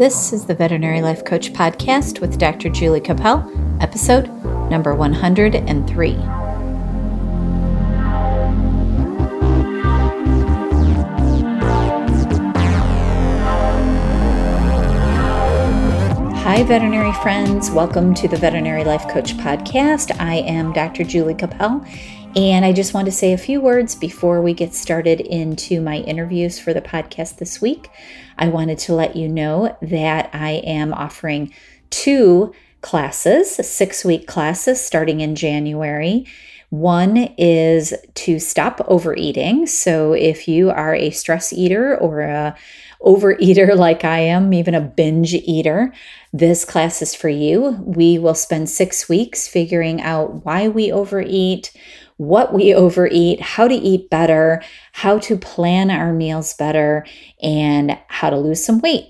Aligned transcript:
This 0.00 0.32
is 0.32 0.46
the 0.46 0.54
Veterinary 0.54 1.02
Life 1.02 1.26
Coach 1.26 1.52
Podcast 1.52 2.22
with 2.22 2.38
Dr. 2.38 2.70
Julie 2.70 3.02
Capel, 3.02 3.46
episode 3.82 4.30
number 4.70 4.94
103. 4.94 6.14
Hi, 16.32 16.62
veterinary 16.62 17.12
friends. 17.20 17.70
Welcome 17.70 18.14
to 18.14 18.26
the 18.26 18.38
Veterinary 18.38 18.84
Life 18.84 19.06
Coach 19.06 19.36
Podcast. 19.36 20.18
I 20.18 20.36
am 20.36 20.72
Dr. 20.72 21.04
Julie 21.04 21.34
Capel, 21.34 21.84
and 22.36 22.64
I 22.64 22.72
just 22.72 22.94
want 22.94 23.06
to 23.06 23.12
say 23.12 23.32
a 23.32 23.38
few 23.38 23.60
words 23.60 23.96
before 23.96 24.40
we 24.40 24.54
get 24.54 24.72
started 24.72 25.20
into 25.20 25.80
my 25.80 25.96
interviews 25.96 26.60
for 26.60 26.72
the 26.72 26.80
podcast 26.80 27.38
this 27.38 27.60
week. 27.60 27.90
I 28.38 28.48
wanted 28.48 28.78
to 28.80 28.94
let 28.94 29.16
you 29.16 29.28
know 29.28 29.76
that 29.82 30.30
I 30.32 30.62
am 30.64 30.94
offering 30.94 31.52
two 31.90 32.54
classes, 32.82 33.56
six 33.56 34.04
week 34.04 34.28
classes 34.28 34.80
starting 34.80 35.20
in 35.20 35.34
January. 35.34 36.24
One 36.70 37.16
is 37.36 37.92
to 38.14 38.38
stop 38.38 38.80
overeating. 38.86 39.66
So 39.66 40.12
if 40.12 40.46
you 40.46 40.70
are 40.70 40.94
a 40.94 41.10
stress 41.10 41.52
eater 41.52 41.98
or 41.98 42.20
a 42.20 42.56
overeater 43.02 43.74
like 43.76 44.04
I 44.04 44.20
am, 44.20 44.54
even 44.54 44.74
a 44.76 44.80
binge 44.80 45.34
eater, 45.34 45.92
this 46.32 46.64
class 46.64 47.02
is 47.02 47.12
for 47.12 47.28
you. 47.28 47.70
We 47.84 48.18
will 48.18 48.36
spend 48.36 48.70
six 48.70 49.08
weeks 49.08 49.48
figuring 49.48 50.00
out 50.00 50.44
why 50.44 50.68
we 50.68 50.92
overeat, 50.92 51.72
what 52.20 52.52
we 52.52 52.74
overeat, 52.74 53.40
how 53.40 53.66
to 53.66 53.74
eat 53.74 54.10
better, 54.10 54.62
how 54.92 55.18
to 55.18 55.38
plan 55.38 55.90
our 55.90 56.12
meals 56.12 56.52
better, 56.52 57.06
and 57.42 57.98
how 58.08 58.28
to 58.28 58.36
lose 58.36 58.62
some 58.62 58.78
weight. 58.80 59.06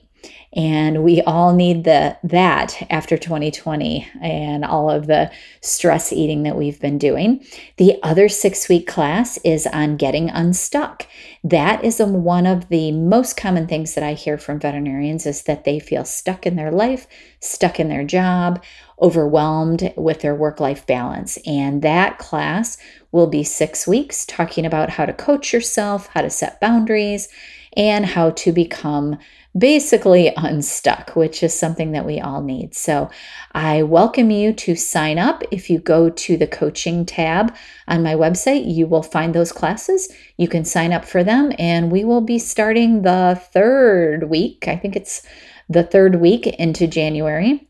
And 0.52 1.02
we 1.02 1.20
all 1.22 1.52
need 1.52 1.82
the 1.82 2.16
that 2.22 2.86
after 2.88 3.16
2020 3.16 4.08
and 4.22 4.64
all 4.64 4.90
of 4.90 5.08
the 5.08 5.30
stress 5.60 6.12
eating 6.12 6.44
that 6.44 6.56
we've 6.56 6.80
been 6.80 6.98
doing. 6.98 7.44
The 7.78 7.96
other 8.04 8.28
six 8.28 8.68
week 8.68 8.86
class 8.86 9.38
is 9.38 9.66
on 9.68 9.96
getting 9.96 10.30
unstuck. 10.30 11.06
That 11.42 11.84
is 11.84 11.98
a, 11.98 12.06
one 12.06 12.46
of 12.46 12.68
the 12.68 12.92
most 12.92 13.36
common 13.36 13.66
things 13.66 13.94
that 13.94 14.04
I 14.04 14.14
hear 14.14 14.38
from 14.38 14.60
veterinarians 14.60 15.26
is 15.26 15.44
that 15.44 15.64
they 15.64 15.80
feel 15.80 16.04
stuck 16.04 16.46
in 16.46 16.54
their 16.54 16.72
life, 16.72 17.08
stuck 17.40 17.80
in 17.80 17.88
their 17.88 18.04
job, 18.04 18.62
overwhelmed 19.00 19.92
with 19.96 20.20
their 20.20 20.34
work 20.34 20.60
life 20.60 20.86
balance. 20.86 21.38
And 21.46 21.82
that 21.82 22.18
class 22.18 22.76
will 23.12 23.26
be 23.26 23.42
six 23.42 23.86
weeks 23.86 24.24
talking 24.26 24.66
about 24.66 24.90
how 24.90 25.06
to 25.06 25.12
coach 25.12 25.52
yourself, 25.52 26.08
how 26.08 26.22
to 26.22 26.30
set 26.30 26.60
boundaries, 26.60 27.28
and 27.76 28.04
how 28.04 28.30
to 28.30 28.52
become 28.52 29.18
basically 29.56 30.32
unstuck, 30.36 31.16
which 31.16 31.42
is 31.42 31.58
something 31.58 31.92
that 31.92 32.06
we 32.06 32.20
all 32.20 32.42
need. 32.42 32.74
So 32.74 33.10
I 33.52 33.82
welcome 33.82 34.30
you 34.30 34.52
to 34.52 34.76
sign 34.76 35.18
up. 35.18 35.42
If 35.50 35.70
you 35.70 35.78
go 35.78 36.10
to 36.10 36.36
the 36.36 36.46
coaching 36.46 37.04
tab 37.04 37.54
on 37.88 38.02
my 38.02 38.14
website, 38.14 38.72
you 38.72 38.86
will 38.86 39.02
find 39.02 39.34
those 39.34 39.52
classes. 39.52 40.12
You 40.36 40.48
can 40.48 40.64
sign 40.64 40.92
up 40.92 41.04
for 41.04 41.24
them, 41.24 41.52
and 41.58 41.90
we 41.90 42.04
will 42.04 42.20
be 42.20 42.38
starting 42.38 43.02
the 43.02 43.40
third 43.52 44.28
week. 44.28 44.68
I 44.68 44.76
think 44.76 44.96
it's 44.96 45.26
the 45.68 45.82
third 45.82 46.16
week 46.16 46.46
into 46.46 46.86
January. 46.86 47.69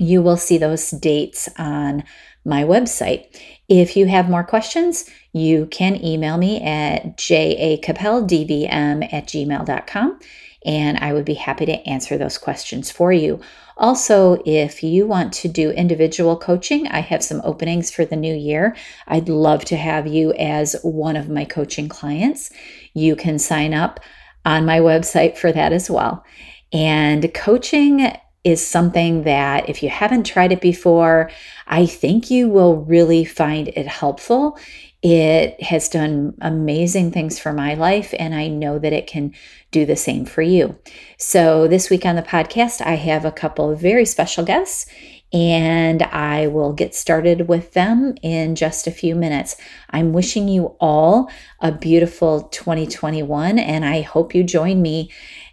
You 0.00 0.22
will 0.22 0.38
see 0.38 0.58
those 0.58 0.90
dates 0.90 1.48
on 1.58 2.04
my 2.44 2.64
website. 2.64 3.26
If 3.68 3.96
you 3.96 4.06
have 4.06 4.30
more 4.30 4.42
questions, 4.42 5.04
you 5.32 5.66
can 5.66 6.02
email 6.02 6.38
me 6.38 6.60
at 6.62 7.18
jacapeldvm 7.18 9.12
at 9.12 9.26
gmail.com 9.26 10.18
and 10.64 10.98
I 10.98 11.12
would 11.12 11.24
be 11.24 11.34
happy 11.34 11.66
to 11.66 11.88
answer 11.88 12.18
those 12.18 12.38
questions 12.38 12.90
for 12.90 13.12
you. 13.12 13.40
Also, 13.76 14.42
if 14.44 14.82
you 14.82 15.06
want 15.06 15.32
to 15.34 15.48
do 15.48 15.70
individual 15.70 16.36
coaching, 16.36 16.86
I 16.88 17.00
have 17.00 17.22
some 17.22 17.40
openings 17.44 17.90
for 17.90 18.04
the 18.04 18.16
new 18.16 18.34
year. 18.34 18.76
I'd 19.06 19.28
love 19.28 19.64
to 19.66 19.76
have 19.76 20.06
you 20.06 20.32
as 20.34 20.76
one 20.82 21.16
of 21.16 21.30
my 21.30 21.44
coaching 21.44 21.88
clients. 21.88 22.50
You 22.92 23.16
can 23.16 23.38
sign 23.38 23.72
up 23.72 24.00
on 24.44 24.66
my 24.66 24.80
website 24.80 25.38
for 25.38 25.52
that 25.52 25.72
as 25.72 25.90
well. 25.90 26.24
And 26.72 27.32
coaching 27.32 28.14
is 28.42 28.66
something 28.66 29.24
that 29.24 29.68
if 29.68 29.82
you 29.82 29.90
haven't 29.90 30.24
tried 30.24 30.52
it 30.52 30.60
before, 30.60 31.30
I 31.66 31.86
think 31.86 32.30
you 32.30 32.48
will 32.48 32.76
really 32.76 33.24
find 33.24 33.68
it 33.68 33.86
helpful. 33.86 34.58
It 35.02 35.62
has 35.62 35.88
done 35.88 36.34
amazing 36.40 37.10
things 37.10 37.38
for 37.38 37.52
my 37.52 37.74
life, 37.74 38.14
and 38.18 38.34
I 38.34 38.48
know 38.48 38.78
that 38.78 38.92
it 38.92 39.06
can 39.06 39.34
do 39.70 39.86
the 39.86 39.96
same 39.96 40.24
for 40.26 40.42
you. 40.42 40.76
So, 41.18 41.68
this 41.68 41.88
week 41.88 42.04
on 42.04 42.16
the 42.16 42.22
podcast, 42.22 42.82
I 42.82 42.94
have 42.94 43.24
a 43.24 43.32
couple 43.32 43.70
of 43.70 43.80
very 43.80 44.04
special 44.04 44.44
guests, 44.44 44.86
and 45.32 46.02
I 46.02 46.48
will 46.48 46.72
get 46.72 46.94
started 46.94 47.48
with 47.48 47.72
them 47.72 48.14
in 48.22 48.56
just 48.56 48.86
a 48.86 48.90
few 48.90 49.14
minutes. 49.14 49.56
I'm 49.90 50.12
wishing 50.12 50.48
you 50.48 50.76
all 50.80 51.30
a 51.60 51.72
beautiful 51.72 52.42
2021, 52.42 53.58
and 53.58 53.84
I 53.84 54.02
hope 54.02 54.34
you 54.34 54.44
join 54.44 54.82
me 54.82 55.10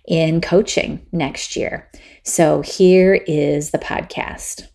in 0.07 0.41
coaching 0.41 1.05
next 1.11 1.55
year. 1.55 1.89
So 2.27 2.61
here 2.61 3.13
is 3.25 3.71
the 3.71 3.77
podcast. 3.77 4.67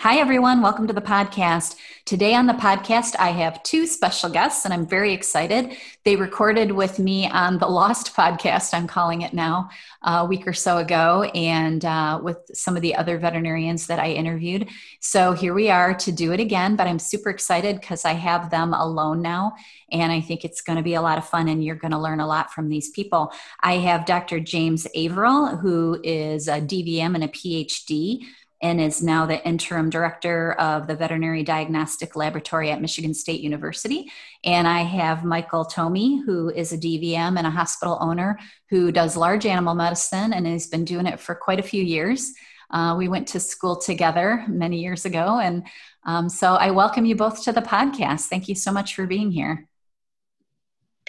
Hi, 0.00 0.18
everyone. 0.18 0.60
Welcome 0.60 0.86
to 0.88 0.92
the 0.92 1.00
podcast. 1.00 1.76
Today 2.04 2.34
on 2.34 2.46
the 2.46 2.52
podcast, 2.52 3.16
I 3.18 3.30
have 3.30 3.62
two 3.62 3.86
special 3.86 4.28
guests, 4.28 4.66
and 4.66 4.74
I'm 4.74 4.86
very 4.86 5.14
excited. 5.14 5.74
They 6.04 6.16
recorded 6.16 6.70
with 6.70 6.98
me 6.98 7.26
on 7.30 7.58
the 7.58 7.66
Lost 7.66 8.14
podcast, 8.14 8.74
I'm 8.74 8.86
calling 8.86 9.22
it 9.22 9.32
now, 9.32 9.70
a 10.02 10.26
week 10.26 10.46
or 10.46 10.52
so 10.52 10.76
ago, 10.76 11.22
and 11.34 11.82
uh, 11.82 12.20
with 12.22 12.36
some 12.52 12.76
of 12.76 12.82
the 12.82 12.94
other 12.94 13.18
veterinarians 13.18 13.86
that 13.86 13.98
I 13.98 14.12
interviewed. 14.12 14.68
So 15.00 15.32
here 15.32 15.54
we 15.54 15.70
are 15.70 15.94
to 15.94 16.12
do 16.12 16.32
it 16.32 16.40
again, 16.40 16.76
but 16.76 16.86
I'm 16.86 16.98
super 16.98 17.30
excited 17.30 17.80
because 17.80 18.04
I 18.04 18.12
have 18.12 18.50
them 18.50 18.74
alone 18.74 19.22
now, 19.22 19.54
and 19.90 20.12
I 20.12 20.20
think 20.20 20.44
it's 20.44 20.60
going 20.60 20.76
to 20.76 20.84
be 20.84 20.94
a 20.94 21.02
lot 21.02 21.16
of 21.16 21.26
fun, 21.26 21.48
and 21.48 21.64
you're 21.64 21.74
going 21.74 21.92
to 21.92 21.98
learn 21.98 22.20
a 22.20 22.28
lot 22.28 22.52
from 22.52 22.68
these 22.68 22.90
people. 22.90 23.32
I 23.62 23.78
have 23.78 24.04
Dr. 24.04 24.40
James 24.40 24.86
Averill, 24.94 25.56
who 25.56 25.98
is 26.04 26.48
a 26.48 26.60
DVM 26.60 27.14
and 27.14 27.24
a 27.24 27.28
PhD 27.28 28.26
and 28.62 28.80
is 28.80 29.02
now 29.02 29.26
the 29.26 29.46
interim 29.46 29.90
director 29.90 30.52
of 30.52 30.86
the 30.86 30.96
Veterinary 30.96 31.42
Diagnostic 31.42 32.16
Laboratory 32.16 32.70
at 32.70 32.80
Michigan 32.80 33.14
State 33.14 33.40
University. 33.40 34.10
And 34.44 34.66
I 34.66 34.80
have 34.80 35.24
Michael 35.24 35.64
Thome, 35.64 36.24
who 36.24 36.50
is 36.50 36.72
a 36.72 36.78
DVM 36.78 37.36
and 37.36 37.46
a 37.46 37.50
hospital 37.50 37.98
owner 38.00 38.38
who 38.70 38.90
does 38.90 39.16
large 39.16 39.46
animal 39.46 39.74
medicine 39.74 40.32
and 40.32 40.46
has 40.46 40.66
been 40.66 40.84
doing 40.84 41.06
it 41.06 41.20
for 41.20 41.34
quite 41.34 41.60
a 41.60 41.64
few 41.64 41.82
years. 41.82 42.32
Uh, 42.70 42.94
we 42.98 43.08
went 43.08 43.28
to 43.28 43.40
school 43.40 43.76
together 43.76 44.44
many 44.48 44.80
years 44.80 45.04
ago. 45.04 45.38
And 45.38 45.66
um, 46.04 46.28
so 46.28 46.54
I 46.54 46.70
welcome 46.70 47.04
you 47.04 47.14
both 47.14 47.44
to 47.44 47.52
the 47.52 47.62
podcast. 47.62 48.26
Thank 48.26 48.48
you 48.48 48.54
so 48.54 48.72
much 48.72 48.94
for 48.94 49.06
being 49.06 49.30
here. 49.30 49.68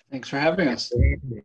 Thanks 0.10 0.30
for 0.30 0.40
having 0.40 0.70
us. 0.70 0.92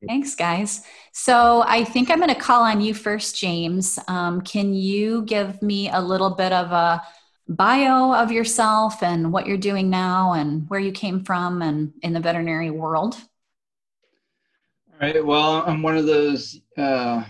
Thanks, 0.06 0.36
guys. 0.36 0.82
So 1.12 1.64
I 1.66 1.82
think 1.82 2.10
I'm 2.10 2.18
going 2.18 2.32
to 2.32 2.40
call 2.40 2.62
on 2.62 2.80
you 2.80 2.94
first, 2.94 3.36
James. 3.36 3.98
Um, 4.06 4.40
can 4.42 4.72
you 4.72 5.22
give 5.22 5.60
me 5.62 5.90
a 5.90 6.00
little 6.00 6.30
bit 6.30 6.52
of 6.52 6.70
a 6.70 7.02
bio 7.48 8.14
of 8.14 8.30
yourself 8.30 9.02
and 9.02 9.32
what 9.32 9.46
you're 9.46 9.56
doing 9.56 9.90
now 9.90 10.34
and 10.34 10.68
where 10.70 10.78
you 10.78 10.92
came 10.92 11.24
from 11.24 11.60
and 11.60 11.92
in 12.02 12.12
the 12.12 12.20
veterinary 12.20 12.70
world? 12.70 13.16
All 14.92 14.98
right. 15.00 15.24
Well, 15.24 15.64
I'm 15.66 15.82
one 15.82 15.96
of 15.96 16.06
those 16.06 16.60
uh, 16.78 17.24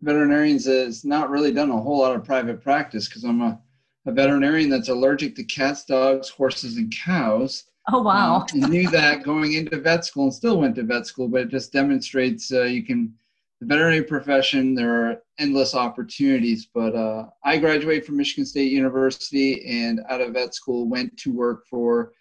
veterinarians 0.00 0.64
that's 0.64 1.04
not 1.04 1.28
really 1.28 1.52
done 1.52 1.70
a 1.70 1.80
whole 1.80 1.98
lot 1.98 2.16
of 2.16 2.24
private 2.24 2.62
practice 2.62 3.08
because 3.08 3.24
I'm 3.24 3.42
a, 3.42 3.60
a 4.06 4.12
veterinarian 4.12 4.70
that's 4.70 4.88
allergic 4.88 5.36
to 5.36 5.44
cats, 5.44 5.84
dogs, 5.84 6.30
horses, 6.30 6.78
and 6.78 6.90
cows 7.04 7.64
Oh 7.92 8.02
wow! 8.02 8.46
Um, 8.52 8.70
knew 8.70 8.88
that 8.90 9.22
going 9.22 9.54
into 9.54 9.80
vet 9.80 10.04
school 10.04 10.24
and 10.24 10.34
still 10.34 10.58
went 10.58 10.76
to 10.76 10.82
vet 10.82 11.06
school, 11.06 11.28
but 11.28 11.42
it 11.42 11.48
just 11.48 11.72
demonstrates 11.72 12.52
uh, 12.52 12.62
you 12.62 12.84
can 12.84 13.14
the 13.60 13.66
veterinary 13.66 14.02
profession. 14.02 14.74
There 14.74 15.10
are 15.10 15.22
endless 15.38 15.74
opportunities. 15.74 16.66
But 16.72 16.94
uh, 16.94 17.26
I 17.44 17.58
graduated 17.58 18.06
from 18.06 18.16
Michigan 18.16 18.46
State 18.46 18.72
University 18.72 19.64
and 19.66 20.00
out 20.08 20.20
of 20.20 20.32
vet 20.32 20.54
school 20.54 20.88
went 20.88 21.16
to 21.18 21.32
work 21.32 21.66
for 21.66 22.12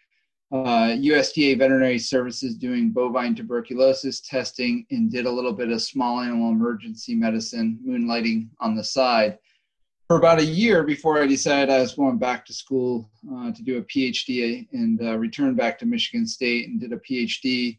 uh, 0.52 0.96
USDA 0.98 1.58
Veterinary 1.60 2.00
Services 2.00 2.56
doing 2.56 2.92
bovine 2.92 3.36
tuberculosis 3.36 4.20
testing 4.20 4.86
and 4.90 5.12
did 5.12 5.26
a 5.26 5.32
little 5.32 5.54
bit 5.54 5.70
of 5.70 5.82
small 5.82 6.22
animal 6.22 6.52
emergency 6.52 7.16
medicine, 7.16 7.80
moonlighting 7.88 8.50
on 8.60 8.76
the 8.76 8.84
side 8.84 9.38
for 10.10 10.18
about 10.18 10.40
a 10.40 10.46
year 10.46 10.82
before 10.82 11.22
I 11.22 11.28
decided 11.28 11.70
I 11.70 11.82
was 11.82 11.94
going 11.94 12.18
back 12.18 12.44
to 12.48 12.54
school 12.54 13.08
uh, 13.32 13.52
to 13.52 13.62
do 13.62 13.78
a 13.78 13.84
PhD 13.84 14.68
and 14.74 15.00
uh, 15.04 15.16
returned 15.20 15.56
back 15.56 15.78
to 15.80 15.86
Michigan 15.86 16.26
State 16.26 16.68
and 16.68 16.80
did 16.80 16.94
a 16.94 16.98
PhD 16.98 17.78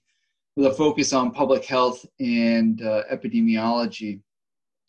with 0.55 0.67
a 0.67 0.75
focus 0.75 1.12
on 1.12 1.32
public 1.32 1.65
health 1.65 2.06
and 2.21 2.82
uh, 2.82 3.03
epidemiology. 3.12 4.21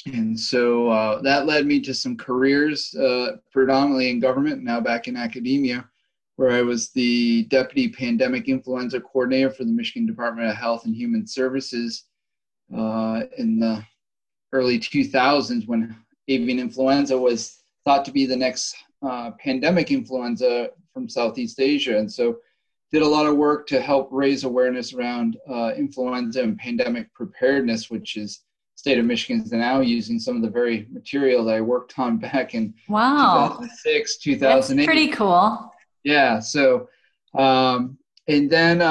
And 0.05 0.39
so 0.39 0.89
uh, 0.89 1.23
that 1.23 1.47
led 1.47 1.65
me 1.65 1.79
to 1.81 1.95
some 1.95 2.15
careers, 2.15 2.93
uh, 2.93 3.38
predominantly 3.51 4.11
in 4.11 4.19
government, 4.19 4.63
now 4.63 4.79
back 4.79 5.07
in 5.07 5.17
academia, 5.17 5.89
where 6.35 6.51
I 6.51 6.61
was 6.61 6.89
the 6.89 7.45
Deputy 7.45 7.89
Pandemic 7.89 8.49
Influenza 8.49 9.01
Coordinator 9.01 9.49
for 9.49 9.63
the 9.63 9.71
Michigan 9.71 10.05
Department 10.05 10.47
of 10.47 10.55
Health 10.57 10.85
and 10.85 10.95
Human 10.95 11.25
Services 11.25 12.03
uh, 12.71 13.23
in 13.39 13.57
the 13.57 13.83
early 14.53 14.79
2000s 14.79 15.67
when 15.67 15.95
avian 16.33 16.60
influenza 16.60 17.18
was 17.18 17.63
thought 17.86 18.06
to 18.06 18.12
be 18.12 18.25
the 18.25 18.36
next 18.36 18.75
uh, 19.01 19.31
pandemic 19.39 19.92
influenza 19.92 20.69
from 20.94 21.10
Southeast 21.10 21.60
Asia. 21.60 21.98
And 21.98 22.12
so 22.12 22.38
did 22.92 23.01
a 23.01 23.07
lot 23.07 23.25
of 23.25 23.38
work 23.38 23.68
to 23.68 23.81
help 23.81 24.10
raise 24.12 24.44
awareness 24.44 24.94
around 24.94 25.38
uh, 25.50 25.72
influenza 25.75 26.44
and 26.44 26.57
pandemic 26.57 27.13
preparedness, 27.13 27.89
which 27.89 28.18
is 28.18 28.42
state 28.75 28.98
of 28.98 29.06
Michigan 29.06 29.42
is 29.44 29.51
now 29.51 29.80
using 29.80 30.19
some 30.19 30.36
of 30.36 30.42
the 30.42 30.50
very 30.50 30.88
material 30.92 31.45
that 31.45 31.56
I 31.56 31.62
worked 31.62 31.98
on 32.00 32.18
back 32.18 32.56
in 32.56 32.74
wow. 32.89 33.57
2006, 33.60 34.18
2008. 34.18 34.75
That's 34.75 34.86
pretty 34.86 35.12
cool. 35.12 35.72
Yeah. 36.04 36.39
So, 36.39 36.89
um, 37.36 37.98
and 38.28 38.50
then 38.50 38.81
uh, 38.81 38.86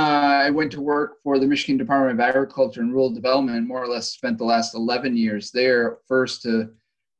I 0.44 0.50
went 0.50 0.72
to 0.72 0.80
work 0.80 1.22
for 1.22 1.38
the 1.38 1.46
Michigan 1.46 1.76
Department 1.76 2.12
of 2.12 2.20
Agriculture 2.20 2.80
and 2.80 2.92
Rural 2.92 3.10
Development, 3.10 3.58
and 3.58 3.66
more 3.66 3.82
or 3.82 3.88
less 3.88 4.08
spent 4.08 4.38
the 4.38 4.44
last 4.44 4.74
11 4.74 5.16
years 5.16 5.50
there, 5.50 5.98
first 6.06 6.42
to 6.42 6.70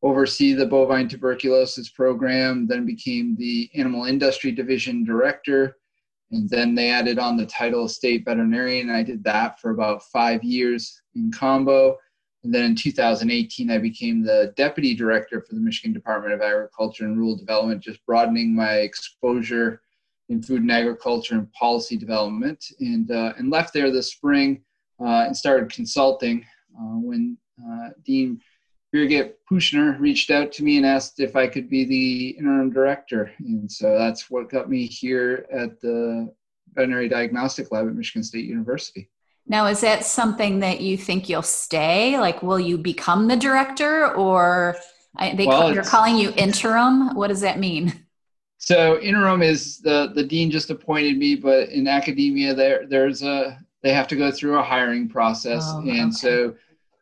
oversee 0.03 0.53
the 0.53 0.67
bovine 0.67 1.09
tuberculosis 1.09 1.91
program, 1.91 2.67
then 2.67 2.87
became 2.87 3.37
the 3.37 3.71
animal 3.75 4.05
industry 4.05 4.51
division 4.51 5.05
director. 5.05 5.77
And 6.31 6.49
then 6.49 6.75
they 6.75 6.91
added 6.91 7.19
on 7.19 7.37
the 7.37 7.47
title 7.47 7.85
of 7.85 7.91
state 7.91 8.25
veterinarian. 8.25 8.89
I 8.89 9.03
did 9.03 9.23
that 9.25 9.61
for 9.61 9.71
about 9.71 10.05
five 10.05 10.43
years 10.45 11.03
in 11.15 11.31
combo. 11.33 11.99
And 12.45 12.55
then 12.55 12.65
in 12.65 12.75
2018, 12.75 13.71
I 13.71 13.79
became 13.79 14.23
the 14.23 14.55
deputy 14.57 14.95
director 14.95 15.43
for 15.43 15.55
the 15.55 15.61
Michigan 15.61 15.93
Department 15.93 16.33
of 16.33 16.41
Agriculture 16.41 17.05
and 17.05 17.19
Rural 17.19 17.37
Development, 17.37 17.83
just 17.83 18.05
broadening 18.07 18.55
my 18.55 18.77
exposure 18.77 19.83
in 20.31 20.41
food 20.41 20.63
and 20.63 20.73
agriculture 20.73 21.35
and 21.35 21.53
policy 21.53 21.99
development. 21.99 22.65
And, 22.79 23.11
uh, 23.11 23.35
and 23.37 23.51
left 23.51 23.75
there 23.75 23.91
this 23.91 24.13
spring 24.13 24.63
uh, 25.01 25.25
and 25.27 25.37
started 25.37 25.71
consulting 25.71 26.47
uh, 26.79 26.97
when 26.97 27.37
uh, 27.63 27.91
Dean 28.05 28.41
Birgit 28.95 29.35
Puschner 29.51 29.99
reached 30.01 30.31
out 30.31 30.51
to 30.53 30.65
me 30.65 30.77
and 30.77 30.87
asked 30.87 31.21
if 31.21 31.37
I 31.37 31.47
could 31.47 31.69
be 31.69 31.85
the 31.85 32.29
interim 32.31 32.73
director. 32.73 33.33
And 33.39 33.71
so 33.71 33.97
that's 33.97 34.31
what 34.31 34.51
got 34.51 34.69
me 34.69 34.87
here 34.87 35.47
at 35.53 35.81
the 35.81 36.33
Veterinary 36.75 37.09
Diagnostic 37.09 37.71
Lab 37.71 37.87
at 37.87 37.95
Michigan 37.95 38.25
State 38.25 38.47
University. 38.47 39.09
Now, 39.47 39.67
is 39.67 39.81
that 39.81 40.05
something 40.05 40.61
that 40.61 40.81
you 40.81 40.97
think 40.97 41.29
you'll 41.29 41.43
stay? 41.43 42.19
Like, 42.19 42.43
will 42.43 42.61
you 42.61 42.79
become 42.79 43.29
the 43.29 43.37
director 43.37 44.15
or 44.15 44.77
they 45.19 45.47
well, 45.47 45.73
you're 45.75 45.83
calling 45.83 46.17
you 46.17 46.33
interim? 46.37 47.15
What 47.15 47.29
does 47.29 47.41
that 47.41 47.59
mean? 47.59 47.93
So 48.59 49.01
interim 49.01 49.43
is 49.43 49.79
the, 49.79 50.13
the 50.15 50.23
dean 50.23 50.51
just 50.51 50.71
appointed 50.71 51.17
me, 51.17 51.35
but 51.35 51.71
in 51.71 51.89
academia 51.89 52.55
there, 52.55 52.87
there's 52.87 53.23
a, 53.23 53.59
they 53.83 53.93
have 53.93 54.07
to 54.09 54.17
go 54.17 54.31
through 54.31 54.59
a 54.59 54.63
hiring 54.63 55.09
process. 55.09 55.65
Oh, 55.67 55.81
and 55.81 55.91
okay. 55.91 56.11
so 56.11 56.55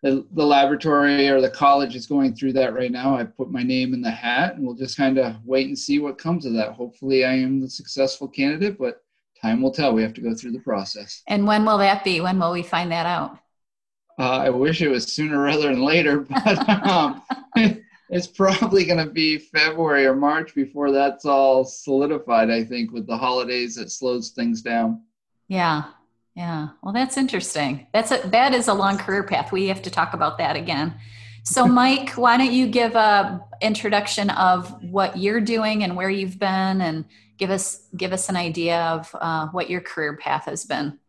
the, 0.02 0.24
the 0.32 0.44
laboratory 0.44 1.28
or 1.28 1.40
the 1.40 1.50
college 1.50 1.96
is 1.96 2.06
going 2.06 2.34
through 2.34 2.52
that 2.52 2.74
right 2.74 2.92
now. 2.92 3.16
I 3.16 3.24
put 3.24 3.50
my 3.50 3.62
name 3.62 3.94
in 3.94 4.00
the 4.00 4.10
hat 4.10 4.54
and 4.54 4.64
we'll 4.64 4.76
just 4.76 4.96
kind 4.96 5.18
of 5.18 5.36
wait 5.44 5.66
and 5.66 5.78
see 5.78 5.98
what 5.98 6.18
comes 6.18 6.46
of 6.46 6.52
that. 6.54 6.72
Hopefully 6.72 7.24
I 7.24 7.32
am 7.32 7.60
the 7.60 7.68
successful 7.68 8.28
candidate, 8.28 8.78
but 8.78 9.02
time 9.40 9.60
will 9.60 9.72
tell. 9.72 9.92
We 9.92 10.02
have 10.02 10.14
to 10.14 10.20
go 10.20 10.34
through 10.34 10.52
the 10.52 10.60
process. 10.60 11.22
And 11.26 11.46
when 11.46 11.64
will 11.64 11.78
that 11.78 12.04
be? 12.04 12.20
When 12.20 12.38
will 12.38 12.52
we 12.52 12.62
find 12.62 12.92
that 12.92 13.06
out? 13.06 13.38
Uh, 14.18 14.38
I 14.38 14.50
wish 14.50 14.82
it 14.82 14.88
was 14.88 15.12
sooner 15.12 15.40
rather 15.40 15.68
than 15.68 15.82
later, 15.82 16.20
but 16.44 16.68
um, 16.86 17.22
it's 18.10 18.26
probably 18.26 18.84
going 18.84 19.04
to 19.04 19.12
be 19.12 19.38
February 19.38 20.06
or 20.06 20.14
March 20.14 20.54
before 20.54 20.92
that's 20.92 21.24
all 21.24 21.64
solidified. 21.64 22.50
I 22.50 22.64
think 22.64 22.92
with 22.92 23.06
the 23.06 23.16
holidays, 23.16 23.78
it 23.78 23.90
slows 23.90 24.30
things 24.30 24.62
down. 24.62 25.02
Yeah, 25.48 25.84
yeah. 26.38 26.68
Well, 26.84 26.92
that's 26.92 27.16
interesting. 27.16 27.88
That's 27.92 28.12
a 28.12 28.18
that 28.28 28.54
is 28.54 28.68
a 28.68 28.74
long 28.74 28.96
career 28.96 29.24
path. 29.24 29.50
We 29.50 29.66
have 29.66 29.82
to 29.82 29.90
talk 29.90 30.14
about 30.14 30.38
that 30.38 30.54
again. 30.54 30.94
So, 31.42 31.66
Mike, 31.80 32.10
why 32.10 32.36
don't 32.36 32.52
you 32.52 32.68
give 32.68 32.94
a 32.94 33.44
introduction 33.60 34.30
of 34.30 34.80
what 34.84 35.18
you're 35.18 35.40
doing 35.40 35.82
and 35.82 35.96
where 35.96 36.08
you've 36.08 36.38
been, 36.38 36.80
and 36.80 37.06
give 37.38 37.50
us 37.50 37.88
give 37.96 38.12
us 38.12 38.28
an 38.28 38.36
idea 38.36 38.80
of 38.82 39.10
uh, 39.20 39.48
what 39.48 39.68
your 39.68 39.80
career 39.80 40.16
path 40.16 40.44
has 40.44 40.64
been. 40.64 41.00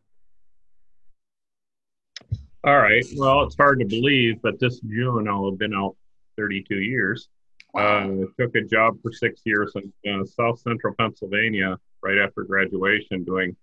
All 2.64 2.80
right. 2.80 3.06
Well, 3.16 3.44
it's 3.44 3.56
hard 3.56 3.80
to 3.82 3.86
believe, 3.86 4.42
but 4.42 4.60
this 4.60 4.80
June 4.80 5.28
I'll 5.28 5.52
have 5.52 5.60
been 5.60 5.76
out 5.76 5.96
32 6.38 6.74
years. 6.74 7.30
Uh, 7.78 8.26
took 8.40 8.56
a 8.56 8.62
job 8.64 8.98
for 9.04 9.14
six 9.14 9.42
years 9.46 9.74
in 10.04 10.22
uh, 10.22 10.26
South 10.26 10.60
Central 10.60 10.96
Pennsylvania 10.98 11.78
right 12.02 12.18
after 12.18 12.44
graduation, 12.46 13.24
doing 13.24 13.56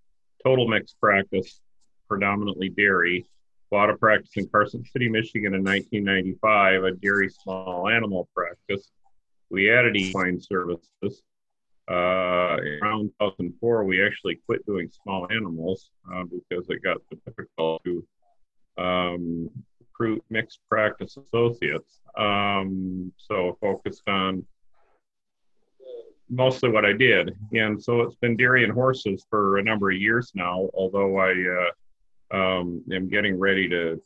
total 0.45 0.69
mixed 0.69 0.99
practice, 1.01 1.61
predominantly 2.09 2.69
dairy. 2.69 3.27
Bought 3.71 3.91
a 3.91 3.97
practice 3.97 4.31
in 4.37 4.49
Carson 4.49 4.85
City, 4.85 5.09
Michigan 5.09 5.55
in 5.55 5.65
1995, 5.65 6.85
a 6.85 6.93
dairy 6.93 7.29
small 7.29 7.89
animal 7.89 8.29
practice. 8.35 8.91
We 9.51 9.73
added 9.73 9.97
equine 9.97 10.41
services 10.41 11.23
uh, 11.89 12.57
around 12.83 13.13
2004, 13.21 13.85
we 13.85 14.05
actually 14.05 14.41
quit 14.47 14.65
doing 14.67 14.91
small 14.91 15.29
animals 15.31 15.91
uh, 16.13 16.25
because 16.25 16.69
it 16.69 16.83
got 16.83 16.99
difficult 17.25 17.83
to 17.85 18.05
um, 18.77 19.49
recruit 19.81 20.23
mixed 20.29 20.61
practice 20.69 21.17
associates. 21.17 22.01
Um, 22.19 23.13
so 23.19 23.57
focused 23.61 24.03
on 24.09 24.45
mostly 26.29 26.71
what 26.71 26.85
I 26.85 26.93
did. 26.93 27.37
And 27.53 27.83
so 27.83 28.01
it's 28.03 28.17
been 28.17 28.37
dairy 28.37 28.65
and 28.65 28.73
horses 28.73 29.25
for 29.31 29.59
a 29.59 29.63
number 29.63 29.91
of 29.91 29.97
years 29.97 30.33
now, 30.35 30.69
although 30.75 31.19
I 31.19 31.33
uh, 32.33 32.37
um, 32.37 32.83
am 32.93 33.09
getting 33.09 33.39
ready 33.39 33.69
to 33.69 34.01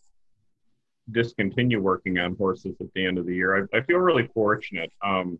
discontinue 1.10 1.80
working 1.80 2.18
on 2.18 2.36
horses 2.36 2.76
at 2.80 2.86
the 2.94 3.06
end 3.06 3.18
of 3.18 3.26
the 3.26 3.34
year. 3.34 3.68
I, 3.72 3.78
I 3.78 3.80
feel 3.82 3.98
really 3.98 4.28
fortunate. 4.34 4.92
Um, 5.02 5.38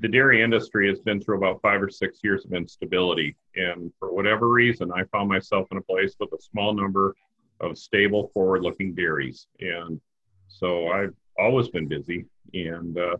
the 0.00 0.08
dairy 0.08 0.42
industry 0.42 0.88
has 0.88 0.98
been 1.00 1.20
through 1.20 1.38
about 1.38 1.60
five 1.62 1.80
or 1.82 1.90
six 1.90 2.18
years 2.24 2.44
of 2.44 2.52
instability. 2.52 3.36
And 3.54 3.92
for 3.98 4.12
whatever 4.12 4.48
reason, 4.48 4.90
I 4.92 5.04
found 5.12 5.28
myself 5.28 5.68
in 5.70 5.78
a 5.78 5.82
place 5.82 6.16
with 6.18 6.32
a 6.32 6.42
small 6.42 6.72
number 6.72 7.14
of 7.60 7.78
stable, 7.78 8.30
forward 8.34 8.62
looking 8.62 8.94
dairies. 8.94 9.46
And 9.60 10.00
so 10.48 10.88
I've 10.88 11.14
always 11.38 11.68
been 11.68 11.86
busy. 11.86 12.24
And 12.54 12.98
uh, 12.98 13.16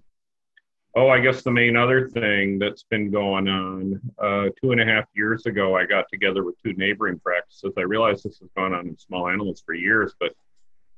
oh, 0.96 1.08
I 1.08 1.20
guess 1.20 1.42
the 1.42 1.50
main 1.50 1.76
other 1.76 2.08
thing 2.08 2.58
that's 2.58 2.82
been 2.84 3.10
going 3.10 3.48
on 3.48 4.00
uh, 4.18 4.48
two 4.60 4.72
and 4.72 4.80
a 4.80 4.84
half 4.84 5.04
years 5.14 5.46
ago, 5.46 5.76
I 5.76 5.86
got 5.86 6.06
together 6.10 6.44
with 6.44 6.60
two 6.62 6.72
neighboring 6.74 7.18
practices. 7.20 7.74
I 7.76 7.82
realized 7.82 8.24
this 8.24 8.38
has 8.40 8.48
gone 8.56 8.74
on 8.74 8.88
in 8.88 8.98
small 8.98 9.28
animals 9.28 9.62
for 9.64 9.74
years, 9.74 10.14
but 10.18 10.32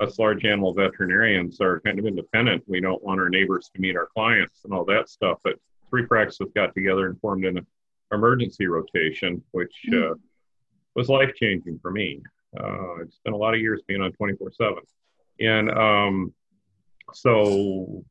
us 0.00 0.18
large 0.18 0.44
animal 0.44 0.72
veterinarians 0.72 1.60
are 1.60 1.80
kind 1.80 1.98
of 1.98 2.06
independent. 2.06 2.64
We 2.66 2.80
don't 2.80 3.02
want 3.02 3.20
our 3.20 3.28
neighbors 3.28 3.70
to 3.74 3.80
meet 3.80 3.96
our 3.96 4.08
clients 4.14 4.64
and 4.64 4.72
all 4.72 4.84
that 4.86 5.08
stuff. 5.08 5.38
But 5.44 5.56
three 5.90 6.06
practices 6.06 6.48
got 6.54 6.74
together 6.74 7.06
and 7.06 7.20
formed 7.20 7.44
an 7.44 7.66
emergency 8.12 8.66
rotation, 8.66 9.42
which 9.50 9.74
mm. 9.90 10.12
uh, 10.12 10.14
was 10.94 11.08
life 11.08 11.34
changing 11.34 11.78
for 11.80 11.90
me. 11.90 12.22
Uh, 12.58 13.00
it's 13.02 13.20
been 13.24 13.34
a 13.34 13.36
lot 13.36 13.54
of 13.54 13.60
years 13.60 13.82
being 13.86 14.00
on 14.00 14.12
24 14.12 14.52
7. 14.52 14.76
And 15.40 15.70
um, 15.70 16.34
so 17.12 18.04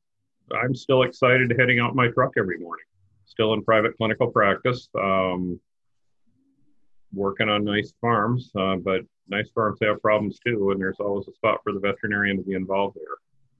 I'm 0.55 0.75
still 0.75 1.03
excited 1.03 1.53
heading 1.57 1.79
out 1.79 1.95
my 1.95 2.07
truck 2.09 2.33
every 2.37 2.57
morning. 2.57 2.85
Still 3.25 3.53
in 3.53 3.63
private 3.63 3.95
clinical 3.97 4.27
practice, 4.27 4.89
um, 4.99 5.59
working 7.13 7.49
on 7.49 7.63
nice 7.63 7.93
farms, 8.01 8.51
uh, 8.57 8.75
but 8.77 9.01
nice 9.27 9.49
farms 9.53 9.79
have 9.81 10.01
problems 10.01 10.39
too, 10.45 10.71
and 10.71 10.81
there's 10.81 10.99
always 10.99 11.27
a 11.27 11.33
spot 11.33 11.59
for 11.63 11.73
the 11.73 11.79
veterinarian 11.79 12.37
to 12.37 12.43
be 12.43 12.53
involved 12.53 12.97
there. 12.97 13.17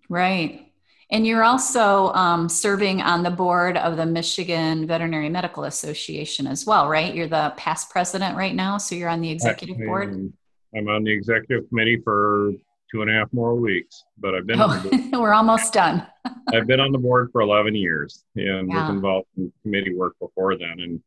Right. 0.10 0.72
And 1.12 1.26
you're 1.26 1.44
also 1.44 2.14
um, 2.14 2.48
serving 2.50 3.02
on 3.02 3.24
the 3.24 3.32
board 3.32 3.78
of 3.78 3.98
the 3.98 4.06
Michigan 4.06 4.86
Veterinary 4.86 5.30
Medical 5.30 5.64
Association 5.64 6.46
as 6.46 6.68
well, 6.68 6.88
right? 6.88 7.14
You're 7.16 7.28
the 7.28 7.54
past 7.58 7.90
president 7.90 8.38
right 8.38 8.54
now, 8.54 8.78
so 8.78 8.94
you're 8.94 9.10
on 9.10 9.22
the 9.22 9.32
executive 9.32 9.78
board. 9.78 10.32
I'm 10.76 10.88
on 10.88 11.04
the 11.04 11.12
executive 11.12 11.68
committee 11.70 12.00
for 12.04 12.52
two 12.92 13.02
and 13.02 13.10
a 13.10 13.14
half 13.14 13.32
more 13.32 13.56
weeks, 13.56 14.04
but 14.18 14.36
I've 14.36 14.48
been. 14.48 14.60
Oh, 14.60 15.10
we're 15.14 15.34
almost 15.34 15.74
done. 15.74 16.06
I've 16.54 16.68
been 16.68 16.80
on 16.80 16.92
the 16.92 16.98
board 16.98 17.30
for 17.32 17.42
11 17.42 17.76
years 17.76 18.24
and 18.36 18.70
yeah. 18.70 18.82
was 18.82 18.90
involved 18.90 19.28
in 19.38 19.52
committee 19.62 19.96
work 19.96 20.16
before 20.20 20.58
then, 20.58 20.80
and 20.80 21.02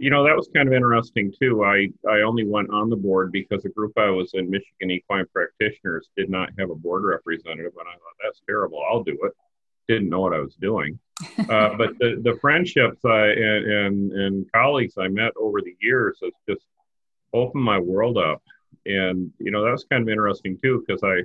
you 0.00 0.08
know 0.08 0.24
that 0.24 0.34
was 0.34 0.48
kind 0.54 0.66
of 0.66 0.72
interesting 0.72 1.32
too 1.38 1.62
i 1.62 1.86
i 2.08 2.22
only 2.22 2.44
went 2.44 2.70
on 2.70 2.88
the 2.88 2.96
board 2.96 3.30
because 3.30 3.62
the 3.62 3.68
group 3.68 3.92
i 3.98 4.08
was 4.08 4.32
in 4.32 4.48
michigan 4.48 4.90
equine 4.90 5.26
practitioners 5.32 6.08
did 6.16 6.30
not 6.30 6.48
have 6.58 6.70
a 6.70 6.74
board 6.74 7.04
representative 7.04 7.72
and 7.78 7.86
i 7.86 7.92
thought 7.92 8.16
that's 8.22 8.40
terrible 8.48 8.82
i'll 8.90 9.04
do 9.04 9.18
it 9.24 9.32
didn't 9.88 10.08
know 10.08 10.20
what 10.20 10.32
i 10.32 10.38
was 10.38 10.54
doing 10.54 10.98
uh, 11.50 11.74
but 11.76 11.98
the, 11.98 12.18
the 12.24 12.38
friendships 12.40 13.04
I, 13.04 13.26
and, 13.26 13.70
and, 13.70 14.12
and 14.12 14.52
colleagues 14.52 14.94
i 14.98 15.06
met 15.06 15.32
over 15.38 15.60
the 15.60 15.76
years 15.80 16.18
has 16.22 16.32
just 16.48 16.64
opened 17.34 17.62
my 17.62 17.78
world 17.78 18.16
up 18.16 18.42
and 18.86 19.30
you 19.38 19.50
know 19.50 19.64
that 19.64 19.70
was 19.70 19.84
kind 19.90 20.02
of 20.02 20.08
interesting 20.08 20.58
too 20.62 20.82
because 20.86 21.02
i 21.02 21.22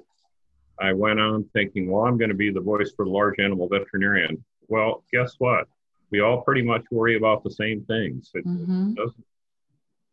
i 0.86 0.92
went 0.92 1.20
on 1.20 1.44
thinking 1.54 1.90
well 1.90 2.06
i'm 2.06 2.18
going 2.18 2.30
to 2.30 2.36
be 2.36 2.52
the 2.52 2.60
voice 2.60 2.92
for 2.96 3.06
the 3.06 3.12
large 3.12 3.40
animal 3.40 3.68
veterinarian 3.68 4.44
well 4.68 5.04
guess 5.12 5.36
what 5.38 5.68
we 6.12 6.22
all 6.22 6.42
pretty 6.42 6.62
much 6.62 6.86
worry 6.92 7.18
about 7.18 7.44
the 7.44 7.52
same 7.52 7.84
things. 7.86 8.32
It, 8.34 8.46
mm-hmm. 8.46 8.94
doesn't 8.94 9.26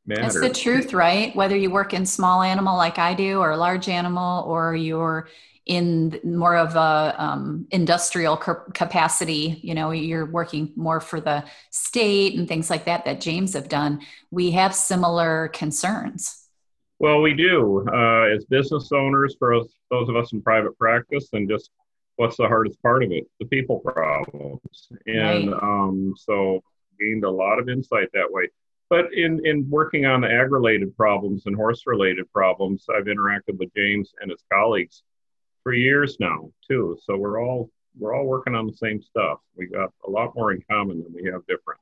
matter. 0.07 0.23
That's 0.23 0.41
the 0.41 0.51
truth, 0.51 0.93
right? 0.93 1.35
Whether 1.37 1.57
you 1.57 1.71
work 1.71 1.95
in 1.95 2.07
small 2.07 2.43
animal 2.43 2.77
like 2.77 2.99
I 2.99 3.15
do, 3.15 3.39
or 3.39 3.57
large 3.57 3.89
animal, 3.89 4.45
or 4.45 4.75
you're 4.75 5.29
in 5.65 6.19
more 6.25 6.57
of 6.57 6.75
a 6.75 7.15
um, 7.23 7.69
industrial 7.71 8.37
capacity 8.37 9.61
you 9.62 9.77
know 9.77 9.93
you're 9.93 10.27
working 10.27 10.73
more 10.75 10.99
for 10.99 11.21
the 11.21 11.45
state 11.71 12.37
and 12.37 12.49
things 12.49 12.69
like 12.69 12.87
that 12.87 13.05
that 13.05 13.21
james 13.21 13.55
have 13.55 13.69
done 13.69 14.01
we 14.33 14.51
have 14.51 14.75
similar 14.75 15.47
concerns 15.55 16.42
well 17.03 17.21
we 17.21 17.35
do 17.35 17.85
uh, 17.93 18.23
as 18.35 18.47
business 18.47 18.91
owners 18.93 19.37
for 19.39 19.55
us, 19.55 19.67
those 19.91 20.09
of 20.09 20.17
us 20.17 20.33
in 20.33 20.41
private 20.41 20.77
practice 20.79 21.29
and 21.35 21.49
just 21.49 21.71
what's 22.17 22.39
the 22.39 22.49
hardest 22.49 22.81
part 22.81 23.03
of 23.03 23.13
it 23.13 23.25
the 23.39 23.47
people 23.47 23.79
problems 23.81 24.89
and 25.07 25.53
right. 25.53 25.63
um, 25.63 26.15
so 26.17 26.63
gained 26.99 27.25
a 27.25 27.31
lot 27.31 27.59
of 27.59 27.69
insight 27.69 28.09
that 28.15 28.31
way 28.31 28.49
but 28.89 29.13
in, 29.13 29.45
in 29.47 29.69
working 29.69 30.07
on 30.07 30.23
the 30.23 30.31
ag 30.31 30.51
related 30.51 30.97
problems 30.97 31.43
and 31.45 31.55
horse 31.55 31.83
related 31.85 32.31
problems 32.33 32.87
i've 32.97 33.05
interacted 33.05 33.59
with 33.59 33.69
james 33.75 34.13
and 34.23 34.31
his 34.31 34.43
colleagues 34.51 35.03
for 35.63 35.73
years 35.73 36.17
now 36.21 36.51
too. 36.69 36.99
So 37.03 37.17
we're 37.17 37.43
all 37.43 37.71
we're 37.99 38.15
all 38.15 38.25
working 38.25 38.55
on 38.55 38.67
the 38.67 38.73
same 38.73 39.03
stuff. 39.03 39.39
We 39.57 39.67
got 39.67 39.91
a 40.07 40.11
lot 40.11 40.35
more 40.35 40.53
in 40.53 40.63
common 40.71 41.03
than 41.03 41.13
we 41.13 41.25
have 41.31 41.47
different. 41.47 41.81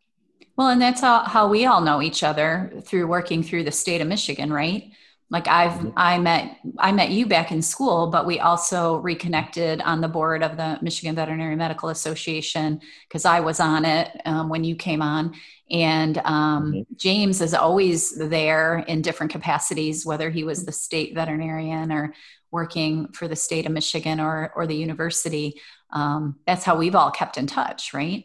Well, 0.56 0.68
and 0.68 0.82
that's 0.82 1.00
how, 1.00 1.20
how 1.20 1.48
we 1.48 1.66
all 1.66 1.80
know 1.80 2.02
each 2.02 2.24
other 2.24 2.72
through 2.84 3.06
working 3.06 3.42
through 3.42 3.64
the 3.64 3.72
state 3.72 4.00
of 4.00 4.08
Michigan, 4.08 4.52
right? 4.52 4.90
Like 5.30 5.46
I've 5.46 5.72
mm-hmm. 5.72 5.90
I 5.96 6.18
met 6.18 6.58
I 6.78 6.90
met 6.90 7.10
you 7.10 7.24
back 7.24 7.52
in 7.52 7.62
school, 7.62 8.08
but 8.08 8.26
we 8.26 8.40
also 8.40 8.96
reconnected 8.96 9.80
on 9.80 10.00
the 10.00 10.08
board 10.08 10.42
of 10.42 10.56
the 10.56 10.78
Michigan 10.82 11.14
Veterinary 11.14 11.54
Medical 11.54 11.88
Association 11.88 12.80
because 13.08 13.24
I 13.24 13.38
was 13.38 13.60
on 13.60 13.84
it 13.84 14.10
um, 14.24 14.48
when 14.48 14.64
you 14.64 14.74
came 14.74 15.02
on, 15.02 15.34
and 15.70 16.18
um, 16.24 16.72
mm-hmm. 16.72 16.94
James 16.96 17.40
is 17.40 17.54
always 17.54 18.10
there 18.16 18.78
in 18.78 19.02
different 19.02 19.30
capacities, 19.30 20.04
whether 20.04 20.30
he 20.30 20.42
was 20.42 20.64
the 20.64 20.72
state 20.72 21.14
veterinarian 21.14 21.92
or 21.92 22.12
working 22.50 23.06
for 23.12 23.28
the 23.28 23.36
state 23.36 23.66
of 23.66 23.72
Michigan 23.72 24.18
or 24.18 24.52
or 24.56 24.66
the 24.66 24.76
university. 24.76 25.60
Um, 25.92 26.40
that's 26.44 26.64
how 26.64 26.76
we've 26.76 26.96
all 26.96 27.12
kept 27.12 27.38
in 27.38 27.46
touch, 27.46 27.94
right? 27.94 28.24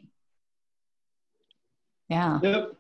Yeah. 2.10 2.40
Yep. 2.42 2.76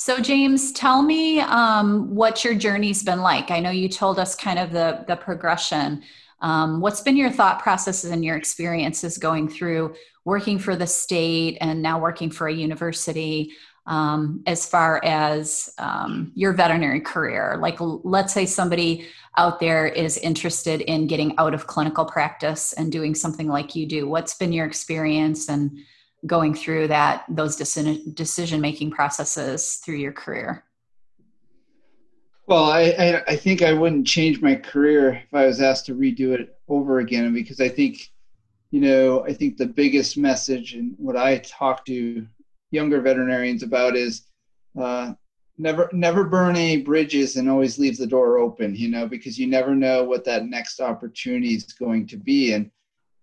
So, 0.00 0.20
James, 0.20 0.70
tell 0.70 1.02
me 1.02 1.40
um, 1.40 2.14
what 2.14 2.44
your 2.44 2.54
journey's 2.54 3.02
been 3.02 3.20
like. 3.20 3.50
I 3.50 3.58
know 3.58 3.70
you 3.70 3.88
told 3.88 4.20
us 4.20 4.36
kind 4.36 4.56
of 4.56 4.70
the 4.70 5.04
the 5.08 5.16
progression. 5.16 6.04
Um, 6.40 6.80
what's 6.80 7.00
been 7.00 7.16
your 7.16 7.32
thought 7.32 7.60
processes 7.60 8.12
and 8.12 8.24
your 8.24 8.36
experiences 8.36 9.18
going 9.18 9.48
through 9.48 9.96
working 10.24 10.60
for 10.60 10.76
the 10.76 10.86
state 10.86 11.58
and 11.60 11.82
now 11.82 11.98
working 11.98 12.30
for 12.30 12.46
a 12.46 12.54
university? 12.54 13.50
um, 13.86 14.42
as 14.46 14.68
far 14.68 15.02
as 15.02 15.70
um, 15.78 16.30
your 16.34 16.52
veterinary 16.52 17.00
career. 17.00 17.56
Like, 17.58 17.78
let's 17.80 18.34
say 18.34 18.44
somebody 18.44 19.06
out 19.38 19.60
there 19.60 19.86
is 19.86 20.18
interested 20.18 20.82
in 20.82 21.06
getting 21.06 21.34
out 21.38 21.54
of 21.54 21.66
clinical 21.66 22.04
practice 22.04 22.74
and 22.74 22.92
doing 22.92 23.14
something 23.14 23.48
like 23.48 23.74
you 23.74 23.86
do. 23.86 24.06
What's 24.06 24.34
been 24.34 24.52
your 24.52 24.66
experience 24.66 25.48
and 25.48 25.78
going 26.26 26.54
through 26.54 26.88
that 26.88 27.24
those 27.28 27.56
decision 27.56 28.60
making 28.60 28.90
processes 28.90 29.76
through 29.84 29.96
your 29.96 30.12
career? 30.12 30.64
Well, 32.46 32.64
I, 32.64 32.94
I, 32.98 33.22
I 33.28 33.36
think 33.36 33.60
I 33.62 33.74
wouldn't 33.74 34.06
change 34.06 34.40
my 34.40 34.54
career 34.54 35.22
if 35.26 35.34
I 35.34 35.46
was 35.46 35.60
asked 35.60 35.86
to 35.86 35.94
redo 35.94 36.32
it 36.32 36.58
over 36.66 37.00
again 37.00 37.34
because 37.34 37.60
I 37.60 37.68
think, 37.68 38.08
you 38.70 38.80
know, 38.80 39.22
I 39.24 39.34
think 39.34 39.58
the 39.58 39.66
biggest 39.66 40.16
message 40.16 40.72
and 40.72 40.94
what 40.96 41.16
I 41.16 41.38
talk 41.38 41.84
to 41.86 42.26
younger 42.70 43.00
veterinarians 43.02 43.62
about 43.62 43.96
is 43.96 44.22
uh, 44.80 45.12
never 45.58 45.90
never 45.92 46.24
burn 46.24 46.56
any 46.56 46.82
bridges 46.82 47.36
and 47.36 47.50
always 47.50 47.78
leave 47.78 47.98
the 47.98 48.06
door 48.06 48.38
open 48.38 48.74
you 48.74 48.88
know 48.88 49.06
because 49.06 49.38
you 49.38 49.46
never 49.46 49.74
know 49.74 50.04
what 50.04 50.24
that 50.24 50.46
next 50.46 50.80
opportunity 50.80 51.54
is 51.54 51.64
going 51.64 52.06
to 52.06 52.16
be 52.16 52.52
and 52.52 52.70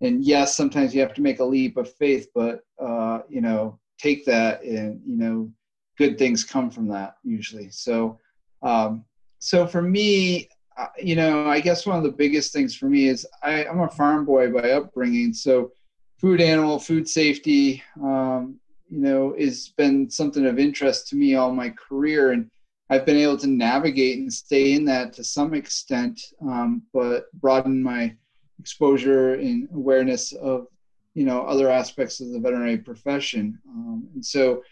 and 0.06 0.24
yes 0.24 0.56
sometimes 0.56 0.94
you 0.94 1.02
have 1.02 1.14
to 1.14 1.22
make 1.22 1.40
a 1.40 1.44
leap 1.44 1.78
of 1.78 1.92
faith 1.96 2.28
but 2.34 2.62
uh, 2.82 3.20
you 3.30 3.42
know 3.42 3.80
take 3.98 4.26
that 4.26 4.64
and 4.64 5.02
you 5.06 5.18
know 5.18 5.52
good 5.98 6.18
things 6.18 6.44
come 6.44 6.70
from 6.70 6.88
that 6.88 7.16
usually 7.24 7.70
so 7.70 8.18
um, 8.62 9.04
so 9.40 9.66
for 9.68 9.82
me 9.82 10.48
uh, 10.78 10.88
you 11.02 11.16
know 11.16 11.48
i 11.48 11.60
guess 11.60 11.86
one 11.86 11.98
of 11.98 12.04
the 12.04 12.12
biggest 12.12 12.54
things 12.54 12.76
for 12.76 12.88
me 12.88 13.08
is 13.08 13.26
I, 13.44 13.66
i'm 13.66 13.82
a 13.82 13.90
farm 13.90 14.26
boy 14.26 14.52
by 14.52 14.72
upbringing 14.72 15.34
so 15.34 15.72
food 16.20 16.42
animal 16.42 16.80
food 16.80 17.08
safety 17.08 17.82
um, 18.02 18.60
you 18.90 19.00
know, 19.00 19.36
has 19.38 19.70
been 19.70 20.10
something 20.10 20.46
of 20.46 20.60
interest 20.60 21.08
to 21.10 21.16
me 21.16 21.36
all 21.36 21.52
my 21.52 21.70
career. 21.70 22.32
And 22.32 22.50
I've 22.90 23.06
been 23.06 23.18
able 23.18 23.38
to 23.38 23.48
navigate 23.48 24.20
and 24.20 24.32
stay 24.32 24.74
in 24.74 24.86
that 24.86 25.14
to 25.14 25.24
some 25.24 25.54
extent, 25.54 26.22
um, 26.42 26.84
but 26.94 27.26
broaden 27.34 27.82
my 27.82 28.16
exposure 28.60 29.36
and 29.36 29.68
awareness 29.74 30.32
of, 30.34 30.68
you 31.14 31.26
know, 31.26 31.42
other 31.42 31.70
aspects 31.70 32.20
of 32.20 32.32
the 32.32 32.40
veterinary 32.40 32.78
profession. 32.78 33.60
Um, 33.70 34.08
and 34.14 34.26
so, 34.26 34.64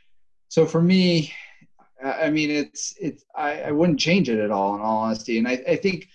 so 0.50 0.66
for 0.66 0.82
me, 0.82 1.34
I 2.04 2.30
mean, 2.30 2.52
it's, 2.52 2.96
it's, 3.00 3.24
I, 3.36 3.62
I 3.62 3.72
wouldn't 3.72 4.00
change 4.00 4.30
it 4.30 4.40
at 4.40 4.52
all 4.52 4.76
in 4.76 4.82
all 4.82 4.98
honesty. 4.98 5.38
And 5.38 5.48
I, 5.48 5.64
I 5.68 5.76
think 5.76 6.08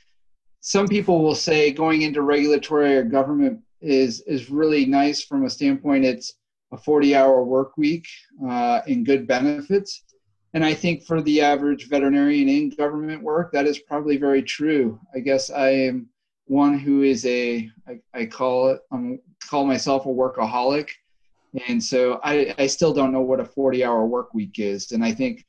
some 0.60 0.86
people 0.86 1.22
will 1.22 1.34
say 1.34 1.72
going 1.72 2.02
into 2.02 2.22
regulatory 2.22 2.96
or 2.96 3.04
government 3.04 3.60
is, 3.80 4.20
is 4.22 4.50
really 4.50 4.84
nice 4.84 5.22
from 5.22 5.44
a 5.44 5.50
standpoint. 5.50 6.04
It's, 6.04 6.34
a 6.72 6.76
40 6.76 7.14
hour 7.14 7.44
work 7.44 7.76
week 7.76 8.06
uh, 8.46 8.80
and 8.86 9.06
good 9.06 9.26
benefits. 9.26 10.04
And 10.54 10.64
I 10.64 10.74
think 10.74 11.04
for 11.04 11.20
the 11.22 11.40
average 11.40 11.88
veterinarian 11.88 12.48
in 12.48 12.70
government 12.70 13.22
work, 13.22 13.52
that 13.52 13.66
is 13.66 13.78
probably 13.80 14.16
very 14.16 14.42
true. 14.42 14.98
I 15.14 15.20
guess 15.20 15.50
I 15.50 15.70
am 15.70 16.08
one 16.48 16.78
who 16.78 17.02
is 17.02 17.24
a, 17.26 17.70
I, 17.86 18.00
I 18.14 18.26
call 18.26 18.70
it, 18.70 18.80
I 18.90 18.96
um, 18.96 19.18
call 19.48 19.64
myself 19.64 20.06
a 20.06 20.08
workaholic. 20.08 20.88
And 21.68 21.82
so 21.82 22.20
I, 22.22 22.54
I 22.58 22.66
still 22.66 22.92
don't 22.92 23.12
know 23.12 23.22
what 23.22 23.40
a 23.40 23.44
40 23.44 23.84
hour 23.84 24.06
work 24.06 24.34
week 24.34 24.58
is. 24.58 24.92
And 24.92 25.04
I 25.04 25.12
think 25.12 25.46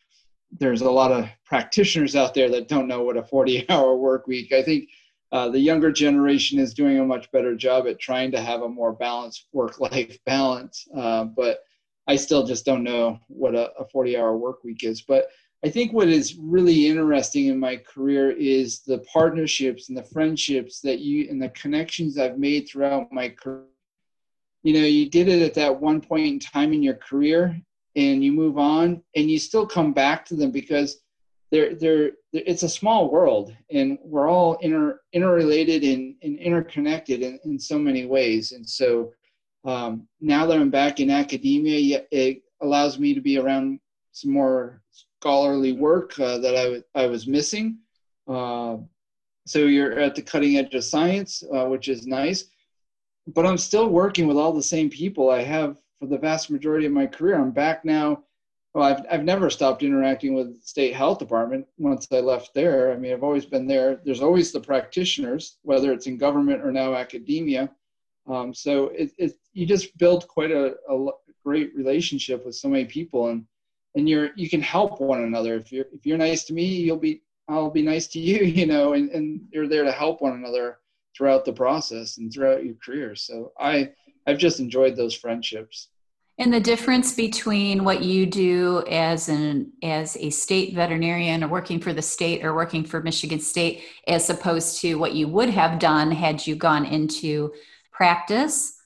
there's 0.59 0.81
a 0.81 0.89
lot 0.89 1.11
of 1.11 1.27
practitioners 1.45 2.15
out 2.15 2.33
there 2.33 2.49
that 2.49 2.67
don't 2.67 2.87
know 2.87 3.03
what 3.03 3.17
a 3.17 3.23
40 3.23 3.69
hour 3.69 3.95
work 3.97 4.27
week. 4.27 4.51
I 4.51 4.61
think 4.61 4.89
uh, 5.31 5.49
the 5.49 5.59
younger 5.59 5.91
generation 5.91 6.59
is 6.59 6.73
doing 6.73 6.99
a 6.99 7.05
much 7.05 7.31
better 7.31 7.55
job 7.55 7.87
at 7.87 7.99
trying 7.99 8.31
to 8.31 8.41
have 8.41 8.61
a 8.61 8.69
more 8.69 8.93
balanced 8.93 9.47
work-life 9.53 10.17
balance. 10.25 10.87
Uh, 10.95 11.25
but 11.25 11.59
I 12.07 12.15
still 12.15 12.45
just 12.45 12.65
don't 12.65 12.83
know 12.83 13.19
what 13.27 13.55
a, 13.55 13.71
a 13.77 13.85
40-hour 13.85 14.37
work 14.37 14.63
week 14.63 14.83
is. 14.83 15.01
But 15.01 15.27
I 15.63 15.69
think 15.69 15.91
what 15.91 16.07
is 16.07 16.37
really 16.37 16.87
interesting 16.87 17.47
in 17.47 17.59
my 17.59 17.75
career 17.75 18.31
is 18.31 18.79
the 18.79 18.99
partnerships 18.99 19.89
and 19.89 19.97
the 19.97 20.03
friendships 20.03 20.79
that 20.81 20.99
you 20.99 21.29
and 21.29 21.41
the 21.41 21.49
connections 21.49 22.17
I've 22.17 22.37
made 22.37 22.67
throughout 22.67 23.11
my 23.11 23.27
career. 23.29 23.65
You 24.63 24.73
know, 24.73 24.85
you 24.85 25.09
did 25.09 25.27
it 25.27 25.41
at 25.41 25.53
that 25.55 25.81
one 25.81 25.99
point 25.99 26.27
in 26.27 26.39
time 26.39 26.71
in 26.71 26.81
your 26.81 26.95
career 26.95 27.59
and 27.95 28.23
you 28.23 28.31
move 28.31 28.57
on 28.57 29.01
and 29.15 29.29
you 29.29 29.37
still 29.37 29.67
come 29.67 29.91
back 29.91 30.25
to 30.25 30.35
them 30.35 30.51
because 30.51 31.01
they're, 31.51 31.75
they're, 31.75 32.11
it's 32.31 32.63
a 32.63 32.69
small 32.69 33.09
world 33.09 33.53
and 33.71 33.97
we're 34.01 34.29
all 34.29 34.55
inter, 34.61 35.01
interrelated 35.11 35.83
and, 35.83 36.15
and 36.21 36.37
interconnected 36.39 37.21
in, 37.21 37.39
in 37.43 37.59
so 37.59 37.77
many 37.77 38.05
ways. 38.05 38.53
And 38.53 38.67
so 38.67 39.11
um, 39.65 40.07
now 40.21 40.45
that 40.45 40.57
I'm 40.57 40.69
back 40.69 41.01
in 41.01 41.09
academia, 41.09 42.03
it 42.11 42.43
allows 42.61 42.97
me 42.97 43.13
to 43.13 43.21
be 43.21 43.37
around 43.37 43.79
some 44.11 44.31
more 44.31 44.81
scholarly 45.19 45.73
work 45.73 46.17
uh, 46.19 46.37
that 46.39 46.55
I, 46.55 46.63
w- 46.63 46.83
I 46.95 47.05
was 47.07 47.27
missing. 47.27 47.79
Uh, 48.27 48.77
so 49.45 49.59
you're 49.59 49.99
at 49.99 50.15
the 50.15 50.21
cutting 50.21 50.57
edge 50.57 50.73
of 50.75 50.83
science, 50.83 51.43
uh, 51.53 51.65
which 51.65 51.87
is 51.87 52.07
nice. 52.07 52.45
But 53.27 53.45
I'm 53.45 53.57
still 53.57 53.89
working 53.89 54.27
with 54.27 54.37
all 54.37 54.53
the 54.53 54.63
same 54.63 54.89
people 54.89 55.29
I 55.29 55.43
have 55.43 55.77
for 55.99 56.07
the 56.07 56.17
vast 56.17 56.49
majority 56.49 56.85
of 56.85 56.93
my 56.93 57.05
career. 57.05 57.39
I'm 57.39 57.51
back 57.51 57.83
now 57.83 58.23
well, 58.73 58.83
I've, 58.83 59.05
I've 59.11 59.23
never 59.23 59.49
stopped 59.49 59.81
interacting 59.81 60.35
with 60.35 60.61
state 60.63 60.93
health 60.93 61.19
department 61.19 61.65
once 61.77 62.07
I 62.11 62.19
left 62.19 62.53
there. 62.53 62.91
I 62.91 62.97
mean, 62.97 63.13
I've 63.13 63.23
always 63.23 63.45
been 63.45 63.65
there. 63.65 63.99
There's 64.05 64.21
always 64.21 64.51
the 64.51 64.59
practitioners, 64.59 65.57
whether 65.63 65.91
it's 65.91 66.07
in 66.07 66.17
government 66.17 66.63
or 66.63 66.71
now 66.71 66.93
academia. 66.93 67.71
Um, 68.27 68.53
so 68.53 68.89
it, 68.89 69.11
it, 69.17 69.33
you 69.53 69.65
just 69.65 69.97
build 69.97 70.27
quite 70.27 70.51
a, 70.51 70.75
a 70.87 71.07
great 71.43 71.75
relationship 71.75 72.45
with 72.45 72.55
so 72.55 72.69
many 72.69 72.85
people 72.85 73.29
and, 73.29 73.45
and 73.95 74.07
you're, 74.07 74.29
you 74.35 74.49
can 74.49 74.61
help 74.61 75.01
one 75.01 75.23
another. 75.23 75.55
If 75.55 75.71
you're, 75.71 75.85
if 75.91 76.05
you're 76.05 76.17
nice 76.17 76.43
to 76.45 76.53
me, 76.53 76.65
you'll 76.65 76.97
be, 76.97 77.21
I'll 77.47 77.71
be 77.71 77.81
nice 77.81 78.07
to 78.07 78.19
you, 78.19 78.43
you 78.45 78.65
know, 78.65 78.93
and, 78.93 79.09
and 79.11 79.41
you're 79.51 79.67
there 79.67 79.83
to 79.83 79.91
help 79.91 80.21
one 80.21 80.33
another 80.33 80.79
throughout 81.15 81.45
the 81.45 81.53
process 81.53 82.17
and 82.17 82.31
throughout 82.31 82.63
your 82.63 82.75
career. 82.75 83.15
So 83.15 83.51
I, 83.59 83.91
I've 84.27 84.37
just 84.37 84.59
enjoyed 84.59 84.95
those 84.95 85.15
friendships. 85.15 85.89
And 86.39 86.53
the 86.53 86.61
difference 86.61 87.13
between 87.15 87.83
what 87.83 88.01
you 88.01 88.25
do 88.25 88.85
as 88.89 89.27
an 89.27 89.73
as 89.83 90.15
a 90.15 90.29
state 90.29 90.73
veterinarian 90.73 91.43
or 91.43 91.49
working 91.49 91.81
for 91.81 91.91
the 91.91 92.01
state 92.01 92.45
or 92.45 92.55
working 92.55 92.85
for 92.85 93.01
Michigan 93.01 93.41
State 93.41 93.83
as 94.07 94.29
opposed 94.29 94.79
to 94.79 94.95
what 94.95 95.13
you 95.13 95.27
would 95.27 95.49
have 95.49 95.79
done 95.79 96.11
had 96.11 96.47
you 96.47 96.55
gone 96.55 96.85
into 96.85 97.51
practice. 97.91 98.78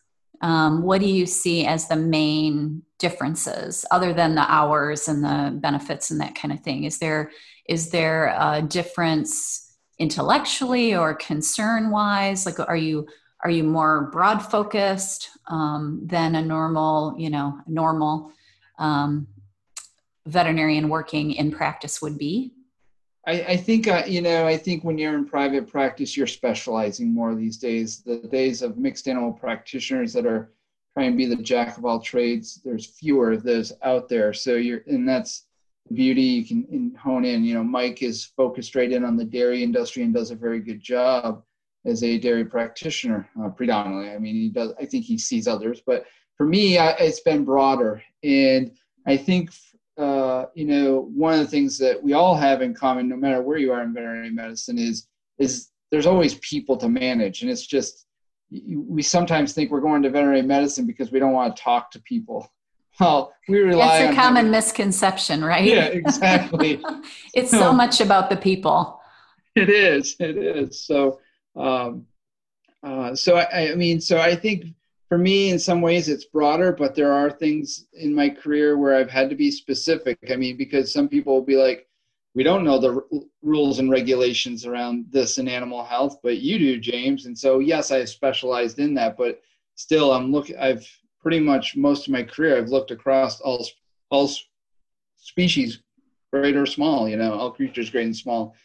Um, 0.43 0.81
what 0.83 1.00
do 1.00 1.07
you 1.07 1.25
see 1.25 1.65
as 1.65 1.88
the 1.88 1.95
main 1.95 2.83
differences 3.00 3.85
other 3.91 4.13
than 4.13 4.35
the 4.35 4.45
hours 4.51 5.07
and 5.07 5.23
the 5.23 5.57
benefits 5.57 6.12
and 6.12 6.19
that 6.19 6.35
kind 6.35 6.53
of 6.53 6.59
thing? 6.59 6.83
Is 6.83 7.00
there 7.00 7.31
is 7.67 7.91
there 7.91 8.35
a 8.38 8.62
difference 8.62 9.73
intellectually 9.97 10.95
or 10.95 11.15
concern 11.15 11.91
wise? 11.91 12.45
Like 12.45 12.59
are 12.59 12.75
you 12.75 13.07
are 13.41 13.50
you 13.50 13.63
more 13.63 14.09
broad 14.12 14.39
focused 14.39 15.29
um, 15.47 16.01
than 16.03 16.35
a 16.35 16.41
normal, 16.41 17.15
you 17.17 17.29
know, 17.29 17.59
normal 17.65 18.33
um, 18.79 19.27
veterinarian 20.25 20.89
working 20.89 21.31
in 21.31 21.51
practice 21.51 22.01
would 22.01 22.17
be? 22.17 22.51
I, 23.25 23.32
I 23.44 23.58
think 23.58 23.88
uh, 23.88 24.03
you 24.06 24.22
know. 24.22 24.46
I 24.46 24.58
think 24.58 24.84
when 24.84 24.98
you're 24.98 25.15
in 25.15 25.25
private 25.25 25.68
practice, 25.68 26.18
you're 26.18 26.27
specializing 26.27 27.13
more 27.13 27.36
these 27.36 27.58
days. 27.58 28.00
The 28.00 28.18
days 28.18 28.62
of 28.62 28.77
mixed 28.77 29.08
animal 29.08 29.32
practitioners 29.32 30.12
that 30.13 30.25
are 30.25 30.51
trying 30.94 31.12
to 31.12 31.18
be 31.18 31.25
the 31.25 31.42
jack 31.42 31.77
of 31.77 31.86
all 31.86 32.00
trades, 32.00 32.62
there's 32.63 32.86
fewer 32.86 33.32
of 33.32 33.44
those 33.44 33.74
out 33.82 34.10
there. 34.10 34.34
So 34.34 34.56
you're, 34.56 34.82
and 34.88 35.08
that's 35.08 35.46
the 35.88 35.96
beauty. 35.96 36.22
You 36.22 36.46
can 36.46 36.96
hone 36.96 37.25
in. 37.25 37.44
You 37.44 37.56
know, 37.56 37.63
Mike 37.63 38.03
is 38.03 38.25
focused 38.25 38.68
straight 38.70 38.92
in 38.92 39.03
on 39.03 39.18
the 39.18 39.25
dairy 39.25 39.63
industry 39.63 40.03
and 40.03 40.13
does 40.13 40.32
a 40.32 40.36
very 40.36 40.60
good 40.60 40.82
job 40.82 41.44
as 41.86 42.03
a 42.03 42.18
dairy 42.18 42.46
practitioner, 42.46 43.30
uh, 43.42 43.50
predominantly. 43.50 44.12
I 44.12 44.20
mean, 44.20 44.36
he 44.36 44.50
does. 44.50 44.74
I 44.80 44.86
think 44.86 45.06
he 45.06 45.18
sees 45.18 45.48
others, 45.48 45.82
but 45.86 46.06
for 46.38 46.46
me, 46.46 46.77
I, 46.77 46.92
it's 46.92 47.22
been 47.22 47.46
broader, 47.46 48.01
and 48.24 48.72
I 49.06 49.18
think 49.18 49.51
uh, 49.97 50.45
you 50.55 50.65
know, 50.65 51.09
one 51.13 51.33
of 51.33 51.39
the 51.39 51.47
things 51.47 51.77
that 51.77 52.01
we 52.01 52.13
all 52.13 52.35
have 52.35 52.62
in 52.62 52.73
common, 52.73 53.07
no 53.09 53.15
matter 53.15 53.41
where 53.41 53.57
you 53.57 53.71
are 53.71 53.83
in 53.83 53.93
veterinary 53.93 54.31
medicine, 54.31 54.79
is 54.79 55.07
is 55.38 55.69
there's 55.91 56.05
always 56.05 56.35
people 56.35 56.77
to 56.77 56.89
manage, 56.89 57.41
and 57.41 57.51
it's 57.51 57.65
just 57.65 58.05
we 58.67 59.01
sometimes 59.01 59.53
think 59.53 59.71
we're 59.71 59.81
going 59.81 60.01
to 60.03 60.09
veterinary 60.09 60.41
medicine 60.41 60.85
because 60.85 61.12
we 61.12 61.19
don't 61.19 61.33
want 61.33 61.55
to 61.55 61.62
talk 61.62 61.91
to 61.91 62.01
people. 62.01 62.51
Well, 63.00 63.33
we 63.50 63.57
rely. 63.57 64.03
It's 64.03 64.13
a 64.13 64.15
common 64.15 64.51
misconception, 64.51 65.43
right? 65.43 65.63
Yeah, 65.63 65.85
exactly. 65.85 66.79
it's 67.33 67.50
so, 67.50 67.57
so, 67.57 67.73
much 67.73 68.01
about 68.01 68.29
the 68.29 68.38
people. 68.38 69.01
It 69.55 69.67
is. 69.67 70.15
It 70.19 70.38
is. 70.38 70.85
So, 70.85 71.19
um, 71.55 72.05
uh, 72.83 73.15
so 73.15 73.38
I, 73.38 73.71
I 73.71 73.75
mean, 73.75 74.00
so 74.00 74.19
I 74.19 74.35
think 74.35 74.65
for 75.13 75.20
me, 75.20 75.51
in 75.51 75.60
some 75.60 75.79
ways, 75.79 76.10
it's 76.10 76.25
broader, 76.25 76.72
but 76.72 76.96
there 76.96 77.13
are 77.13 77.29
things 77.29 77.86
in 77.93 78.15
my 78.15 78.27
career 78.27 78.79
where 78.79 78.96
I've 78.96 79.12
had 79.12 79.29
to 79.29 79.36
be 79.36 79.51
specific. 79.51 80.17
I 80.32 80.36
mean, 80.36 80.58
because 80.58 80.91
some 80.91 81.08
people 81.08 81.36
will 81.36 81.46
be 81.46 81.55
like, 81.55 81.88
we 82.34 82.41
don't 82.41 82.63
know 82.63 82.79
the 82.79 82.96
r- 82.96 83.22
rules 83.43 83.77
and 83.77 83.91
regulations 83.91 84.65
around 84.65 85.05
this 85.12 85.38
in 85.38 85.48
animal 85.48 85.84
health, 85.84 86.17
but 86.24 86.39
you 86.39 86.58
do, 86.58 86.79
James. 86.79 87.27
And 87.27 87.38
so, 87.38 87.60
yes, 87.60 87.91
i've 87.91 88.10
specialized 88.10 88.79
in 88.79 88.96
that, 88.96 89.15
but 89.15 89.39
still, 89.75 90.12
I'm 90.12 90.32
looking. 90.32 90.58
I've 90.58 90.84
pretty 91.22 91.39
much 91.39 91.77
most 91.77 92.08
of 92.08 92.12
my 92.12 92.24
career, 92.24 92.58
I've 92.58 92.70
looked 92.70 92.89
across 92.89 93.39
all 93.39 93.67
all 94.10 94.32
species, 95.17 95.84
great 96.32 96.55
or 96.55 96.65
small. 96.65 97.08
You 97.08 97.17
know, 97.17 97.34
all 97.34 97.51
creatures, 97.51 97.91
great 97.91 98.08
and 98.08 98.17
small, 98.17 98.55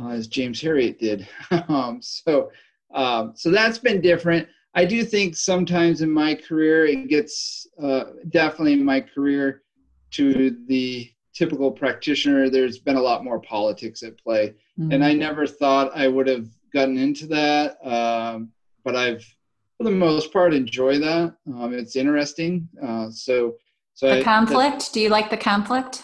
uh, 0.00 0.08
as 0.08 0.26
James 0.26 0.62
Herriot 0.62 0.98
did. 0.98 1.28
um, 1.68 1.98
so, 2.00 2.50
um, 2.94 3.34
so 3.36 3.50
that's 3.50 3.76
been 3.76 4.00
different. 4.00 4.48
I 4.74 4.84
do 4.84 5.04
think 5.04 5.36
sometimes 5.36 6.02
in 6.02 6.10
my 6.10 6.34
career 6.34 6.86
it 6.86 7.08
gets 7.08 7.66
uh, 7.82 8.04
definitely 8.28 8.74
in 8.74 8.84
my 8.84 9.00
career 9.00 9.62
to 10.12 10.56
the 10.66 11.10
typical 11.34 11.70
practitioner. 11.70 12.50
There's 12.50 12.78
been 12.78 12.96
a 12.96 13.00
lot 13.00 13.24
more 13.24 13.40
politics 13.40 14.02
at 14.02 14.18
play, 14.18 14.54
mm-hmm. 14.78 14.92
and 14.92 15.04
I 15.04 15.14
never 15.14 15.46
thought 15.46 15.96
I 15.96 16.08
would 16.08 16.26
have 16.26 16.48
gotten 16.72 16.98
into 16.98 17.26
that. 17.28 17.78
Um, 17.86 18.50
but 18.84 18.96
I've, 18.96 19.24
for 19.76 19.84
the 19.84 19.90
most 19.90 20.32
part, 20.32 20.54
enjoy 20.54 20.98
that. 20.98 21.34
Um, 21.46 21.72
it's 21.72 21.96
interesting. 21.96 22.68
Uh, 22.82 23.10
so, 23.10 23.56
so 23.94 24.08
the 24.08 24.20
I, 24.20 24.22
conflict. 24.22 24.92
do 24.92 25.00
you 25.00 25.08
like 25.08 25.30
the 25.30 25.36
conflict? 25.36 26.02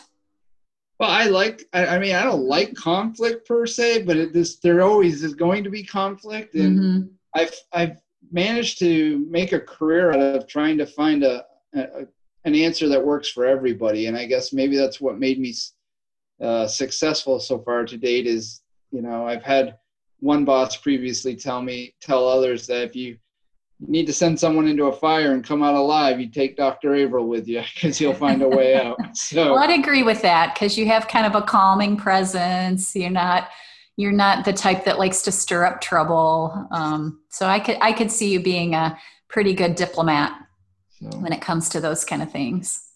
Well, 0.98 1.10
I 1.10 1.24
like. 1.24 1.64
I, 1.72 1.86
I, 1.86 1.98
mean, 1.98 2.14
I 2.14 2.22
don't 2.22 2.46
like 2.46 2.74
conflict 2.74 3.46
per 3.46 3.66
se, 3.66 4.02
but 4.04 4.16
it, 4.16 4.32
this 4.32 4.56
there 4.56 4.82
always 4.82 5.24
is 5.24 5.34
going 5.34 5.64
to 5.64 5.70
be 5.70 5.82
conflict, 5.82 6.54
and 6.54 6.78
mm-hmm. 6.78 7.06
I've 7.34 7.54
I've 7.72 8.00
managed 8.32 8.78
to 8.80 9.26
make 9.30 9.52
a 9.52 9.60
career 9.60 10.12
out 10.12 10.20
of 10.20 10.46
trying 10.46 10.78
to 10.78 10.86
find 10.86 11.22
a, 11.22 11.44
a 11.74 12.06
an 12.44 12.54
answer 12.54 12.88
that 12.88 13.04
works 13.04 13.28
for 13.28 13.46
everybody. 13.46 14.06
And 14.06 14.16
I 14.16 14.26
guess 14.26 14.52
maybe 14.52 14.76
that's 14.76 15.00
what 15.00 15.18
made 15.18 15.40
me 15.40 15.54
uh, 16.40 16.66
successful 16.66 17.40
so 17.40 17.58
far 17.58 17.84
to 17.86 17.96
date. 17.96 18.26
Is 18.26 18.62
you 18.90 19.02
know 19.02 19.26
I've 19.26 19.42
had 19.42 19.78
one 20.20 20.44
boss 20.44 20.76
previously 20.76 21.36
tell 21.36 21.62
me 21.62 21.94
tell 22.00 22.26
others 22.26 22.66
that 22.66 22.82
if 22.82 22.96
you 22.96 23.16
need 23.80 24.06
to 24.06 24.12
send 24.12 24.38
someone 24.38 24.68
into 24.68 24.86
a 24.86 24.92
fire 24.92 25.32
and 25.32 25.44
come 25.44 25.62
out 25.62 25.74
alive, 25.74 26.20
you 26.20 26.30
take 26.30 26.56
Dr. 26.56 26.94
Averill 26.94 27.26
with 27.26 27.48
you 27.48 27.62
because 27.74 27.98
he'll 27.98 28.14
find 28.14 28.42
a 28.42 28.48
way 28.48 28.76
out. 28.76 28.98
So 29.14 29.52
well, 29.52 29.62
I'd 29.62 29.78
agree 29.78 30.02
with 30.02 30.22
that 30.22 30.54
because 30.54 30.76
you 30.76 30.86
have 30.86 31.06
kind 31.06 31.24
of 31.24 31.34
a 31.34 31.42
calming 31.42 31.96
presence. 31.96 32.96
You're 32.96 33.10
not 33.10 33.48
you're 33.96 34.12
not 34.12 34.44
the 34.44 34.52
type 34.52 34.84
that 34.84 34.98
likes 34.98 35.22
to 35.22 35.32
stir 35.32 35.64
up 35.64 35.80
trouble. 35.80 36.68
Um, 36.70 37.20
so 37.28 37.46
I 37.46 37.60
could 37.60 37.78
I 37.80 37.92
could 37.92 38.10
see 38.10 38.32
you 38.32 38.40
being 38.40 38.74
a 38.74 38.98
pretty 39.28 39.54
good 39.54 39.74
diplomat 39.74 40.32
so. 41.00 41.18
when 41.18 41.32
it 41.32 41.40
comes 41.40 41.68
to 41.70 41.80
those 41.80 42.04
kind 42.04 42.22
of 42.22 42.30
things. 42.30 42.88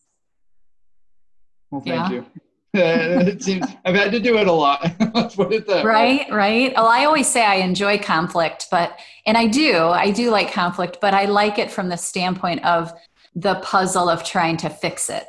Well, 1.71 1.81
thank 1.81 2.11
yeah. 2.11 2.11
you. 2.11 2.27
it 2.75 3.43
seems 3.43 3.67
I've 3.85 3.95
had 3.95 4.13
to 4.13 4.21
do 4.21 4.37
it 4.39 4.47
a 4.47 4.53
lot. 4.53 4.93
Let's 5.15 5.37
put 5.37 5.53
it 5.53 5.67
that 5.67 5.85
right, 5.85 6.29
way. 6.31 6.37
right. 6.37 6.73
Well, 6.77 6.87
I 6.87 7.07
always 7.07 7.27
say 7.27 7.45
I 7.45 7.57
enjoy 7.57 7.99
conflict, 7.99 8.67
but 8.71 8.99
and 9.27 9.39
I 9.39 9.47
do, 9.47 9.79
I 9.79 10.11
do 10.11 10.31
like 10.31 10.53
conflict, 10.53 10.99
but 11.01 11.15
I 11.15 11.25
like 11.25 11.59
it 11.59 11.71
from 11.71 11.89
the 11.89 11.97
standpoint 11.97 12.65
of 12.65 12.93
the 13.35 13.57
puzzle 13.57 14.09
of 14.09 14.23
trying 14.23 14.59
to 14.59 14.69
fix 14.69 15.09
it. 15.09 15.27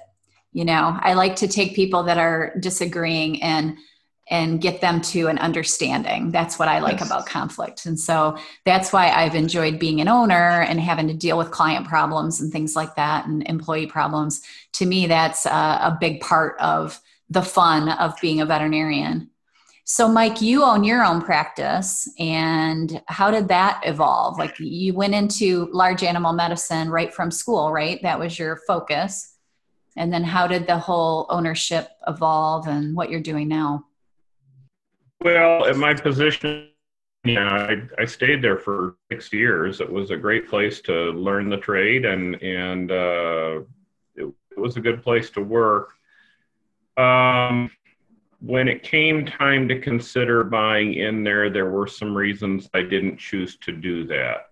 You 0.52 0.66
know, 0.66 0.98
I 1.00 1.14
like 1.14 1.38
to 1.38 1.48
take 1.48 1.76
people 1.76 2.04
that 2.04 2.18
are 2.18 2.54
disagreeing 2.60 3.42
and 3.42 3.78
and 4.30 4.62
get 4.62 4.80
them 4.80 5.02
to 5.02 5.28
an 5.28 5.40
understanding. 5.40 6.32
That's 6.32 6.60
what 6.60 6.68
I 6.68 6.80
like 6.80 7.00
yes. 7.00 7.08
about 7.08 7.26
conflict. 7.26 7.86
And 7.86 8.00
so 8.00 8.38
that's 8.64 8.94
why 8.94 9.10
I've 9.10 9.36
enjoyed 9.36 9.80
being 9.80 10.02
an 10.02 10.08
owner 10.08 10.62
and 10.62 10.80
having 10.80 11.08
to 11.08 11.14
deal 11.14 11.38
with 11.38 11.50
client 11.50 11.88
problems 11.88 12.40
and 12.40 12.52
things 12.52 12.76
like 12.76 12.96
that 12.96 13.26
and 13.26 13.48
employee 13.48 13.88
problems. 13.88 14.42
To 14.74 14.86
me, 14.86 15.08
that's 15.08 15.46
a, 15.46 15.50
a 15.50 15.98
big 16.00 16.22
part 16.22 16.56
of 16.60 17.00
the 17.30 17.42
fun 17.42 17.90
of 17.90 18.20
being 18.22 18.42
a 18.42 18.46
veterinarian. 18.46 19.30
So, 19.84 20.08
Mike, 20.08 20.40
you 20.40 20.64
own 20.64 20.84
your 20.84 21.04
own 21.04 21.20
practice, 21.20 22.08
and 22.20 23.02
how 23.08 23.32
did 23.32 23.48
that 23.48 23.82
evolve? 23.84 24.38
Like, 24.38 24.54
you 24.60 24.94
went 24.94 25.16
into 25.16 25.68
large 25.72 26.04
animal 26.04 26.32
medicine 26.32 26.92
right 26.92 27.12
from 27.12 27.32
school, 27.32 27.72
right? 27.72 28.00
That 28.04 28.20
was 28.20 28.38
your 28.38 28.58
focus. 28.68 29.36
And 29.98 30.14
then, 30.14 30.24
how 30.24 30.46
did 30.46 30.68
the 30.68 30.78
whole 30.78 31.26
ownership 31.32 31.90
evolve 32.06 32.68
and 32.68 32.96
what 32.96 33.10
you're 33.10 33.20
doing 33.20 33.48
now? 33.48 33.86
Well, 35.22 35.66
at 35.66 35.76
my 35.76 35.94
position, 35.94 36.70
yeah, 37.26 37.50
I, 37.50 38.02
I 38.02 38.06
stayed 38.06 38.42
there 38.42 38.58
for 38.58 38.96
six 39.12 39.34
years. 39.34 39.82
It 39.82 39.92
was 39.92 40.12
a 40.12 40.18
great 40.18 40.48
place 40.48 40.80
to 40.82 41.12
learn 41.12 41.50
the 41.50 41.58
trade, 41.58 42.06
and 42.06 42.42
and 42.42 42.92
uh, 42.92 43.60
it, 44.16 44.34
it 44.52 44.58
was 44.58 44.78
a 44.78 44.82
good 44.82 45.04
place 45.04 45.30
to 45.32 45.42
work. 45.42 45.92
Um, 46.96 47.70
when 48.40 48.70
it 48.70 48.84
came 48.84 49.26
time 49.26 49.68
to 49.68 49.80
consider 49.80 50.46
buying 50.46 50.94
in 50.94 51.26
there, 51.26 51.50
there 51.50 51.70
were 51.70 51.88
some 51.88 52.16
reasons 52.16 52.70
I 52.74 52.84
didn't 52.84 53.18
choose 53.18 53.58
to 53.58 53.74
do 53.74 54.06
that. 54.08 54.48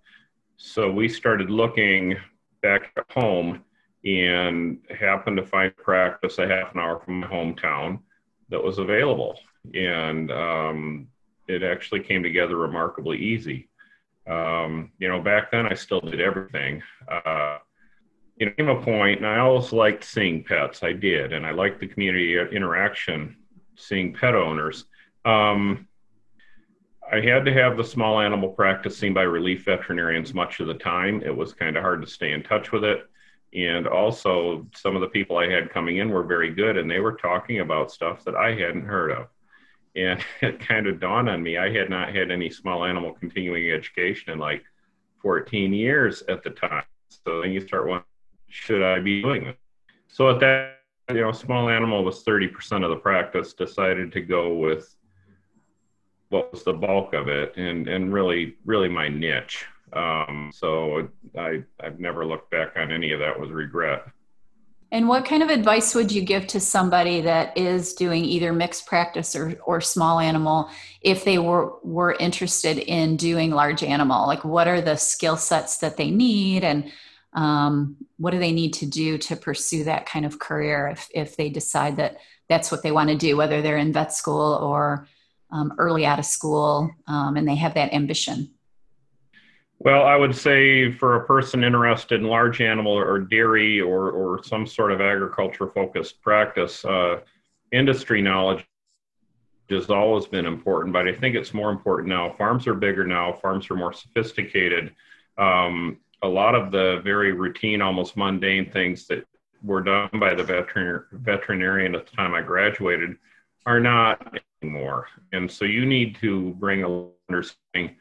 So 0.58 0.92
we 0.92 1.08
started 1.08 1.50
looking 1.50 2.18
back 2.62 2.92
at 2.98 3.06
home 3.12 3.64
and 4.04 4.80
happened 5.00 5.38
to 5.38 5.46
find 5.46 5.76
practice 5.78 6.38
a 6.38 6.48
half 6.48 6.74
an 6.74 6.82
hour 6.82 7.00
from 7.00 7.22
my 7.22 7.28
hometown 7.28 8.00
that 8.50 8.62
was 8.62 8.78
available 8.78 9.40
and 9.74 10.32
um, 10.32 11.08
it 11.48 11.64
actually 11.64 12.02
came 12.02 12.24
together 12.24 12.58
remarkably 12.58 13.18
easy. 13.18 13.70
Um, 14.28 14.92
you 15.00 15.08
know, 15.08 15.22
back 15.22 15.52
then 15.52 15.66
I 15.66 15.74
still 15.74 16.02
did 16.02 16.20
everything. 16.20 16.84
Uh, 17.10 17.60
you 18.36 18.46
know, 18.46 18.52
came 18.52 18.70
a 18.70 18.82
point, 18.82 19.20
and 19.20 19.28
I 19.28 19.40
always 19.40 19.72
liked 19.72 20.04
seeing 20.04 20.44
pets. 20.44 20.84
I 20.84 20.94
did, 20.94 21.34
and 21.34 21.46
I 21.46 21.52
liked 21.52 21.80
the 21.80 21.88
community 21.88 22.38
interaction, 22.38 23.38
seeing 23.76 24.14
pet 24.14 24.36
owners. 24.36 24.86
Um, 25.26 25.88
I 27.10 27.22
had 27.22 27.46
to 27.46 27.54
have 27.54 27.78
the 27.78 27.84
small 27.84 28.20
animal 28.20 28.50
practice 28.50 28.98
seen 28.98 29.14
by 29.14 29.24
relief 29.24 29.64
veterinarians 29.64 30.34
much 30.34 30.60
of 30.60 30.68
the 30.68 30.74
time. 30.74 31.24
It 31.24 31.36
was 31.36 31.54
kind 31.54 31.78
of 31.78 31.84
hard 31.84 32.02
to 32.02 32.08
stay 32.08 32.34
in 32.34 32.44
touch 32.44 32.72
with 32.74 32.84
it. 32.84 33.10
And 33.54 33.88
also, 33.88 34.68
some 34.76 34.94
of 34.96 35.02
the 35.02 35.08
people 35.08 35.38
I 35.38 35.50
had 35.50 35.72
coming 35.72 35.98
in 35.98 36.10
were 36.10 36.24
very 36.24 36.54
good, 36.54 36.76
and 36.78 36.92
they 36.92 37.00
were 37.00 37.14
talking 37.14 37.62
about 37.62 37.92
stuff 37.92 38.26
that 38.26 38.36
I 38.36 38.50
hadn't 38.50 38.86
heard 38.86 39.12
of 39.12 39.28
and 39.98 40.24
it 40.42 40.60
kind 40.60 40.88
of 40.88 41.00
dawned 41.00 41.30
on 41.30 41.44
me 41.44 41.58
I 41.58 41.72
had 41.72 41.90
not 41.90 42.16
had 42.16 42.32
any 42.32 42.50
small 42.50 42.86
animal 42.86 43.14
continuing 43.14 43.72
education 43.72 44.32
in 44.32 44.40
like 44.40 44.64
14 45.22 45.74
years 45.74 46.24
at 46.30 46.44
the 46.44 46.52
time. 46.52 46.84
So 47.10 47.42
then 47.42 47.52
you 47.52 47.62
start 47.62 47.88
wondering, 47.88 48.06
should 48.48 48.84
I 48.84 49.00
be 49.00 49.22
doing 49.22 49.46
this? 49.46 49.56
So 50.08 50.30
at 50.30 50.40
that, 50.40 50.80
you 51.10 51.22
know, 51.22 51.32
small 51.32 51.70
animal 51.70 52.04
was 52.04 52.24
30% 52.24 52.84
of 52.84 52.90
the 52.90 52.98
practice, 52.98 53.54
decided 53.54 54.12
to 54.14 54.22
go 54.22 54.54
with 54.54 54.96
what 56.30 56.52
was 56.52 56.64
the 56.64 56.74
bulk 56.74 57.14
of 57.14 57.30
it 57.30 57.56
and, 57.56 57.88
and 57.88 58.14
really, 58.14 58.56
really 58.66 58.90
my 58.90 59.08
niche. 59.08 59.66
Um, 59.94 60.52
so 60.54 61.08
I, 61.38 61.64
I've 61.82 62.00
never 62.00 62.26
looked 62.26 62.52
back 62.52 62.74
on 62.76 62.92
any 62.92 63.14
of 63.14 63.20
that 63.22 63.40
with 63.40 63.52
regret. 63.52 64.06
And 64.89 65.10
what 65.10 65.26
kind 65.26 65.43
of 65.43 65.50
advice 65.50 65.93
would 65.93 66.12
you 66.13 66.21
give 66.21 66.47
to 66.47 66.62
somebody 66.62 67.19
that 67.21 67.58
is 67.58 67.93
doing 67.93 68.23
either 68.23 68.54
mixed 68.54 68.86
practice 68.86 69.36
or, 69.36 69.60
or 69.65 69.82
small 69.82 70.19
animal 70.19 70.69
if 71.02 71.26
they 71.26 71.39
were, 71.39 71.73
were 71.84 72.15
interested 72.19 72.78
in 72.78 73.17
doing 73.17 73.52
large 73.52 73.84
animal? 73.84 74.28
Like, 74.28 74.45
what 74.45 74.67
are 74.67 74.80
the 74.80 74.95
skill 74.95 75.36
sets 75.36 75.80
that 75.80 75.97
they 75.97 76.10
need, 76.10 76.63
and 76.63 76.89
um, 77.34 77.97
what 78.17 78.32
do 78.32 78.39
they 78.39 78.54
need 78.54 78.73
to 78.76 78.86
do 78.86 79.17
to 79.17 79.36
pursue 79.36 79.84
that 79.84 80.06
kind 80.06 80.26
of 80.26 80.39
career 80.39 80.88
if, 80.88 81.10
if 81.13 81.36
they 81.36 81.50
decide 81.50 81.97
that 81.97 82.17
that's 82.47 82.71
what 82.71 82.82
they 82.82 82.91
want 82.91 83.10
to 83.10 83.17
do, 83.17 83.36
whether 83.36 83.62
they're 83.62 83.78
in 83.78 83.91
vet 83.91 84.13
school 84.13 84.54
or 84.54 85.08
um, 85.52 85.73
early 85.78 86.06
out 86.06 86.19
of 86.19 86.26
school 86.26 86.89
um, 87.08 87.36
and 87.36 87.45
they 87.45 87.56
have 87.56 87.73
that 87.73 87.93
ambition? 87.93 88.54
Well, 89.80 90.04
I 90.04 90.16
would 90.16 90.36
say 90.36 90.92
for 90.92 91.16
a 91.16 91.26
person 91.26 91.63
interested 91.63 92.20
in 92.20 92.28
large 92.28 92.62
animal 92.62 92.94
or 92.94 93.20
dairy 93.20 93.80
or, 93.80 94.10
or 94.10 94.44
some 94.44 94.66
sort 94.66 94.92
of 94.92 95.02
agriculture 95.02 95.68
focused 95.68 96.22
practice, 96.22 96.84
uh, 96.84 97.20
industry 97.72 98.22
knowledge 98.22 98.66
has 99.70 99.90
always 99.90 100.26
been 100.26 100.46
important, 100.46 100.94
but 100.94 101.08
I 101.08 101.13
think 101.13 101.36
it's 101.36 101.54
more 101.54 101.70
important 101.70 102.10
now. 102.10 102.34
Farms 102.38 102.66
are 102.68 102.74
bigger 102.74 103.06
now, 103.06 103.34
farms 103.34 103.70
are 103.70 103.76
more 103.76 103.94
sophisticated. 103.94 104.96
Um, 105.38 105.98
a 106.24 106.28
lot 106.28 106.56
of 106.56 106.72
the 106.72 107.02
very 107.04 107.34
routine, 107.34 107.82
almost 107.82 108.18
mundane 108.18 108.72
things 108.72 109.06
that 109.08 109.26
were 109.63 109.82
done 109.82 110.10
by 110.13 110.34
the 110.34 110.44
veterin- 110.44 111.04
veterinarian 111.12 111.94
at 111.94 112.08
the 112.08 112.16
time 112.16 112.34
I 112.34 112.42
graduated 112.42 113.18
are 113.66 113.80
not 113.80 114.40
anymore. 114.63 115.08
And 115.34 115.52
so 115.52 115.66
you 115.66 115.86
need 115.86 116.16
to 116.16 116.56
bring 116.56 116.84
a 116.84 117.06
understanding 117.30 117.98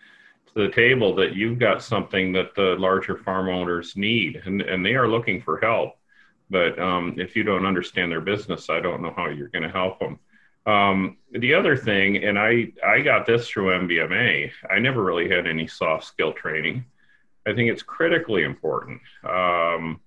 the 0.56 0.70
table 0.70 1.14
that 1.14 1.36
you've 1.36 1.58
got 1.58 1.82
something 1.82 2.32
that 2.32 2.54
the 2.54 2.74
larger 2.78 3.18
farm 3.18 3.50
owners 3.50 3.94
need 3.94 4.40
and, 4.46 4.62
and 4.62 4.84
they 4.84 4.94
are 4.94 5.06
looking 5.06 5.40
for 5.40 5.58
help. 5.58 5.98
But 6.48 6.78
um, 6.78 7.14
if 7.18 7.36
you 7.36 7.42
don't 7.42 7.66
understand 7.66 8.10
their 8.10 8.22
business, 8.22 8.70
I 8.70 8.80
don't 8.80 9.02
know 9.02 9.12
how 9.14 9.28
you're 9.28 9.48
going 9.48 9.64
to 9.64 9.70
help 9.70 9.98
them. 9.98 10.18
Um, 10.64 11.18
the 11.30 11.52
other 11.52 11.76
thing, 11.76 12.24
and 12.24 12.38
I, 12.38 12.72
I 12.84 13.02
got 13.02 13.26
this 13.26 13.46
through 13.46 13.86
MVMA, 13.86 14.50
I 14.70 14.78
never 14.78 15.04
really 15.04 15.28
had 15.28 15.46
any 15.46 15.66
soft 15.66 16.04
skill 16.04 16.32
training. 16.32 16.86
I 17.46 17.52
think 17.52 17.70
it's 17.70 17.82
critically 17.82 18.42
important. 18.42 19.02
Um, 19.28 20.00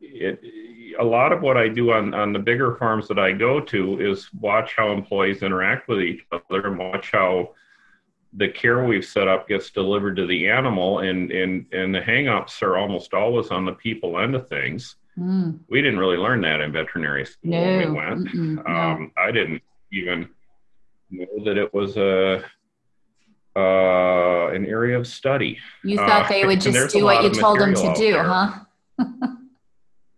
it, 0.00 0.40
a 0.98 1.04
lot 1.04 1.32
of 1.32 1.42
what 1.42 1.56
I 1.56 1.68
do 1.68 1.92
on, 1.92 2.12
on 2.12 2.32
the 2.32 2.40
bigger 2.40 2.74
farms 2.74 3.06
that 3.06 3.20
I 3.20 3.30
go 3.30 3.60
to 3.60 4.00
is 4.00 4.28
watch 4.34 4.74
how 4.76 4.90
employees 4.90 5.44
interact 5.44 5.88
with 5.88 6.00
each 6.00 6.26
other 6.32 6.66
and 6.66 6.76
watch 6.76 7.12
how 7.12 7.50
the 8.34 8.48
care 8.48 8.84
we've 8.84 9.04
set 9.04 9.28
up 9.28 9.48
gets 9.48 9.70
delivered 9.70 10.16
to 10.16 10.26
the 10.26 10.48
animal 10.48 11.00
and 11.00 11.30
and 11.32 11.66
and 11.72 11.94
the 11.94 12.00
hangups 12.00 12.62
are 12.62 12.76
almost 12.76 13.12
always 13.12 13.48
on 13.48 13.64
the 13.64 13.72
people 13.72 14.20
end 14.20 14.34
of 14.34 14.48
things 14.48 14.96
mm. 15.18 15.58
we 15.68 15.82
didn't 15.82 15.98
really 15.98 16.16
learn 16.16 16.40
that 16.40 16.60
in 16.60 16.72
veterinary 16.72 17.24
school 17.24 17.50
no. 17.50 17.78
we 17.78 17.90
went 17.90 18.28
um, 18.66 19.10
i 19.16 19.30
didn't 19.30 19.62
even 19.92 20.28
know 21.10 21.44
that 21.44 21.58
it 21.58 21.72
was 21.74 21.96
a 21.96 22.44
uh, 23.56 24.46
an 24.54 24.64
area 24.64 24.96
of 24.96 25.06
study 25.06 25.58
you 25.82 25.96
thought 25.96 26.26
uh, 26.26 26.28
they 26.28 26.46
would 26.46 26.60
just 26.60 26.94
do 26.94 27.04
what 27.04 27.24
you 27.24 27.30
told 27.30 27.58
them 27.58 27.74
to 27.74 27.92
do 27.96 28.12
there. 28.12 28.22
huh 28.22 28.58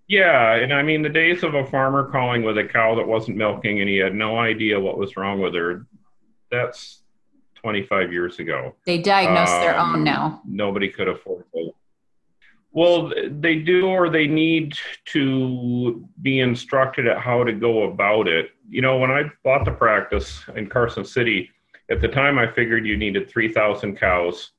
yeah 0.06 0.54
and 0.56 0.72
i 0.74 0.82
mean 0.82 1.00
the 1.00 1.08
days 1.08 1.42
of 1.42 1.54
a 1.54 1.64
farmer 1.66 2.10
calling 2.10 2.42
with 2.42 2.58
a 2.58 2.64
cow 2.64 2.94
that 2.94 3.06
wasn't 3.06 3.34
milking 3.34 3.80
and 3.80 3.88
he 3.88 3.96
had 3.96 4.14
no 4.14 4.38
idea 4.38 4.78
what 4.78 4.98
was 4.98 5.16
wrong 5.16 5.40
with 5.40 5.54
her 5.54 5.86
that's 6.50 7.01
25 7.62 8.12
years 8.12 8.38
ago. 8.38 8.74
They 8.84 8.98
diagnose 8.98 9.50
um, 9.50 9.60
their 9.60 9.78
own 9.78 9.94
um, 9.94 10.04
now. 10.04 10.42
Nobody 10.46 10.88
could 10.88 11.08
afford 11.08 11.44
it. 11.54 11.74
Well, 12.72 13.12
they 13.30 13.56
do, 13.56 13.86
or 13.86 14.08
they 14.08 14.26
need 14.26 14.74
to 15.06 16.08
be 16.22 16.40
instructed 16.40 17.06
at 17.06 17.18
how 17.18 17.44
to 17.44 17.52
go 17.52 17.84
about 17.84 18.28
it. 18.28 18.50
You 18.68 18.80
know, 18.80 18.98
when 18.98 19.10
I 19.10 19.24
bought 19.44 19.66
the 19.66 19.72
practice 19.72 20.42
in 20.56 20.68
Carson 20.68 21.04
City, 21.04 21.50
at 21.90 22.00
the 22.00 22.08
time 22.08 22.38
I 22.38 22.50
figured 22.50 22.86
you 22.86 22.96
needed 22.96 23.28
3,000 23.28 23.96
cows 23.96 24.52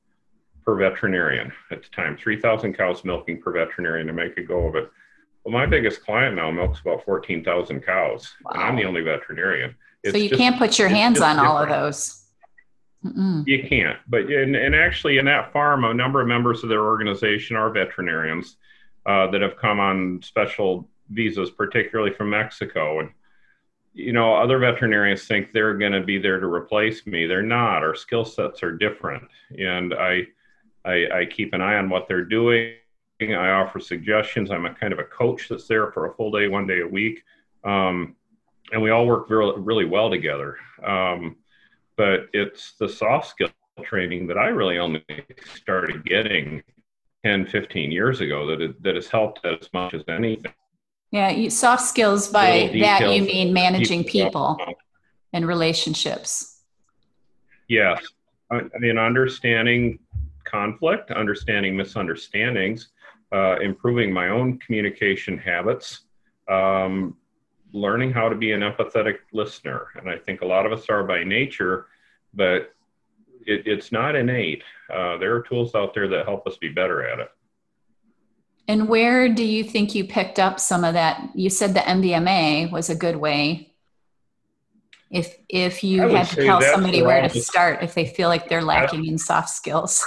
per 0.64 0.76
veterinarian 0.76 1.52
at 1.72 1.82
the 1.82 1.88
time, 1.88 2.16
3,000 2.16 2.74
cows 2.74 3.04
milking 3.04 3.42
per 3.42 3.52
veterinarian 3.52 4.06
to 4.06 4.12
make 4.12 4.38
a 4.38 4.42
go 4.42 4.68
of 4.68 4.76
it. 4.76 4.88
Well, 5.44 5.52
my 5.52 5.66
biggest 5.66 6.04
client 6.04 6.36
now 6.36 6.50
milks 6.52 6.80
about 6.80 7.04
14,000 7.04 7.80
cows, 7.80 8.32
wow. 8.44 8.52
and 8.54 8.62
I'm 8.62 8.76
the 8.76 8.84
only 8.84 9.02
veterinarian. 9.02 9.74
It's 10.04 10.12
so 10.12 10.18
you 10.18 10.28
just, 10.28 10.40
can't 10.40 10.56
put 10.56 10.78
your 10.78 10.88
hands 10.88 11.20
on 11.20 11.36
different. 11.36 11.50
all 11.50 11.62
of 11.62 11.68
those. 11.68 12.23
Mm-mm. 13.04 13.46
You 13.46 13.66
can't. 13.68 13.98
But 14.08 14.22
and, 14.30 14.56
and 14.56 14.74
actually, 14.74 15.18
in 15.18 15.26
that 15.26 15.52
farm, 15.52 15.84
a 15.84 15.92
number 15.92 16.20
of 16.20 16.28
members 16.28 16.62
of 16.62 16.68
their 16.68 16.84
organization 16.84 17.56
are 17.56 17.70
veterinarians 17.70 18.56
uh, 19.06 19.30
that 19.30 19.42
have 19.42 19.56
come 19.56 19.80
on 19.80 20.20
special 20.22 20.88
visas, 21.10 21.50
particularly 21.50 22.12
from 22.14 22.30
Mexico. 22.30 23.00
And 23.00 23.10
you 23.92 24.12
know, 24.12 24.34
other 24.34 24.58
veterinarians 24.58 25.26
think 25.26 25.52
they're 25.52 25.78
going 25.78 25.92
to 25.92 26.02
be 26.02 26.18
there 26.18 26.40
to 26.40 26.46
replace 26.46 27.06
me. 27.06 27.26
They're 27.26 27.42
not. 27.42 27.82
Our 27.82 27.94
skill 27.94 28.24
sets 28.24 28.62
are 28.62 28.72
different, 28.72 29.22
and 29.56 29.94
I, 29.94 30.22
I, 30.84 31.06
I 31.20 31.26
keep 31.26 31.52
an 31.52 31.60
eye 31.60 31.76
on 31.76 31.88
what 31.88 32.08
they're 32.08 32.24
doing. 32.24 32.74
I 33.20 33.50
offer 33.50 33.78
suggestions. 33.78 34.50
I'm 34.50 34.66
a 34.66 34.74
kind 34.74 34.92
of 34.92 34.98
a 34.98 35.04
coach 35.04 35.48
that's 35.48 35.68
there 35.68 35.92
for 35.92 36.06
a 36.06 36.14
full 36.14 36.32
day, 36.32 36.48
one 36.48 36.66
day 36.66 36.80
a 36.80 36.86
week, 36.86 37.22
um, 37.62 38.16
and 38.72 38.82
we 38.82 38.90
all 38.90 39.06
work 39.06 39.30
really, 39.30 39.60
really 39.60 39.84
well 39.84 40.10
together. 40.10 40.56
Um, 40.84 41.36
but 41.96 42.26
it's 42.32 42.74
the 42.78 42.88
soft 42.88 43.28
skill 43.28 43.48
training 43.82 44.26
that 44.28 44.38
I 44.38 44.48
really 44.48 44.78
only 44.78 45.04
started 45.56 46.04
getting 46.04 46.62
10, 47.24 47.46
15 47.46 47.90
years 47.90 48.20
ago 48.20 48.46
that, 48.46 48.60
it, 48.60 48.82
that 48.82 48.94
has 48.94 49.08
helped 49.08 49.44
as 49.44 49.68
much 49.72 49.94
as 49.94 50.02
anything. 50.08 50.52
Yeah, 51.10 51.30
you, 51.30 51.48
soft 51.50 51.82
skills 51.82 52.28
by 52.28 52.70
that 52.80 53.14
you 53.14 53.22
mean 53.22 53.52
managing 53.52 54.04
people, 54.04 54.56
people 54.56 54.74
and 55.32 55.46
relationships. 55.46 56.62
Yes. 57.68 58.04
I, 58.50 58.56
I 58.56 58.78
mean, 58.78 58.98
understanding 58.98 59.98
conflict, 60.44 61.10
understanding 61.10 61.76
misunderstandings, 61.76 62.88
uh, 63.32 63.58
improving 63.60 64.12
my 64.12 64.28
own 64.28 64.58
communication 64.58 65.38
habits, 65.38 66.02
um, 66.48 67.16
learning 67.74 68.12
how 68.12 68.28
to 68.28 68.36
be 68.36 68.52
an 68.52 68.60
empathetic 68.60 69.16
listener. 69.32 69.88
And 69.96 70.08
I 70.08 70.16
think 70.16 70.40
a 70.40 70.46
lot 70.46 70.64
of 70.64 70.72
us 70.72 70.88
are 70.88 71.02
by 71.02 71.24
nature, 71.24 71.86
but 72.32 72.72
it, 73.46 73.66
it's 73.66 73.90
not 73.90 74.14
innate. 74.14 74.62
Uh, 74.88 75.18
there 75.18 75.34
are 75.34 75.42
tools 75.42 75.74
out 75.74 75.92
there 75.92 76.08
that 76.08 76.24
help 76.24 76.46
us 76.46 76.56
be 76.56 76.68
better 76.68 77.06
at 77.06 77.18
it. 77.18 77.30
And 78.68 78.88
where 78.88 79.28
do 79.28 79.44
you 79.44 79.64
think 79.64 79.94
you 79.94 80.04
picked 80.04 80.38
up 80.38 80.58
some 80.58 80.84
of 80.84 80.94
that? 80.94 81.30
You 81.34 81.50
said 81.50 81.74
the 81.74 81.80
MVMA 81.80 82.70
was 82.70 82.88
a 82.88 82.94
good 82.94 83.16
way. 83.16 83.72
If 85.10 85.36
if 85.48 85.84
you 85.84 86.08
had 86.08 86.28
to 86.28 86.44
tell 86.44 86.62
somebody 86.62 87.02
where 87.02 87.28
to 87.28 87.40
start 87.40 87.82
if 87.82 87.94
they 87.94 88.06
feel 88.06 88.28
like 88.28 88.48
they're 88.48 88.64
lacking 88.64 89.04
in 89.04 89.18
soft 89.18 89.50
skills. 89.50 90.04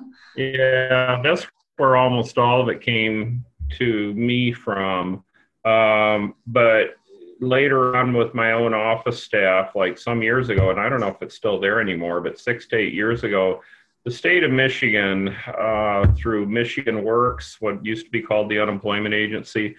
yeah, 0.36 1.20
that's 1.22 1.46
where 1.78 1.96
almost 1.96 2.38
all 2.38 2.62
of 2.62 2.68
it 2.68 2.80
came 2.80 3.44
to 3.78 4.14
me 4.14 4.52
from. 4.52 5.24
Um, 5.64 6.36
but 6.46 6.96
later 7.40 7.96
on 7.96 8.12
with 8.12 8.34
my 8.34 8.52
own 8.52 8.74
office 8.74 9.22
staff, 9.22 9.74
like 9.74 9.98
some 9.98 10.22
years 10.22 10.48
ago, 10.48 10.70
and 10.70 10.80
I 10.80 10.88
don't 10.88 11.00
know 11.00 11.08
if 11.08 11.20
it's 11.22 11.34
still 11.34 11.60
there 11.60 11.80
anymore, 11.80 12.20
but 12.20 12.38
six 12.38 12.66
to 12.68 12.76
eight 12.76 12.94
years 12.94 13.24
ago, 13.24 13.62
the 14.04 14.10
state 14.10 14.44
of 14.44 14.50
Michigan, 14.52 15.34
uh, 15.46 16.06
through 16.16 16.46
Michigan 16.46 17.02
Works, 17.02 17.56
what 17.60 17.84
used 17.84 18.06
to 18.06 18.10
be 18.10 18.22
called 18.22 18.48
the 18.48 18.60
Unemployment 18.60 19.14
Agency, 19.14 19.74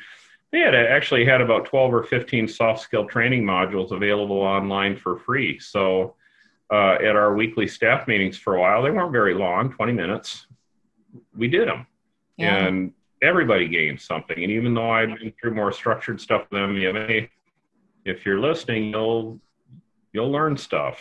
they 0.51 0.59
had 0.59 0.75
actually 0.75 1.25
had 1.25 1.41
about 1.41 1.65
12 1.65 1.93
or 1.93 2.03
15 2.03 2.47
soft 2.47 2.81
skill 2.81 3.05
training 3.05 3.43
modules 3.43 3.91
available 3.91 4.37
online 4.37 4.95
for 4.95 5.17
free. 5.17 5.59
So 5.59 6.15
uh, 6.71 6.95
at 6.95 7.15
our 7.15 7.35
weekly 7.35 7.67
staff 7.67 8.07
meetings 8.07 8.37
for 8.37 8.55
a 8.55 8.59
while, 8.59 8.83
they 8.83 8.91
weren't 8.91 9.11
very 9.11 9.33
long, 9.33 9.71
20 9.71 9.93
minutes. 9.93 10.47
We 11.35 11.47
did 11.47 11.67
them. 11.67 11.87
Yeah. 12.37 12.67
And 12.67 12.93
everybody 13.21 13.67
gained 13.67 14.01
something. 14.01 14.41
And 14.41 14.51
even 14.51 14.73
though 14.73 14.89
I've 14.89 15.17
been 15.17 15.33
through 15.39 15.55
more 15.55 15.71
structured 15.71 16.21
stuff 16.21 16.45
with 16.51 16.59
MVMA, 16.59 17.29
if 18.07 18.25
you're 18.25 18.39
listening, 18.39 18.91
you'll 18.91 19.39
you'll 20.13 20.31
learn 20.31 20.57
stuff. 20.57 20.99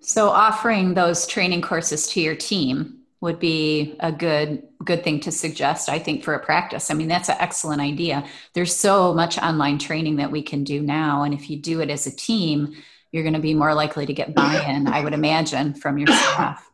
So 0.00 0.28
offering 0.28 0.94
those 0.94 1.26
training 1.26 1.62
courses 1.62 2.06
to 2.08 2.20
your 2.20 2.34
team 2.34 3.00
would 3.20 3.38
be 3.38 3.96
a 4.00 4.12
good 4.12 4.62
good 4.84 5.02
thing 5.02 5.18
to 5.18 5.32
suggest 5.32 5.88
i 5.88 5.98
think 5.98 6.22
for 6.22 6.34
a 6.34 6.44
practice. 6.44 6.90
I 6.90 6.94
mean 6.94 7.08
that's 7.08 7.28
an 7.28 7.36
excellent 7.38 7.80
idea. 7.80 8.24
There's 8.54 8.74
so 8.74 9.14
much 9.14 9.38
online 9.38 9.78
training 9.78 10.16
that 10.16 10.30
we 10.30 10.42
can 10.42 10.64
do 10.64 10.80
now 10.80 11.22
and 11.22 11.34
if 11.34 11.50
you 11.50 11.56
do 11.56 11.80
it 11.80 11.90
as 11.90 12.06
a 12.06 12.14
team 12.14 12.76
you're 13.12 13.22
going 13.22 13.34
to 13.34 13.40
be 13.40 13.54
more 13.54 13.72
likely 13.72 14.04
to 14.04 14.12
get 14.12 14.34
buy-in 14.34 14.86
i 14.88 15.00
would 15.02 15.14
imagine 15.14 15.74
from 15.74 15.98
your 15.98 16.08
staff. 16.08 16.70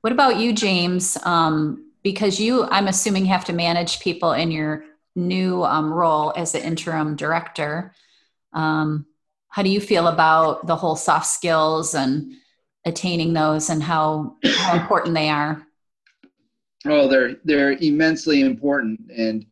What 0.00 0.12
about 0.12 0.36
you 0.38 0.52
james? 0.52 1.16
Um, 1.24 1.90
because 2.02 2.40
you 2.40 2.64
i'm 2.64 2.88
assuming 2.88 3.26
have 3.26 3.44
to 3.44 3.52
manage 3.52 4.00
people 4.00 4.32
in 4.32 4.50
your 4.50 4.84
new 5.14 5.62
um, 5.62 5.92
role 5.92 6.32
as 6.36 6.52
the 6.52 6.64
interim 6.64 7.14
director 7.16 7.92
um, 8.52 9.06
how 9.48 9.62
do 9.62 9.70
you 9.70 9.80
feel 9.80 10.08
about 10.08 10.66
the 10.66 10.76
whole 10.76 10.96
soft 10.96 11.26
skills 11.26 11.94
and 11.94 12.32
attaining 12.84 13.32
those 13.32 13.70
and 13.70 13.82
how, 13.82 14.36
how 14.44 14.74
important 14.80 15.14
they 15.14 15.28
are? 15.28 15.66
Oh, 16.84 17.06
they're 17.06 17.36
they're 17.44 17.72
immensely 17.72 18.40
important, 18.40 18.98
and 19.16 19.46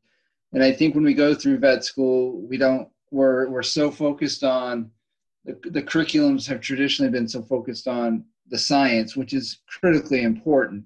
and 0.53 0.65
I 0.65 0.73
think 0.73 0.95
when 0.95 1.05
we 1.05 1.15
go 1.15 1.33
through 1.33 1.59
vet 1.59 1.85
school, 1.85 2.41
we 2.49 2.57
don't 2.57 2.89
we're 3.13 3.49
we're 3.49 3.63
so 3.63 3.91
focused 3.91 4.43
on 4.43 4.91
the, 5.45 5.59
the 5.71 5.83
curriculums 5.83 6.47
have 6.49 6.61
traditionally 6.61 7.11
been 7.11 7.29
so 7.29 7.43
focused 7.43 7.87
on 7.87 8.25
the 8.49 8.59
science, 8.59 9.17
which 9.17 9.33
is 9.33 9.61
critically 9.69 10.23
important. 10.23 10.85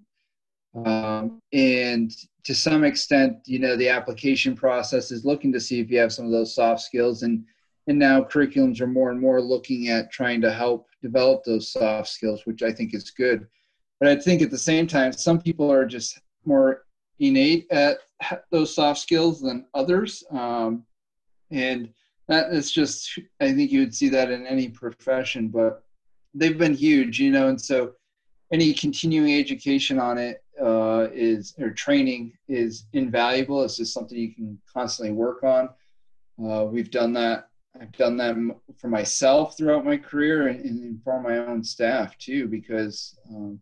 Um, 0.84 1.40
and 1.52 2.12
to 2.44 2.54
some 2.54 2.84
extent, 2.84 3.38
you 3.46 3.58
know, 3.58 3.76
the 3.76 3.88
application 3.88 4.54
process 4.54 5.10
is 5.10 5.24
looking 5.24 5.52
to 5.52 5.60
see 5.60 5.80
if 5.80 5.90
you 5.90 5.98
have 5.98 6.12
some 6.12 6.26
of 6.26 6.32
those 6.32 6.54
soft 6.54 6.82
skills. 6.82 7.22
And 7.22 7.44
and 7.86 7.98
now 7.98 8.22
curriculums 8.22 8.80
are 8.80 8.86
more 8.86 9.10
and 9.10 9.20
more 9.20 9.40
looking 9.40 9.88
at 9.88 10.10
trying 10.10 10.40
to 10.40 10.52
help 10.52 10.88
develop 11.02 11.44
those 11.44 11.70
soft 11.70 12.08
skills, 12.08 12.42
which 12.44 12.62
I 12.62 12.72
think 12.72 12.94
is 12.94 13.10
good. 13.10 13.46
But 14.00 14.08
I 14.08 14.16
think 14.16 14.42
at 14.42 14.50
the 14.50 14.58
same 14.58 14.86
time, 14.86 15.12
some 15.12 15.40
people 15.40 15.70
are 15.70 15.86
just 15.86 16.20
more 16.44 16.84
innate 17.18 17.66
at 17.70 17.98
those 18.50 18.74
soft 18.74 19.00
skills 19.00 19.40
than 19.40 19.66
others. 19.74 20.24
Um, 20.30 20.84
and 21.50 21.90
that 22.28 22.50
is 22.52 22.72
just, 22.72 23.18
I 23.40 23.52
think 23.52 23.70
you 23.70 23.80
would 23.80 23.94
see 23.94 24.08
that 24.08 24.30
in 24.30 24.46
any 24.46 24.68
profession, 24.68 25.48
but 25.48 25.84
they've 26.32 26.58
been 26.58 26.74
huge, 26.74 27.20
you 27.20 27.30
know, 27.30 27.48
and 27.48 27.60
so 27.60 27.92
any 28.52 28.72
continuing 28.72 29.34
education 29.34 29.98
on 29.98 30.18
it 30.18 30.42
uh, 30.60 31.08
is 31.12 31.54
or 31.58 31.70
training 31.70 32.32
is 32.48 32.86
invaluable. 32.92 33.62
It's 33.62 33.76
just 33.76 33.92
something 33.92 34.16
you 34.16 34.34
can 34.34 34.58
constantly 34.72 35.12
work 35.12 35.42
on. 35.42 35.68
Uh, 36.42 36.64
we've 36.64 36.90
done 36.90 37.12
that. 37.14 37.48
I've 37.80 37.92
done 37.92 38.16
that 38.18 38.36
for 38.78 38.88
myself 38.88 39.56
throughout 39.56 39.84
my 39.84 39.96
career 39.96 40.48
and, 40.48 40.64
and 40.64 41.02
for 41.02 41.20
my 41.20 41.38
own 41.38 41.64
staff 41.64 42.16
too, 42.18 42.46
because 42.46 43.18
um, 43.28 43.60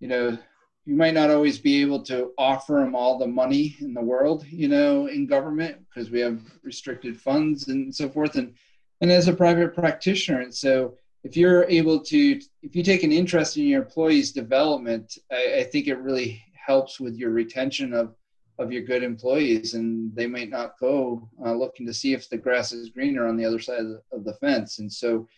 you 0.00 0.08
know 0.08 0.38
you 0.84 0.96
might 0.96 1.14
not 1.14 1.30
always 1.30 1.58
be 1.58 1.82
able 1.82 2.02
to 2.02 2.32
offer 2.38 2.74
them 2.74 2.94
all 2.94 3.18
the 3.18 3.26
money 3.26 3.76
in 3.80 3.92
the 3.92 4.00
world, 4.00 4.46
you 4.48 4.68
know, 4.68 5.06
in 5.06 5.26
government 5.26 5.76
because 5.86 6.10
we 6.10 6.18
have 6.18 6.40
restricted 6.62 7.20
funds 7.20 7.68
and 7.68 7.94
so 7.94 8.08
forth. 8.08 8.36
And 8.36 8.54
and 9.00 9.12
as 9.12 9.28
a 9.28 9.34
private 9.34 9.74
practitioner, 9.74 10.40
and 10.40 10.54
so 10.54 10.94
if 11.24 11.36
you're 11.36 11.64
able 11.64 12.00
to, 12.00 12.40
if 12.62 12.74
you 12.74 12.82
take 12.82 13.02
an 13.02 13.12
interest 13.12 13.56
in 13.56 13.64
your 13.64 13.82
employees' 13.82 14.32
development, 14.32 15.18
I, 15.30 15.58
I 15.58 15.64
think 15.64 15.86
it 15.86 15.98
really 15.98 16.42
helps 16.54 16.98
with 16.98 17.16
your 17.16 17.30
retention 17.30 17.92
of 17.92 18.14
of 18.58 18.72
your 18.72 18.82
good 18.82 19.02
employees, 19.02 19.74
and 19.74 20.14
they 20.14 20.26
might 20.26 20.50
not 20.50 20.78
go 20.78 21.28
uh, 21.44 21.52
looking 21.52 21.86
to 21.86 21.94
see 21.94 22.12
if 22.12 22.28
the 22.28 22.36
grass 22.36 22.72
is 22.72 22.90
greener 22.90 23.26
on 23.26 23.36
the 23.36 23.44
other 23.44 23.58
side 23.58 23.80
of 23.80 23.88
the, 23.88 24.02
of 24.12 24.24
the 24.24 24.34
fence. 24.34 24.78
And 24.78 24.92
so, 24.92 25.28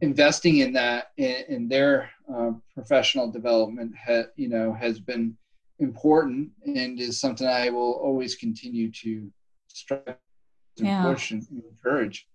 investing 0.00 0.58
in 0.58 0.72
that 0.72 1.08
in, 1.16 1.44
in 1.48 1.68
their 1.68 2.10
uh, 2.32 2.52
professional 2.74 3.30
development, 3.30 3.92
ha, 3.96 4.22
you 4.36 4.48
know, 4.48 4.72
has 4.72 5.00
been 5.00 5.36
important 5.80 6.50
and 6.64 7.00
is 7.00 7.20
something 7.20 7.46
I 7.46 7.70
will 7.70 7.92
always 7.92 8.34
continue 8.36 8.90
to 8.92 9.30
strive 9.68 10.16
yeah. 10.76 11.02
push 11.02 11.32
and 11.32 11.46
encourage. 11.50 12.28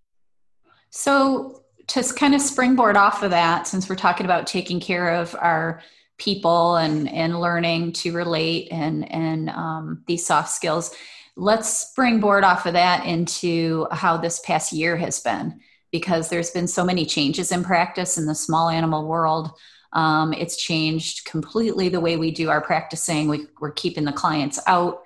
So, 0.90 1.62
to 1.88 2.02
kind 2.14 2.34
of 2.34 2.40
springboard 2.40 2.96
off 2.96 3.22
of 3.22 3.30
that, 3.30 3.66
since 3.66 3.88
we're 3.88 3.96
talking 3.96 4.26
about 4.26 4.46
taking 4.46 4.80
care 4.80 5.14
of 5.14 5.34
our 5.36 5.82
people 6.18 6.76
and 6.76 7.08
and 7.08 7.40
learning 7.40 7.92
to 7.92 8.12
relate 8.12 8.68
and 8.70 9.10
and 9.12 9.50
um, 9.50 10.02
these 10.06 10.26
soft 10.26 10.50
skills, 10.50 10.94
let's 11.36 11.68
springboard 11.68 12.44
off 12.44 12.66
of 12.66 12.72
that 12.72 13.04
into 13.04 13.86
how 13.92 14.16
this 14.16 14.40
past 14.40 14.72
year 14.72 14.96
has 14.96 15.20
been 15.20 15.60
because 15.92 16.28
there's 16.28 16.50
been 16.50 16.66
so 16.66 16.84
many 16.84 17.04
changes 17.04 17.52
in 17.52 17.62
practice 17.62 18.18
in 18.18 18.26
the 18.26 18.34
small 18.34 18.68
animal 18.68 19.06
world. 19.06 19.50
Um, 19.92 20.32
it's 20.32 20.56
changed 20.56 21.24
completely 21.24 21.88
the 21.88 22.00
way 22.00 22.16
we 22.16 22.30
do 22.30 22.50
our 22.50 22.60
practicing. 22.60 23.28
We, 23.28 23.46
we're 23.60 23.70
keeping 23.70 24.04
the 24.04 24.12
clients 24.12 24.58
out, 24.66 25.02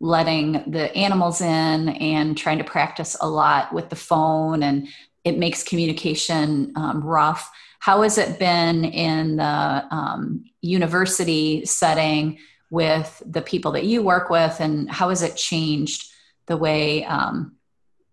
letting 0.00 0.70
the 0.70 0.92
animals 0.96 1.40
in, 1.40 1.90
and 1.90 2.36
trying 2.36 2.58
to 2.58 2.64
practice 2.64 3.16
a 3.20 3.28
lot 3.28 3.72
with 3.72 3.88
the 3.88 3.96
phone, 3.96 4.62
and 4.62 4.88
it 5.22 5.38
makes 5.38 5.62
communication 5.62 6.72
um, 6.74 7.04
rough. 7.04 7.50
How 7.82 8.02
has 8.02 8.16
it 8.16 8.38
been 8.38 8.84
in 8.84 9.34
the 9.34 9.44
um, 9.90 10.44
university 10.60 11.66
setting 11.66 12.38
with 12.70 13.20
the 13.26 13.42
people 13.42 13.72
that 13.72 13.84
you 13.84 14.04
work 14.04 14.30
with, 14.30 14.60
and 14.60 14.88
how 14.88 15.08
has 15.08 15.22
it 15.22 15.34
changed 15.34 16.08
the 16.46 16.56
way 16.56 17.04
um, 17.06 17.56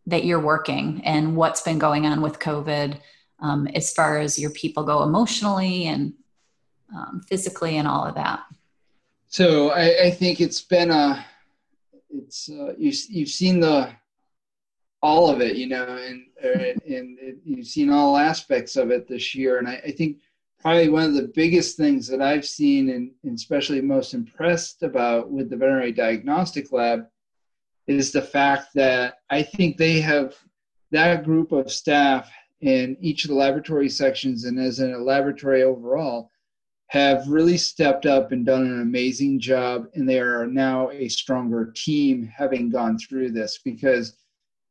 that 0.08 0.26
you're 0.26 0.40
working 0.40 1.04
and 1.06 1.36
what's 1.36 1.62
been 1.62 1.78
going 1.78 2.08
on 2.08 2.20
with 2.22 2.40
COVID 2.40 2.98
um, 3.42 3.68
as 3.76 3.94
far 3.94 4.18
as 4.18 4.40
your 4.40 4.50
people 4.50 4.84
go 4.86 5.04
emotionally 5.04 5.86
and 5.86 6.14
um, 6.92 7.22
physically 7.28 7.78
and 7.78 7.88
all 7.88 8.06
of 8.06 8.16
that? 8.16 8.40
So 9.28 9.70
I, 9.70 10.06
I 10.06 10.10
think 10.10 10.42
it's 10.42 10.62
been 10.62 10.90
a, 10.90 11.24
it's 12.10 12.50
uh, 12.50 12.74
you, 12.76 12.92
you've 13.08 13.30
seen 13.30 13.60
the 13.60 13.92
all 15.02 15.30
of 15.30 15.42
it, 15.42 15.56
you 15.56 15.68
know, 15.68 15.86
and 15.86 16.26
uh, 16.44 16.50
and 16.88 17.18
it, 17.20 17.38
you've 17.44 17.68
seen 17.68 17.90
all 17.90 18.18
aspects 18.18 18.76
of 18.76 18.92
it 18.92 19.08
this 19.08 19.34
year. 19.36 19.58
And 19.60 19.68
I, 19.68 19.82
I, 19.86 19.92
think 19.92 20.18
probably 20.60 20.90
one 20.90 21.06
of 21.06 21.14
the 21.14 21.32
biggest 21.36 21.78
things 21.78 22.08
that 22.08 22.22
I've 22.22 22.46
seen 22.46 22.90
and, 22.90 23.12
and 23.24 23.36
especially 23.36 23.82
most 23.82 24.14
impressed 24.14 24.84
about 24.84 25.32
with 25.32 25.50
the 25.50 25.56
veterinary 25.56 25.92
diagnostic 25.92 26.72
lab 26.72 27.08
is 27.88 28.12
the 28.12 28.22
fact 28.22 28.68
that 28.76 29.16
I 29.30 29.42
think 29.42 29.78
they 29.78 30.00
have 30.02 30.36
that 30.92 31.24
group 31.24 31.52
of 31.52 31.72
staff 31.72 32.32
in 32.62 32.98
each 33.00 33.24
of 33.24 33.30
the 33.30 33.36
laboratory 33.36 33.90
sections 33.90 34.44
and 34.44 34.60
as 34.60 34.80
in 34.80 34.94
a 34.94 34.98
laboratory 34.98 35.64
overall 35.64 36.30
have 36.88 37.28
really 37.28 37.58
stepped 37.58 38.06
up 38.06 38.32
and 38.32 38.46
done 38.46 38.64
an 38.64 38.82
amazing 38.82 39.40
job 39.40 39.88
and 39.94 40.10
they 40.10 40.20
are 40.20 40.46
now 40.46 40.90
a 40.90 41.08
stronger 41.08 41.72
team 41.76 42.30
having 42.36 42.70
gone 42.70 42.98
through 42.98 43.32
this 43.32 43.60
because 43.64 44.18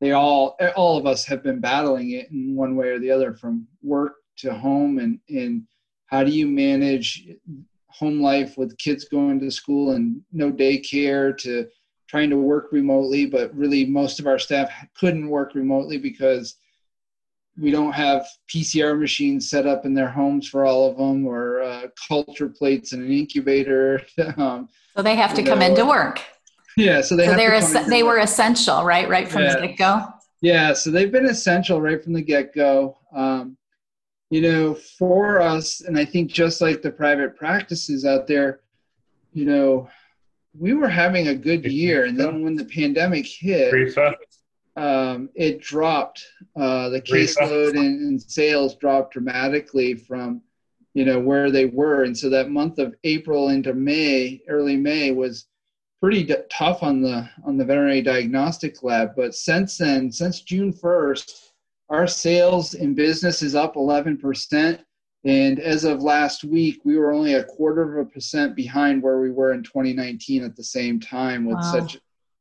they 0.00 0.12
all 0.12 0.56
all 0.76 0.96
of 0.98 1.06
us 1.06 1.24
have 1.24 1.42
been 1.42 1.60
battling 1.60 2.10
it 2.12 2.30
in 2.30 2.54
one 2.54 2.76
way 2.76 2.88
or 2.88 2.98
the 2.98 3.10
other 3.10 3.34
from 3.34 3.66
work 3.82 4.14
to 4.38 4.54
home 4.54 4.98
and 4.98 5.18
and 5.28 5.62
how 6.06 6.24
do 6.24 6.30
you 6.30 6.46
manage 6.46 7.28
home 7.88 8.20
life 8.20 8.56
with 8.56 8.78
kids 8.78 9.04
going 9.04 9.40
to 9.40 9.50
school 9.50 9.92
and 9.92 10.20
no 10.32 10.50
daycare 10.50 11.36
to 11.36 11.66
trying 12.08 12.30
to 12.30 12.36
work 12.36 12.68
remotely, 12.72 13.26
but 13.26 13.54
really 13.54 13.84
most 13.84 14.18
of 14.18 14.26
our 14.26 14.38
staff 14.38 14.72
couldn't 14.94 15.28
work 15.28 15.54
remotely 15.54 15.98
because 15.98 16.56
we 17.60 17.70
don't 17.70 17.92
have 17.92 18.26
PCR 18.48 18.98
machines 18.98 19.50
set 19.50 19.66
up 19.66 19.84
in 19.84 19.92
their 19.92 20.08
homes 20.08 20.48
for 20.48 20.64
all 20.64 20.88
of 20.88 20.96
them, 20.96 21.26
or 21.26 21.60
uh, 21.60 21.82
culture 22.06 22.48
plates 22.48 22.92
and 22.92 23.02
an 23.02 23.12
incubator. 23.12 24.00
um, 24.36 24.68
so 24.96 25.02
they 25.02 25.16
have 25.16 25.34
to 25.34 25.42
come 25.42 25.58
know. 25.58 25.66
into 25.66 25.84
work. 25.84 26.22
Yeah, 26.78 27.00
so 27.00 27.16
they 27.16 27.26
so 27.26 27.34
they're 27.34 27.54
es- 27.54 27.88
they 27.88 28.04
were 28.04 28.18
essential, 28.18 28.84
right? 28.84 29.08
Right 29.08 29.28
from 29.28 29.42
yeah. 29.42 29.56
the 29.56 29.66
get 29.66 29.78
go. 29.78 30.04
Yeah, 30.40 30.72
so 30.72 30.92
they've 30.92 31.10
been 31.10 31.26
essential 31.26 31.80
right 31.80 32.02
from 32.02 32.12
the 32.12 32.22
get 32.22 32.54
go. 32.54 32.98
Um, 33.12 33.56
you 34.30 34.40
know, 34.40 34.74
for 34.74 35.40
us, 35.40 35.80
and 35.80 35.98
I 35.98 36.04
think 36.04 36.30
just 36.30 36.60
like 36.60 36.80
the 36.80 36.92
private 36.92 37.36
practices 37.36 38.04
out 38.04 38.28
there, 38.28 38.60
you 39.32 39.44
know, 39.44 39.88
we 40.56 40.72
were 40.74 40.88
having 40.88 41.28
a 41.28 41.34
good 41.34 41.64
year, 41.64 42.04
and 42.04 42.18
then 42.18 42.44
when 42.44 42.54
the 42.54 42.64
pandemic 42.64 43.26
hit, 43.26 43.98
um, 44.76 45.30
it 45.34 45.60
dropped. 45.60 46.24
Uh, 46.54 46.90
the 46.90 47.02
caseload 47.02 47.70
and, 47.70 48.00
and, 48.02 48.22
sales 48.22 48.76
dropped 48.76 49.14
dramatically 49.14 49.94
from 49.94 50.42
you 50.94 51.04
know 51.04 51.18
where 51.18 51.50
they 51.50 51.64
were, 51.64 52.04
and 52.04 52.16
so 52.16 52.30
that 52.30 52.50
month 52.50 52.78
of 52.78 52.94
April 53.02 53.48
into 53.48 53.74
May, 53.74 54.40
early 54.48 54.76
May, 54.76 55.10
was 55.10 55.46
pretty 56.00 56.22
d- 56.24 56.36
tough 56.50 56.82
on 56.82 57.00
the 57.00 57.28
on 57.44 57.56
the 57.56 57.64
veterinary 57.64 58.02
diagnostic 58.02 58.82
lab. 58.82 59.14
But 59.16 59.34
since 59.34 59.78
then, 59.78 60.12
since 60.12 60.42
June 60.42 60.72
first, 60.72 61.52
our 61.88 62.06
sales 62.06 62.74
in 62.74 62.94
business 62.94 63.42
is 63.42 63.54
up 63.54 63.76
11 63.76 64.18
percent 64.18 64.80
and 65.24 65.58
as 65.58 65.84
of 65.84 66.02
last 66.02 66.44
week, 66.44 66.80
we 66.84 66.96
were 66.96 67.12
only 67.12 67.34
a 67.34 67.44
quarter 67.44 67.98
of 67.98 68.06
a 68.06 68.10
percent 68.10 68.54
behind 68.54 69.02
where 69.02 69.20
we 69.20 69.30
were 69.30 69.52
in 69.52 69.62
2019 69.62 70.44
at 70.44 70.56
the 70.56 70.64
same 70.64 71.00
time 71.00 71.44
with 71.44 71.56
wow. 71.56 71.72
such 71.72 71.98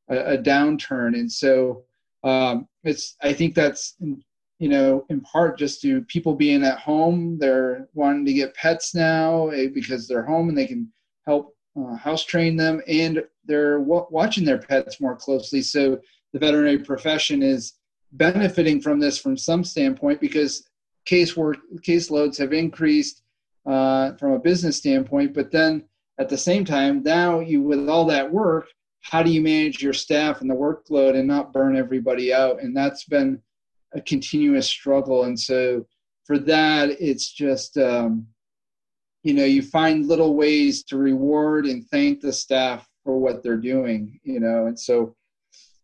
a, 0.09 0.33
a, 0.33 0.37
downturn. 0.37 1.19
And 1.19 1.31
so 1.31 1.83
um, 2.23 2.67
it's, 2.83 3.15
I 3.21 3.33
think 3.33 3.55
that's, 3.55 3.95
you 3.99 4.69
know, 4.69 5.05
in 5.09 5.21
part 5.21 5.57
just 5.57 5.81
to 5.81 6.01
people 6.03 6.35
being 6.35 6.63
at 6.63 6.79
home. 6.79 7.37
They're 7.39 7.89
wanting 7.93 8.25
to 8.25 8.33
get 8.33 8.55
pets 8.55 8.93
now 8.93 9.49
eh, 9.49 9.67
because 9.73 10.07
they're 10.07 10.25
home 10.25 10.49
and 10.49 10.57
they 10.57 10.67
can 10.67 10.91
help 11.25 11.56
uh, 11.77 11.95
house 11.95 12.23
train 12.23 12.55
them 12.55 12.81
and 12.87 13.23
they're 13.45 13.79
w- 13.79 14.07
watching 14.09 14.45
their 14.45 14.57
pets 14.57 14.99
more 14.99 15.15
closely. 15.15 15.61
So 15.61 15.99
the 16.33 16.39
veterinary 16.39 16.79
profession 16.79 17.41
is 17.41 17.73
benefiting 18.13 18.81
from 18.81 18.99
this 18.99 19.17
from 19.17 19.37
some 19.37 19.63
standpoint 19.63 20.21
because 20.21 20.67
case 21.05 21.37
work 21.37 21.57
caseloads 21.79 22.37
have 22.37 22.53
increased 22.53 23.23
uh, 23.65 24.13
from 24.13 24.31
a 24.31 24.39
business 24.39 24.77
standpoint, 24.77 25.33
but 25.33 25.51
then 25.51 25.83
at 26.19 26.29
the 26.29 26.37
same 26.37 26.65
time, 26.65 27.03
now 27.03 27.39
you 27.39 27.61
with 27.61 27.87
all 27.89 28.05
that 28.05 28.31
work, 28.31 28.67
how 29.01 29.21
do 29.21 29.31
you 29.31 29.41
manage 29.41 29.81
your 29.81 29.93
staff 29.93 30.41
and 30.41 30.49
the 30.49 30.55
workload 30.55 31.15
and 31.15 31.27
not 31.27 31.53
burn 31.53 31.75
everybody 31.75 32.33
out? 32.33 32.61
And 32.61 32.75
that's 32.75 33.05
been 33.05 33.41
a 33.93 34.01
continuous 34.01 34.67
struggle. 34.67 35.25
And 35.25 35.39
so 35.39 35.85
for 36.25 36.37
that, 36.39 36.89
it's 36.99 37.31
just 37.31 37.77
um, 37.77 38.27
you 39.27 39.33
know 39.33 39.43
you 39.43 39.61
find 39.61 40.07
little 40.07 40.35
ways 40.35 40.83
to 40.83 40.95
reward 40.95 41.65
and 41.65 41.85
thank 41.89 42.21
the 42.21 42.31
staff 42.31 42.87
for 43.03 43.19
what 43.19 43.43
they're 43.43 43.57
doing. 43.57 44.17
You 44.23 44.39
know, 44.39 44.67
and 44.67 44.79
so 44.79 45.17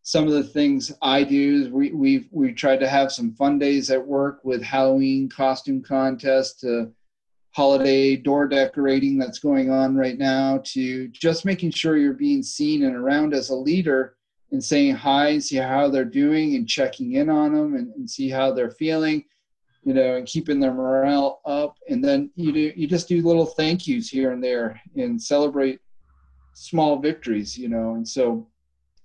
some 0.01 0.27
of 0.27 0.33
the 0.33 0.45
things 0.45 0.93
I 1.01 1.25
do 1.25 1.61
is 1.61 1.69
we 1.69 1.91
we've 1.91 2.29
we 2.31 2.53
tried 2.53 2.79
to 2.79 2.87
have 2.87 3.11
some 3.11 3.33
fun 3.33 3.59
days 3.59 3.89
at 3.89 4.07
work 4.07 4.39
with 4.45 4.63
Halloween 4.63 5.27
costume 5.27 5.83
contest 5.83 6.61
to 6.61 6.93
holiday 7.51 8.15
door 8.15 8.47
decorating 8.47 9.17
that's 9.17 9.39
going 9.39 9.69
on 9.69 9.93
right 9.93 10.17
now 10.17 10.61
to 10.63 11.09
just 11.09 11.43
making 11.43 11.71
sure 11.71 11.97
you're 11.97 12.13
being 12.13 12.41
seen 12.41 12.85
and 12.85 12.95
around 12.95 13.33
as 13.33 13.49
a 13.49 13.55
leader 13.55 14.15
and 14.53 14.63
saying 14.63 14.95
hi 14.95 15.27
and 15.27 15.43
see 15.43 15.57
how 15.57 15.89
they're 15.89 16.05
doing 16.05 16.55
and 16.55 16.65
checking 16.65 17.13
in 17.13 17.29
on 17.29 17.53
them 17.53 17.75
and, 17.75 17.93
and 17.95 18.09
see 18.09 18.29
how 18.29 18.53
they're 18.53 18.71
feeling 18.71 19.25
you 19.83 19.93
know 19.93 20.15
and 20.15 20.25
keeping 20.25 20.59
their 20.59 20.73
morale 20.73 21.41
up. 21.45 21.77
And 21.89 22.03
then 22.03 22.31
you 22.35 22.51
do 22.51 22.73
you 22.75 22.87
just 22.87 23.07
do 23.07 23.21
little 23.21 23.45
thank 23.45 23.87
yous 23.87 24.09
here 24.09 24.31
and 24.31 24.43
there 24.43 24.81
and 24.95 25.21
celebrate 25.21 25.79
small 26.53 26.99
victories 26.99 27.57
you 27.57 27.69
know. 27.69 27.95
And 27.95 28.07
so 28.07 28.47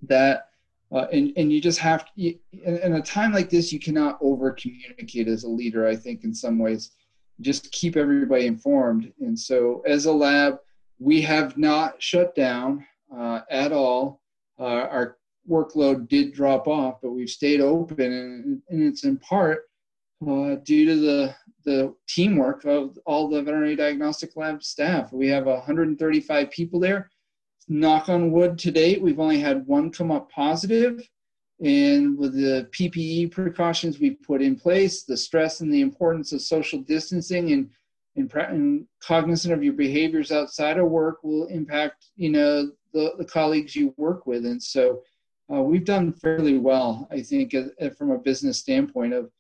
that 0.02 0.48
uh, 0.92 1.06
and 1.12 1.32
and 1.36 1.52
you 1.52 1.60
just 1.60 1.78
have 1.78 2.06
to, 2.06 2.10
you, 2.14 2.38
in, 2.52 2.78
in 2.78 2.92
a 2.94 3.02
time 3.02 3.32
like 3.32 3.50
this 3.50 3.72
you 3.72 3.80
cannot 3.80 4.18
over 4.20 4.52
communicate 4.52 5.28
as 5.28 5.44
a 5.44 5.48
leader 5.48 5.86
i 5.86 5.96
think 5.96 6.24
in 6.24 6.34
some 6.34 6.58
ways. 6.58 6.92
Just 7.40 7.70
keep 7.70 7.96
everybody 7.96 8.46
informed. 8.46 9.12
And 9.20 9.38
so 9.38 9.82
as 9.86 10.06
a 10.06 10.12
lab 10.12 10.58
we 10.98 11.20
have 11.22 11.56
not 11.56 12.02
shut 12.02 12.34
down 12.34 12.84
uh, 13.16 13.42
at 13.48 13.70
all. 13.70 14.20
Uh, 14.58 14.64
our 14.90 15.18
workload 15.48 16.08
did 16.08 16.34
drop 16.34 16.68
off 16.68 17.00
but 17.00 17.12
we've 17.12 17.30
stayed 17.30 17.60
open 17.60 18.12
and, 18.12 18.62
and 18.68 18.82
it's 18.82 19.04
in 19.04 19.16
part 19.18 19.68
uh, 20.26 20.56
due 20.64 20.86
to 20.86 20.96
the 20.96 21.34
the 21.64 21.94
teamwork 22.08 22.64
of 22.64 22.98
all 23.04 23.28
the 23.28 23.42
veterinary 23.42 23.76
diagnostic 23.76 24.36
lab 24.36 24.62
staff 24.62 25.12
we 25.12 25.28
have 25.28 25.44
135 25.46 26.50
people 26.50 26.80
there 26.80 27.10
knock 27.68 28.08
on 28.08 28.32
wood 28.32 28.58
to 28.58 28.70
date, 28.70 29.00
we've 29.00 29.20
only 29.20 29.38
had 29.38 29.66
one 29.66 29.90
come 29.90 30.10
up 30.10 30.30
positive. 30.30 31.08
And 31.60 32.16
with 32.16 32.34
the 32.34 32.68
PPE 32.70 33.32
precautions 33.32 33.98
we've 33.98 34.22
put 34.22 34.40
in 34.40 34.56
place, 34.56 35.02
the 35.02 35.16
stress 35.16 35.60
and 35.60 35.72
the 35.72 35.80
importance 35.80 36.32
of 36.32 36.40
social 36.40 36.80
distancing 36.80 37.52
and, 37.52 37.70
and, 38.16 38.32
and 38.32 38.86
cognizant 39.00 39.52
of 39.52 39.64
your 39.64 39.72
behaviors 39.72 40.30
outside 40.30 40.78
of 40.78 40.88
work 40.88 41.22
will 41.24 41.46
impact, 41.46 42.06
you 42.16 42.30
know, 42.30 42.70
the, 42.94 43.12
the 43.18 43.24
colleagues 43.24 43.74
you 43.74 43.92
work 43.96 44.26
with. 44.26 44.46
And 44.46 44.62
so 44.62 45.02
uh, 45.52 45.60
we've 45.60 45.84
done 45.84 46.12
fairly 46.12 46.58
well, 46.58 47.08
I 47.10 47.22
think, 47.22 47.54
uh 47.54 47.90
from 47.90 48.12
a 48.12 48.18
business 48.18 48.58
standpoint 48.58 49.12
of 49.12 49.30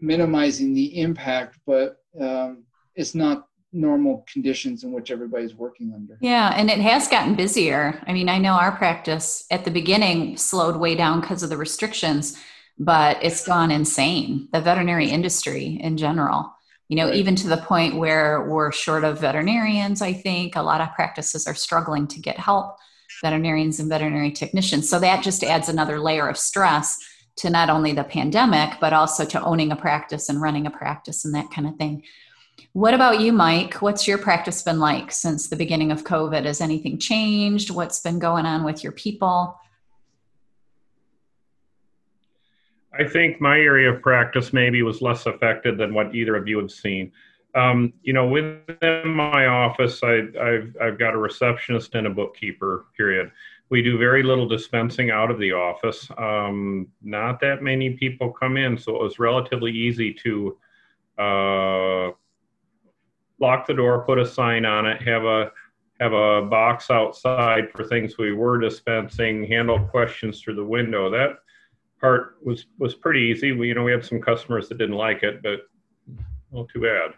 minimizing 0.00 0.74
the 0.74 1.00
impact, 1.00 1.58
but 1.66 2.02
um, 2.20 2.64
it's 2.94 3.14
not 3.14 3.46
normal 3.72 4.24
conditions 4.30 4.82
in 4.84 4.92
which 4.92 5.10
everybody's 5.10 5.54
working 5.54 5.92
under. 5.94 6.18
Yeah, 6.20 6.52
and 6.56 6.70
it 6.70 6.78
has 6.78 7.08
gotten 7.08 7.34
busier. 7.34 8.02
I 8.06 8.12
mean, 8.12 8.28
I 8.28 8.38
know 8.38 8.54
our 8.54 8.72
practice 8.72 9.46
at 9.50 9.64
the 9.64 9.70
beginning 9.70 10.36
slowed 10.36 10.76
way 10.76 10.94
down 10.94 11.20
because 11.20 11.42
of 11.42 11.50
the 11.50 11.56
restrictions, 11.56 12.36
but 12.78 13.22
it's 13.22 13.46
gone 13.46 13.70
insane. 13.70 14.48
The 14.52 14.60
veterinary 14.60 15.10
industry 15.10 15.78
in 15.80 15.96
general, 15.96 16.52
you 16.88 16.96
know, 16.96 17.06
right. 17.06 17.14
even 17.14 17.36
to 17.36 17.48
the 17.48 17.58
point 17.58 17.96
where 17.96 18.42
we're 18.48 18.72
short 18.72 19.04
of 19.04 19.20
veterinarians, 19.20 20.02
I 20.02 20.12
think 20.12 20.56
a 20.56 20.62
lot 20.62 20.80
of 20.80 20.92
practices 20.94 21.46
are 21.46 21.54
struggling 21.54 22.08
to 22.08 22.20
get 22.20 22.38
help, 22.38 22.76
veterinarians 23.22 23.78
and 23.78 23.88
veterinary 23.88 24.32
technicians. 24.32 24.88
So 24.88 24.98
that 24.98 25.22
just 25.22 25.44
adds 25.44 25.68
another 25.68 26.00
layer 26.00 26.28
of 26.28 26.38
stress 26.38 26.98
to 27.40 27.50
not 27.50 27.70
only 27.70 27.92
the 27.92 28.04
pandemic, 28.04 28.78
but 28.80 28.92
also 28.92 29.24
to 29.24 29.42
owning 29.42 29.72
a 29.72 29.76
practice 29.76 30.28
and 30.28 30.40
running 30.40 30.66
a 30.66 30.70
practice 30.70 31.24
and 31.24 31.34
that 31.34 31.50
kind 31.50 31.66
of 31.66 31.76
thing. 31.76 32.02
What 32.72 32.92
about 32.92 33.20
you, 33.20 33.32
Mike? 33.32 33.80
What's 33.80 34.06
your 34.06 34.18
practice 34.18 34.62
been 34.62 34.78
like 34.78 35.10
since 35.10 35.48
the 35.48 35.56
beginning 35.56 35.90
of 35.90 36.04
COVID? 36.04 36.44
Has 36.44 36.60
anything 36.60 36.98
changed? 36.98 37.70
What's 37.70 38.00
been 38.00 38.18
going 38.18 38.44
on 38.44 38.62
with 38.62 38.84
your 38.84 38.92
people? 38.92 39.58
I 42.92 43.08
think 43.08 43.40
my 43.40 43.58
area 43.58 43.90
of 43.90 44.02
practice 44.02 44.52
maybe 44.52 44.82
was 44.82 45.00
less 45.00 45.24
affected 45.24 45.78
than 45.78 45.94
what 45.94 46.14
either 46.14 46.36
of 46.36 46.46
you 46.46 46.58
have 46.58 46.70
seen. 46.70 47.12
Um, 47.54 47.94
you 48.02 48.12
know, 48.12 48.28
within 48.28 49.08
my 49.08 49.46
office, 49.46 50.02
I, 50.02 50.26
have 50.36 50.76
I've 50.80 50.98
got 50.98 51.14
a 51.14 51.18
receptionist 51.18 51.94
and 51.94 52.06
a 52.06 52.10
bookkeeper, 52.10 52.84
period. 52.96 53.32
We 53.70 53.82
do 53.82 53.98
very 53.98 54.22
little 54.22 54.48
dispensing 54.48 55.10
out 55.10 55.30
of 55.30 55.38
the 55.38 55.52
office. 55.52 56.08
Um, 56.18 56.88
not 57.02 57.40
that 57.40 57.62
many 57.62 57.90
people 57.90 58.32
come 58.32 58.56
in, 58.56 58.76
so 58.76 58.96
it 58.96 59.02
was 59.02 59.18
relatively 59.18 59.70
easy 59.70 60.12
to 60.14 60.58
uh, 61.18 62.10
lock 63.38 63.66
the 63.66 63.74
door, 63.74 64.04
put 64.04 64.18
a 64.18 64.26
sign 64.26 64.64
on 64.64 64.86
it, 64.86 65.00
have 65.02 65.24
a 65.24 65.52
have 66.00 66.12
a 66.14 66.42
box 66.42 66.90
outside 66.90 67.70
for 67.70 67.84
things 67.84 68.16
we 68.16 68.32
were 68.32 68.58
dispensing, 68.58 69.44
handle 69.44 69.78
questions 69.78 70.40
through 70.40 70.54
the 70.54 70.64
window. 70.64 71.10
That 71.10 71.38
part 72.00 72.38
was 72.42 72.66
was 72.78 72.94
pretty 72.94 73.20
easy. 73.20 73.52
We 73.52 73.68
you 73.68 73.74
know 73.74 73.84
we 73.84 73.92
had 73.92 74.04
some 74.04 74.20
customers 74.20 74.68
that 74.68 74.78
didn't 74.78 74.96
like 74.96 75.22
it, 75.22 75.42
but 75.42 75.60
well, 76.50 76.64
too 76.66 76.80
bad. 76.80 77.14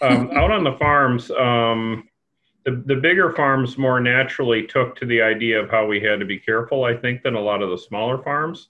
Um, 0.00 0.30
out 0.36 0.50
on 0.50 0.64
the 0.64 0.76
farms, 0.78 1.30
um, 1.30 2.08
the 2.64 2.82
the 2.86 2.96
bigger 2.96 3.32
farms 3.32 3.76
more 3.76 4.00
naturally 4.00 4.66
took 4.66 4.96
to 4.96 5.06
the 5.06 5.20
idea 5.20 5.60
of 5.60 5.70
how 5.70 5.86
we 5.86 6.00
had 6.00 6.20
to 6.20 6.26
be 6.26 6.38
careful. 6.38 6.84
I 6.84 6.96
think 6.96 7.22
than 7.22 7.34
a 7.34 7.40
lot 7.40 7.62
of 7.62 7.70
the 7.70 7.78
smaller 7.78 8.22
farms, 8.22 8.68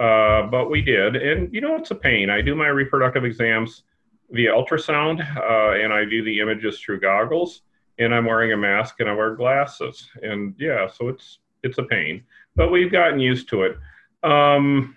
uh, 0.00 0.46
but 0.46 0.70
we 0.70 0.80
did. 0.80 1.16
And 1.16 1.52
you 1.52 1.60
know 1.60 1.76
it's 1.76 1.90
a 1.90 1.94
pain. 1.94 2.30
I 2.30 2.40
do 2.40 2.54
my 2.54 2.68
reproductive 2.68 3.24
exams 3.24 3.82
via 4.30 4.50
ultrasound, 4.50 5.20
uh, 5.36 5.82
and 5.82 5.92
I 5.92 6.04
view 6.04 6.24
the 6.24 6.40
images 6.40 6.80
through 6.80 7.00
goggles, 7.00 7.62
and 7.98 8.14
I'm 8.14 8.24
wearing 8.24 8.52
a 8.52 8.56
mask 8.56 9.00
and 9.00 9.08
I 9.08 9.14
wear 9.14 9.34
glasses, 9.34 10.08
and 10.22 10.54
yeah, 10.58 10.88
so 10.88 11.08
it's 11.08 11.38
it's 11.62 11.78
a 11.78 11.84
pain, 11.84 12.22
but 12.56 12.70
we've 12.70 12.92
gotten 12.92 13.20
used 13.20 13.48
to 13.50 13.62
it. 13.62 13.76
Um, 14.22 14.96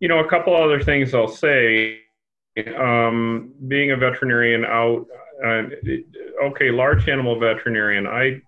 you 0.00 0.08
know, 0.08 0.20
a 0.20 0.28
couple 0.28 0.56
other 0.56 0.82
things 0.82 1.14
I'll 1.14 1.28
say. 1.28 1.98
Um, 2.76 3.54
being 3.66 3.92
a 3.92 3.96
veterinarian 3.96 4.66
out, 4.66 5.06
uh, 5.44 5.62
okay, 6.44 6.70
large 6.70 7.08
animal 7.08 7.38
veterinarian. 7.38 8.06
I 8.06 8.42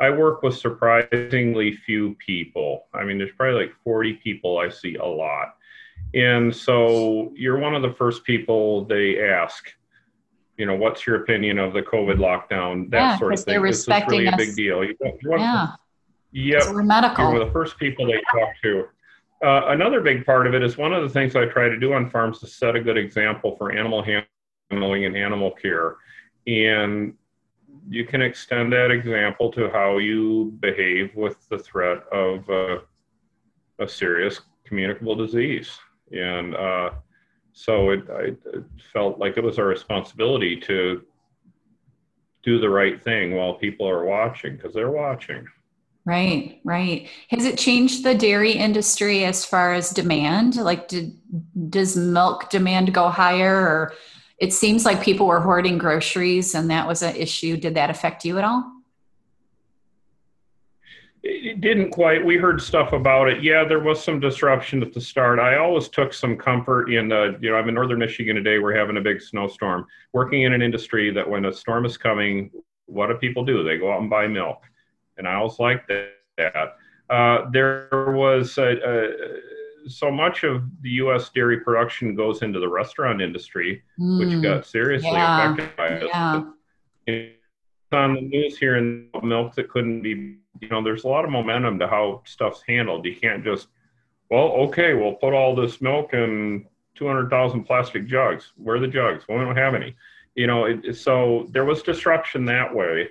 I 0.00 0.10
work 0.10 0.42
with 0.42 0.56
surprisingly 0.56 1.76
few 1.76 2.16
people. 2.24 2.86
I 2.94 3.04
mean, 3.04 3.18
there's 3.18 3.32
probably 3.36 3.66
like 3.66 3.74
40 3.84 4.14
people 4.14 4.58
I 4.58 4.70
see 4.70 4.94
a 4.94 5.04
lot. 5.04 5.56
And 6.14 6.54
so 6.54 7.32
you're 7.36 7.58
one 7.58 7.74
of 7.74 7.82
the 7.82 7.92
first 7.92 8.24
people 8.24 8.86
they 8.86 9.22
ask, 9.22 9.70
you 10.56 10.64
know, 10.64 10.74
what's 10.74 11.06
your 11.06 11.16
opinion 11.16 11.58
of 11.58 11.74
the 11.74 11.82
COVID 11.82 12.16
lockdown? 12.16 12.90
That 12.90 12.98
yeah, 12.98 13.18
sort 13.18 13.34
of 13.34 13.40
thing. 13.40 13.52
They're 13.52 13.60
respecting 13.60 14.24
this 14.24 14.32
is 14.32 14.38
really 14.38 14.42
us. 14.42 14.42
a 14.42 14.46
big 14.46 14.56
deal. 14.56 14.84
You, 14.84 14.96
you 15.22 15.38
yeah. 15.38 15.66
Yep. 16.32 16.62
We're 16.72 16.82
medical. 16.82 17.32
You're 17.32 17.44
the 17.44 17.52
first 17.52 17.78
people 17.78 18.06
they 18.06 18.22
talk 18.32 18.50
to. 18.62 18.84
Uh, 19.44 19.68
another 19.68 20.00
big 20.00 20.24
part 20.24 20.46
of 20.46 20.54
it 20.54 20.62
is 20.62 20.76
one 20.76 20.92
of 20.92 21.02
the 21.02 21.08
things 21.08 21.34
I 21.36 21.46
try 21.46 21.68
to 21.68 21.78
do 21.78 21.92
on 21.92 22.10
farms 22.10 22.40
to 22.40 22.46
set 22.46 22.76
a 22.76 22.80
good 22.80 22.98
example 22.98 23.56
for 23.56 23.72
animal 23.72 24.02
handling 24.02 25.04
and 25.06 25.16
animal 25.16 25.50
care. 25.50 25.96
And 26.46 27.14
you 27.88 28.04
can 28.04 28.22
extend 28.22 28.72
that 28.72 28.90
example 28.90 29.50
to 29.52 29.70
how 29.70 29.98
you 29.98 30.56
behave 30.60 31.14
with 31.14 31.48
the 31.48 31.58
threat 31.58 32.02
of 32.12 32.48
uh, 32.50 32.78
a 33.78 33.88
serious 33.88 34.40
communicable 34.64 35.14
disease 35.14 35.78
and 36.12 36.54
uh, 36.56 36.90
so 37.52 37.90
it, 37.90 38.04
I, 38.10 38.22
it 38.56 38.64
felt 38.92 39.18
like 39.18 39.36
it 39.36 39.44
was 39.44 39.58
our 39.58 39.66
responsibility 39.66 40.56
to 40.60 41.02
do 42.42 42.58
the 42.58 42.70
right 42.70 43.02
thing 43.02 43.34
while 43.34 43.54
people 43.54 43.88
are 43.88 44.04
watching 44.04 44.56
because 44.56 44.74
they're 44.74 44.90
watching. 44.90 45.46
Right, 46.06 46.60
right. 46.64 47.08
Has 47.28 47.44
it 47.44 47.58
changed 47.58 48.04
the 48.04 48.14
dairy 48.14 48.52
industry 48.52 49.24
as 49.24 49.44
far 49.44 49.74
as 49.74 49.90
demand? 49.90 50.56
Like, 50.56 50.88
did 50.88 51.16
does 51.68 51.96
milk 51.96 52.48
demand 52.48 52.94
go 52.94 53.10
higher, 53.10 53.54
or 53.54 53.92
it 54.40 54.54
seems 54.54 54.86
like 54.86 55.02
people 55.02 55.26
were 55.26 55.40
hoarding 55.40 55.76
groceries 55.76 56.54
and 56.54 56.70
that 56.70 56.88
was 56.88 57.02
an 57.02 57.14
issue? 57.14 57.58
Did 57.58 57.74
that 57.74 57.90
affect 57.90 58.24
you 58.24 58.38
at 58.38 58.44
all? 58.44 58.72
It 61.22 61.60
didn't 61.60 61.90
quite. 61.90 62.24
We 62.24 62.38
heard 62.38 62.62
stuff 62.62 62.94
about 62.94 63.28
it. 63.28 63.42
Yeah, 63.42 63.64
there 63.64 63.80
was 63.80 64.02
some 64.02 64.18
disruption 64.18 64.82
at 64.82 64.94
the 64.94 65.00
start. 65.02 65.38
I 65.38 65.58
always 65.58 65.88
took 65.88 66.14
some 66.14 66.34
comfort 66.38 66.90
in 66.90 67.08
the, 67.08 67.36
you 67.42 67.50
know, 67.50 67.56
I'm 67.56 67.68
in 67.68 67.74
northern 67.74 67.98
Michigan 67.98 68.36
today. 68.36 68.58
We're 68.58 68.74
having 68.74 68.96
a 68.96 69.02
big 69.02 69.20
snowstorm. 69.20 69.86
Working 70.14 70.42
in 70.42 70.54
an 70.54 70.62
industry 70.62 71.10
that 71.12 71.28
when 71.28 71.44
a 71.44 71.52
storm 71.52 71.84
is 71.84 71.98
coming, 71.98 72.50
what 72.86 73.08
do 73.08 73.14
people 73.16 73.44
do? 73.44 73.62
They 73.62 73.76
go 73.76 73.92
out 73.92 74.00
and 74.00 74.08
buy 74.08 74.26
milk. 74.28 74.62
And 75.18 75.28
I 75.28 75.34
always 75.34 75.58
liked 75.58 75.92
that. 76.38 76.76
Uh, 77.10 77.50
there 77.50 77.88
was 78.14 78.56
a, 78.56 78.78
a, 78.82 79.10
so 79.86 80.10
much 80.10 80.44
of 80.44 80.62
the 80.82 80.90
U.S. 80.90 81.30
dairy 81.30 81.60
production 81.60 82.14
goes 82.14 82.42
into 82.42 82.60
the 82.60 82.68
restaurant 82.68 83.20
industry, 83.20 83.82
mm, 83.98 84.18
which 84.18 84.42
got 84.42 84.66
seriously 84.66 85.10
yeah, 85.10 85.52
affected 85.52 85.76
by 85.76 85.86
it. 85.86 86.06
Yeah. 86.06 86.42
It's 87.06 87.36
on 87.92 88.14
the 88.14 88.20
news 88.20 88.58
here 88.58 88.76
in 88.76 89.08
milk 89.22 89.54
that 89.56 89.68
couldn't 89.68 90.02
be 90.02 90.40
you 90.60 90.68
know, 90.68 90.82
there's 90.82 91.04
a 91.04 91.08
lot 91.08 91.24
of 91.24 91.30
momentum 91.30 91.78
to 91.78 91.86
how 91.86 92.22
stuff's 92.24 92.62
handled. 92.66 93.04
You 93.04 93.16
can't 93.16 93.44
just, 93.44 93.68
well, 94.30 94.48
okay, 94.68 94.94
we'll 94.94 95.14
put 95.14 95.32
all 95.32 95.54
this 95.54 95.80
milk 95.80 96.12
in 96.12 96.66
200,000 96.96 97.64
plastic 97.64 98.06
jugs. 98.06 98.52
Where 98.56 98.76
are 98.76 98.80
the 98.80 98.88
jugs? 98.88 99.24
Well, 99.28 99.38
we 99.38 99.44
don't 99.44 99.56
have 99.56 99.74
any. 99.74 99.96
You 100.34 100.46
know, 100.46 100.66
it, 100.66 100.96
so 100.96 101.48
there 101.50 101.64
was 101.64 101.82
disruption 101.82 102.44
that 102.46 102.74
way. 102.74 103.08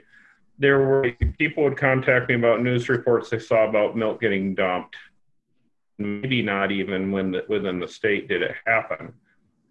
There 0.59 0.79
were 0.79 1.11
people 1.37 1.63
would 1.63 1.77
contact 1.77 2.29
me 2.29 2.35
about 2.35 2.61
news 2.61 2.89
reports 2.89 3.29
they 3.29 3.39
saw 3.39 3.67
about 3.67 3.95
milk 3.95 4.21
getting 4.21 4.55
dumped. 4.55 4.95
Maybe 5.99 6.41
not 6.41 6.71
even 6.71 7.11
when 7.11 7.31
the, 7.31 7.45
within 7.49 7.79
the 7.79 7.87
state 7.87 8.27
did 8.27 8.41
it 8.41 8.55
happen. 8.65 9.13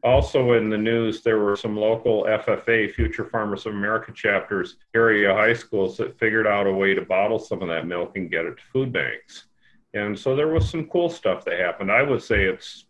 Also 0.04 0.52
in 0.52 0.70
the 0.70 0.78
news, 0.78 1.22
there 1.22 1.40
were 1.40 1.56
some 1.56 1.76
local 1.76 2.24
FFA, 2.24 2.92
Future 2.94 3.24
Farmers 3.24 3.66
of 3.66 3.74
America 3.74 4.12
chapters, 4.12 4.76
area 4.94 5.34
high 5.34 5.54
schools 5.54 5.96
that 5.96 6.18
figured 6.18 6.46
out 6.46 6.66
a 6.66 6.72
way 6.72 6.94
to 6.94 7.02
bottle 7.02 7.38
some 7.38 7.62
of 7.62 7.68
that 7.68 7.86
milk 7.86 8.16
and 8.16 8.30
get 8.30 8.44
it 8.44 8.56
to 8.58 8.62
food 8.72 8.92
banks. 8.92 9.46
And 9.94 10.16
so 10.16 10.36
there 10.36 10.48
was 10.48 10.68
some 10.68 10.86
cool 10.86 11.08
stuff 11.08 11.44
that 11.46 11.58
happened. 11.58 11.90
I 11.90 12.02
would 12.02 12.22
say 12.22 12.44
it's 12.44 12.84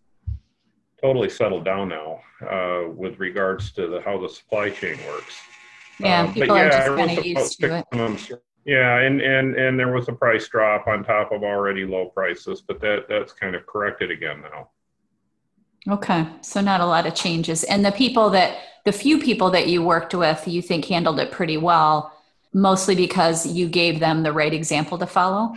totally 1.01 1.31
settled 1.31 1.65
down 1.65 1.89
now 1.89 2.21
uh, 2.47 2.91
with 2.91 3.19
regards 3.19 3.73
to 3.73 3.87
the, 3.87 4.01
how 4.03 4.21
the 4.21 4.29
supply 4.29 4.69
chain 4.71 4.99
works. 5.09 5.41
Yeah, 6.01 6.23
um, 6.23 6.35
people 6.35 6.57
yeah, 6.57 6.67
are 6.67 6.71
just 6.71 6.87
kind 6.87 7.19
of 7.19 7.25
used 7.25 7.61
to 7.61 7.77
it. 7.79 8.39
Yeah, 8.69 8.99
and, 8.99 9.23
and 9.23 9.57
and 9.57 9.79
there 9.79 9.91
was 9.91 10.09
a 10.09 10.13
price 10.13 10.47
drop 10.47 10.89
on 10.89 11.03
top 11.03 11.33
of 11.33 11.43
already 11.43 11.87
low 11.87 12.05
prices, 12.05 12.61
but 12.61 12.83
that 12.83 13.09
that's 13.09 13.33
kind 13.33 13.57
of 13.57 13.65
corrected 13.65 14.11
again 14.11 14.43
now. 14.43 14.69
Okay, 15.91 16.27
so 16.43 16.61
not 16.61 16.83
a 16.83 16.87
lot 16.87 17.07
of 17.07 17.15
changes, 17.15 17.65
and 17.65 17.83
the 17.83 17.93
people 17.93 18.29
that 18.29 18.59
the 18.85 18.93
few 18.93 19.21
people 19.21 19.51
that 19.53 19.69
you 19.69 19.83
worked 19.83 20.15
with, 20.15 20.47
you 20.47 20.61
think 20.61 20.85
handled 20.85 21.19
it 21.19 21.33
pretty 21.33 21.57
well, 21.57 22.13
mostly 22.53 22.95
because 22.95 23.47
you 23.47 23.71
gave 23.71 24.01
them 24.01 24.23
the 24.23 24.35
right 24.35 24.53
example 24.53 24.99
to 24.99 25.07
follow. 25.07 25.55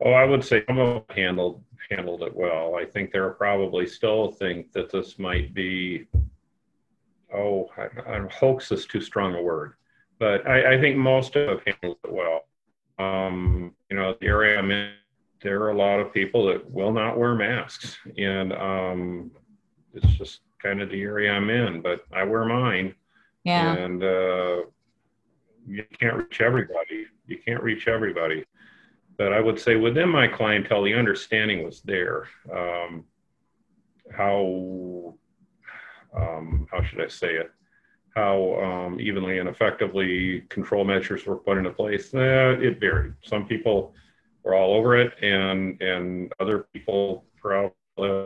Oh, 0.00 0.12
I 0.12 0.24
would 0.24 0.44
say 0.44 0.64
some 0.68 0.78
of 0.78 1.04
them 1.08 1.16
handled 1.16 1.64
handled 1.90 2.22
it 2.22 2.32
well. 2.32 2.76
I 2.76 2.84
think 2.84 3.10
there 3.10 3.24
are 3.24 3.34
probably 3.34 3.88
still 3.88 4.30
think 4.30 4.70
that 4.70 4.92
this 4.92 5.18
might 5.18 5.52
be, 5.52 6.06
oh, 7.34 7.68
I, 7.76 8.18
I, 8.18 8.28
hoax 8.30 8.70
is 8.70 8.86
too 8.86 9.00
strong 9.00 9.34
a 9.34 9.42
word, 9.42 9.72
but 10.18 10.46
I, 10.46 10.74
I 10.74 10.80
think 10.80 10.96
most 10.96 11.34
have 11.34 11.60
handled 11.66 11.98
it 12.04 12.12
well. 12.12 12.42
Um, 12.98 13.74
you 13.90 13.96
know, 13.96 14.14
the 14.20 14.26
area 14.26 14.58
I'm 14.58 14.70
in, 14.70 14.92
there 15.42 15.62
are 15.62 15.70
a 15.70 15.76
lot 15.76 16.00
of 16.00 16.12
people 16.12 16.46
that 16.46 16.68
will 16.70 16.92
not 16.92 17.18
wear 17.18 17.34
masks, 17.34 17.96
and 18.16 18.52
um, 18.52 19.30
it's 19.94 20.12
just 20.18 20.40
kind 20.62 20.82
of 20.82 20.90
the 20.90 21.00
area 21.00 21.32
I'm 21.32 21.50
in. 21.50 21.80
But 21.80 22.00
I 22.12 22.24
wear 22.24 22.44
mine, 22.44 22.94
yeah, 23.44 23.74
and 23.74 24.02
uh, 24.02 24.62
you 25.66 25.84
can't 25.98 26.16
reach 26.16 26.40
everybody. 26.40 27.06
You 27.26 27.38
can't 27.44 27.62
reach 27.62 27.86
everybody 27.86 28.44
but 29.18 29.32
I 29.32 29.40
would 29.40 29.58
say 29.58 29.74
within 29.74 30.08
my 30.08 30.28
clientele, 30.28 30.84
the 30.84 30.94
understanding 30.94 31.64
was 31.64 31.82
there. 31.82 32.28
Um, 32.50 33.04
how 34.16 35.14
um, 36.16 36.66
how 36.70 36.82
should 36.82 37.02
I 37.02 37.08
say 37.08 37.34
it? 37.34 37.50
How 38.18 38.60
um, 38.60 39.00
evenly 39.00 39.38
and 39.38 39.48
effectively 39.48 40.40
control 40.48 40.84
measures 40.84 41.24
were 41.24 41.36
put 41.36 41.56
into 41.56 41.70
place. 41.70 42.12
Eh, 42.12 42.18
it 42.18 42.80
varied. 42.80 43.14
Some 43.22 43.46
people 43.46 43.94
were 44.42 44.54
all 44.54 44.74
over 44.74 44.96
it, 44.96 45.12
and 45.22 45.80
and 45.80 46.32
other 46.40 46.66
people 46.72 47.24
probably 47.40 47.72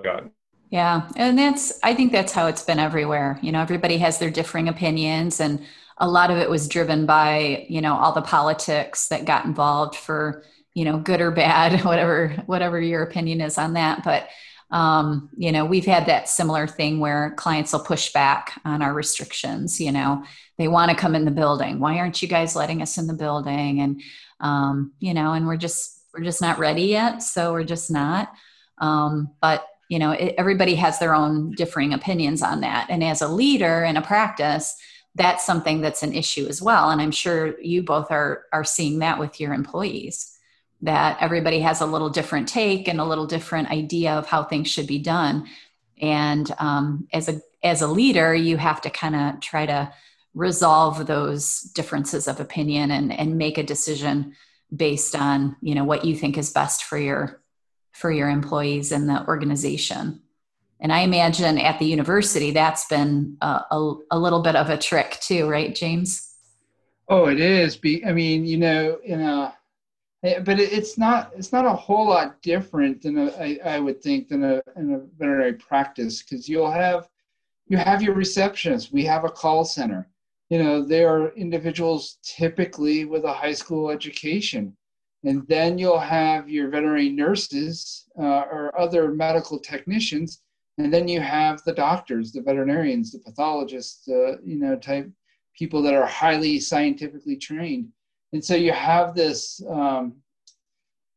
got. 0.03 0.31
Yeah, 0.71 1.11
and 1.17 1.39
that's 1.39 1.79
I 1.83 1.95
think 1.95 2.11
that's 2.11 2.33
how 2.33 2.47
it's 2.47 2.63
been 2.63 2.79
everywhere. 2.79 3.39
You 3.43 3.53
know, 3.53 3.61
everybody 3.61 3.99
has 3.99 4.19
their 4.19 4.31
differing 4.31 4.69
opinions, 4.69 5.41
and 5.41 5.61
a 5.99 6.09
lot 6.09 6.31
of 6.31 6.39
it 6.39 6.49
was 6.49 6.69
driven 6.69 7.05
by 7.05 7.67
you 7.69 7.83
know 7.83 7.95
all 7.95 8.13
the 8.13 8.23
politics 8.23 9.09
that 9.09 9.27
got 9.27 9.45
involved 9.45 9.95
for 9.95 10.43
you 10.73 10.87
know 10.87 10.99
good 10.99 11.21
or 11.21 11.31
bad 11.31 11.81
whatever 11.85 12.31
whatever 12.47 12.81
your 12.81 13.03
opinion 13.03 13.43
is 13.43 13.59
on 13.59 13.75
that 13.75 14.03
but 14.05 14.29
um, 14.73 15.29
you 15.37 15.53
know 15.53 15.65
we've 15.65 15.87
had 15.87 16.07
that 16.07 16.29
similar 16.29 16.67
thing 16.67 16.99
where 16.99 17.35
clients 17.37 17.73
will 17.73 17.85
push 17.85 18.13
back 18.13 18.61
on 18.65 18.83
our 18.83 18.93
restrictions 18.93 19.81
you 19.81 19.93
know. 19.93 20.25
They 20.59 20.69
want 20.69 20.91
to 20.91 20.97
come 20.97 21.15
in 21.15 21.25
the 21.25 21.31
building. 21.31 21.81
Why 21.81 21.99
aren't 21.99 22.23
you 22.23 22.29
guys 22.29 22.55
letting 22.55 22.83
us 22.83 22.99
in 22.99 23.07
the 23.07 23.15
building? 23.15 23.81
And 23.81 24.03
um, 24.41 24.93
you 24.99 25.15
know 25.15 25.33
and 25.33 25.47
we're 25.47 25.57
just 25.57 26.01
we're 26.15 26.25
just 26.25 26.41
not 26.41 26.59
ready 26.59 26.85
yet 26.85 27.23
so 27.23 27.53
we're 27.53 27.65
just 27.65 27.91
not. 27.91 28.33
Um, 28.79 29.31
but 29.41 29.67
you 29.89 29.99
know 29.99 30.13
it, 30.13 30.35
everybody 30.39 30.75
has 30.77 30.99
their 30.99 31.15
own 31.15 31.53
differing 31.53 31.93
opinions 31.93 32.43
on 32.43 32.63
that. 32.63 32.89
And 32.89 33.05
as 33.05 33.23
a 33.23 33.29
leader 33.29 33.85
in 33.85 33.97
a 33.97 34.03
practice 34.03 34.75
that's 35.15 35.45
something 35.45 35.83
that's 35.83 36.03
an 36.03 36.15
issue 36.15 36.47
as 36.49 36.63
well. 36.63 36.89
And 36.89 37.03
i'm 37.03 37.11
sure 37.11 37.61
you 37.61 37.83
both 37.83 38.11
are 38.11 38.45
are 38.53 38.65
seeing 38.65 39.01
that 39.01 39.19
with 39.19 39.41
your 39.41 39.53
employees 39.53 40.33
that 40.83 41.17
everybody 41.21 41.61
has 41.61 41.81
a 41.81 41.87
little 41.87 42.11
different 42.11 42.49
take 42.49 42.89
and 42.89 43.01
a 43.01 43.05
little 43.05 43.27
different 43.27 43.71
idea 43.71 44.13
of 44.13 44.27
how 44.27 44.43
things 44.43 44.69
should 44.69 44.87
be 44.87 44.99
done. 44.99 45.49
And 46.01 46.53
um, 46.59 47.09
as 47.13 47.29
a 47.29 47.41
as 47.63 47.81
a 47.81 47.87
leader 47.87 48.35
you 48.35 48.57
have 48.57 48.81
to 48.81 48.91
kind 48.91 49.15
of 49.15 49.41
try 49.41 49.65
to 49.67 49.93
resolve 50.35 51.07
those 51.07 51.61
differences 51.61 52.27
of 52.27 52.41
opinion 52.41 52.91
and 52.91 53.13
and 53.13 53.39
make 53.39 53.59
a 53.59 53.63
decision 53.63 54.35
based 54.75 55.15
on 55.15 55.57
you 55.61 55.75
know 55.75 55.85
what 55.85 56.05
you 56.05 56.17
think 56.17 56.37
is 56.37 56.53
best 56.53 56.85
for 56.85 56.99
your 56.99 57.41
for 57.93 58.11
your 58.11 58.29
employees 58.29 58.91
and 58.91 59.09
the 59.09 59.27
organization. 59.29 60.21
And 60.81 60.93
i 60.93 61.01
imagine 61.01 61.59
at 61.59 61.79
the 61.79 61.85
university 61.85 62.51
that's 62.51 62.87
been 62.89 63.37
a, 63.41 63.63
a, 63.71 63.95
a 64.13 64.19
little 64.19 64.41
bit 64.43 64.57
of 64.57 64.69
a 64.69 64.79
trick 64.79 65.19
too 65.21 65.49
right 65.49 65.73
james? 65.73 66.29
Oh 67.09 67.27
it 67.27 67.39
is. 67.39 67.77
Be 67.77 68.05
i 68.05 68.13
mean 68.13 68.45
you 68.45 68.57
know 68.57 68.99
in 69.05 69.21
a 69.21 69.55
but 70.23 70.61
it's 70.61 70.97
not 70.97 71.33
it's 71.37 71.53
not 71.53 71.67
a 71.67 71.73
whole 71.73 72.09
lot 72.09 72.41
different 72.43 73.03
than 73.03 73.19
a, 73.19 73.27
I, 73.33 73.59
I 73.65 73.81
would 73.81 74.01
think 74.03 74.29
than 74.29 74.45
a 74.45 74.63
in 74.77 74.95
a 74.95 74.99
veterinary 75.19 75.55
practice 75.55 76.23
because 76.23 76.49
you'll 76.49 76.71
have 76.71 77.09
you 77.67 77.77
have 77.77 78.03
your 78.03 78.15
receptionist 78.15 78.93
we 78.93 79.05
have 79.05 79.25
a 79.25 79.31
call 79.31 79.65
center. 79.65 80.09
You 80.49 80.63
know 80.63 80.83
they 80.85 81.05
are 81.05 81.31
individuals 81.35 82.19
typically 82.23 83.05
with 83.05 83.25
a 83.25 83.33
high 83.33 83.55
school 83.55 83.91
education. 83.91 84.77
And 85.25 85.47
then 85.47 85.79
you'll 85.79 86.01
have 86.01 86.49
your 86.49 86.69
veterinary 86.69 87.09
nurses 87.09 88.07
uh, 88.19 88.43
or 88.51 88.77
other 88.77 89.13
medical 89.13 89.57
technicians. 89.57 90.43
And 90.79 90.93
then 90.93 91.07
you 91.07 91.21
have 91.21 91.63
the 91.63 91.73
doctors 91.73 92.33
the 92.33 92.43
veterinarians 92.43 93.13
the 93.13 93.19
pathologists 93.19 94.09
uh, 94.09 94.37
you 94.45 94.59
know 94.59 94.77
type 94.77 95.11
people 95.59 95.83
that 95.83 95.95
are 95.95 96.07
highly 96.07 96.61
scientifically 96.61 97.37
trained 97.37 97.89
and 98.33 98.45
so 98.45 98.55
you 98.55 98.73
have 98.73 99.15
this 99.15 99.63
um, 99.69 100.15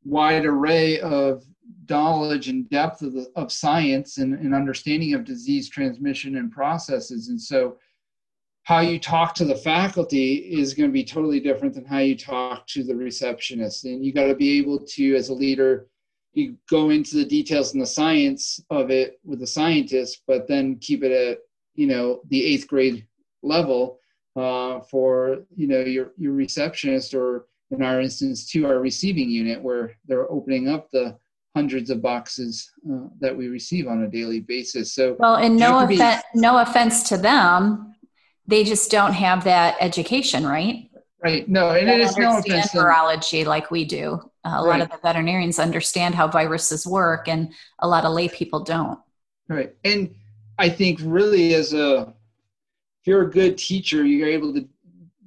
wide 0.04 0.46
array 0.46 1.00
of 1.00 1.44
knowledge 1.90 2.50
and 2.50 2.70
depth 2.70 3.02
of, 3.02 3.14
the, 3.14 3.32
of 3.36 3.52
science 3.52 4.18
and, 4.18 4.34
and 4.34 4.54
understanding 4.54 5.14
of 5.14 5.24
disease 5.24 5.70
transmission 5.70 6.38
and 6.38 6.52
processes. 6.52 7.30
And 7.30 7.42
so 7.42 7.78
how 8.64 8.80
you 8.80 9.00
talk 9.00 9.34
to 9.36 9.46
the 9.46 9.56
faculty 9.56 10.36
is 10.36 10.74
going 10.74 10.90
to 10.90 10.94
be 10.94 11.04
totally 11.04 11.40
different 11.40 11.74
than 11.74 11.86
how 11.86 12.00
you 12.00 12.18
talk 12.18 12.68
to 12.68 12.84
the 12.84 12.96
receptionist. 12.96 13.86
And 13.86 14.04
you 14.04 14.14
got 14.14 14.28
to 14.28 14.36
be 14.36 14.58
able 14.58 14.80
to 14.80 15.16
as 15.16 15.30
a 15.30 15.34
leader 15.34 15.88
you 16.36 16.58
go 16.70 16.90
into 16.90 17.16
the 17.16 17.26
details 17.26 17.74
and 17.74 17.82
the 17.82 17.88
science 17.88 18.60
of 18.70 18.92
it 18.92 19.20
with 19.24 19.40
the 19.40 19.48
scientist 19.48 20.22
but 20.28 20.48
then 20.48 20.78
keep 20.80 21.04
it 21.04 21.12
at 21.12 21.40
you 21.74 21.88
know 21.88 22.22
the 22.30 22.46
eighth 22.46 22.68
grade 22.68 23.08
level 23.42 24.00
uh, 24.36 24.82
for 24.82 25.40
you 25.56 25.68
know 25.68 25.80
your 25.80 26.12
your 26.18 26.34
receptionist 26.34 27.14
or 27.14 27.48
in 27.72 27.82
our 27.82 28.02
instance 28.02 28.50
to 28.52 28.66
our 28.66 28.80
receiving 28.80 29.30
unit 29.30 29.62
where 29.62 29.96
they're 30.08 30.32
opening 30.32 30.70
up 30.70 30.90
the 30.92 31.18
hundreds 31.56 31.90
of 31.90 32.02
boxes 32.02 32.70
uh, 32.92 33.08
that 33.20 33.36
we 33.36 33.48
receive 33.48 33.88
on 33.88 34.04
a 34.04 34.08
daily 34.08 34.42
basis. 34.42 34.94
So 34.94 35.16
well 35.20 35.36
and 35.36 35.56
no 35.56 35.80
offense 35.80 36.24
no 36.34 36.58
offense 36.58 37.08
to 37.10 37.18
them 37.18 37.96
they 38.48 38.64
just 38.64 38.92
don't 38.92 39.14
have 39.14 39.44
that 39.46 39.78
education 39.80 40.46
right? 40.46 40.90
Right. 41.24 41.48
No 41.50 41.72
and 41.72 41.90
it 41.90 42.02
is 42.02 42.18
no 42.18 42.38
offense 42.38 42.72
virology 42.72 43.46
like 43.46 43.72
we 43.72 43.86
do. 43.86 44.20
Uh, 44.44 44.50
a 44.50 44.52
right. 44.68 44.80
lot 44.80 44.82
of 44.82 44.92
the 44.92 45.00
veterinarians 45.02 45.58
understand 45.58 46.14
how 46.14 46.28
viruses 46.28 46.86
work 46.86 47.28
and 47.28 47.52
a 47.80 47.88
lot 47.88 48.06
of 48.06 48.14
lay 48.14 48.28
people 48.28 48.64
don't. 48.64 49.00
Right. 49.48 49.74
And 49.84 50.14
i 50.58 50.70
think 50.70 51.00
really 51.04 51.54
as 51.54 51.74
a 51.74 52.14
you're 53.08 53.24
a 53.24 53.32
good 53.32 53.58
teacher, 53.58 54.06
you're 54.06 54.30
able 54.30 54.54
to 54.54 54.68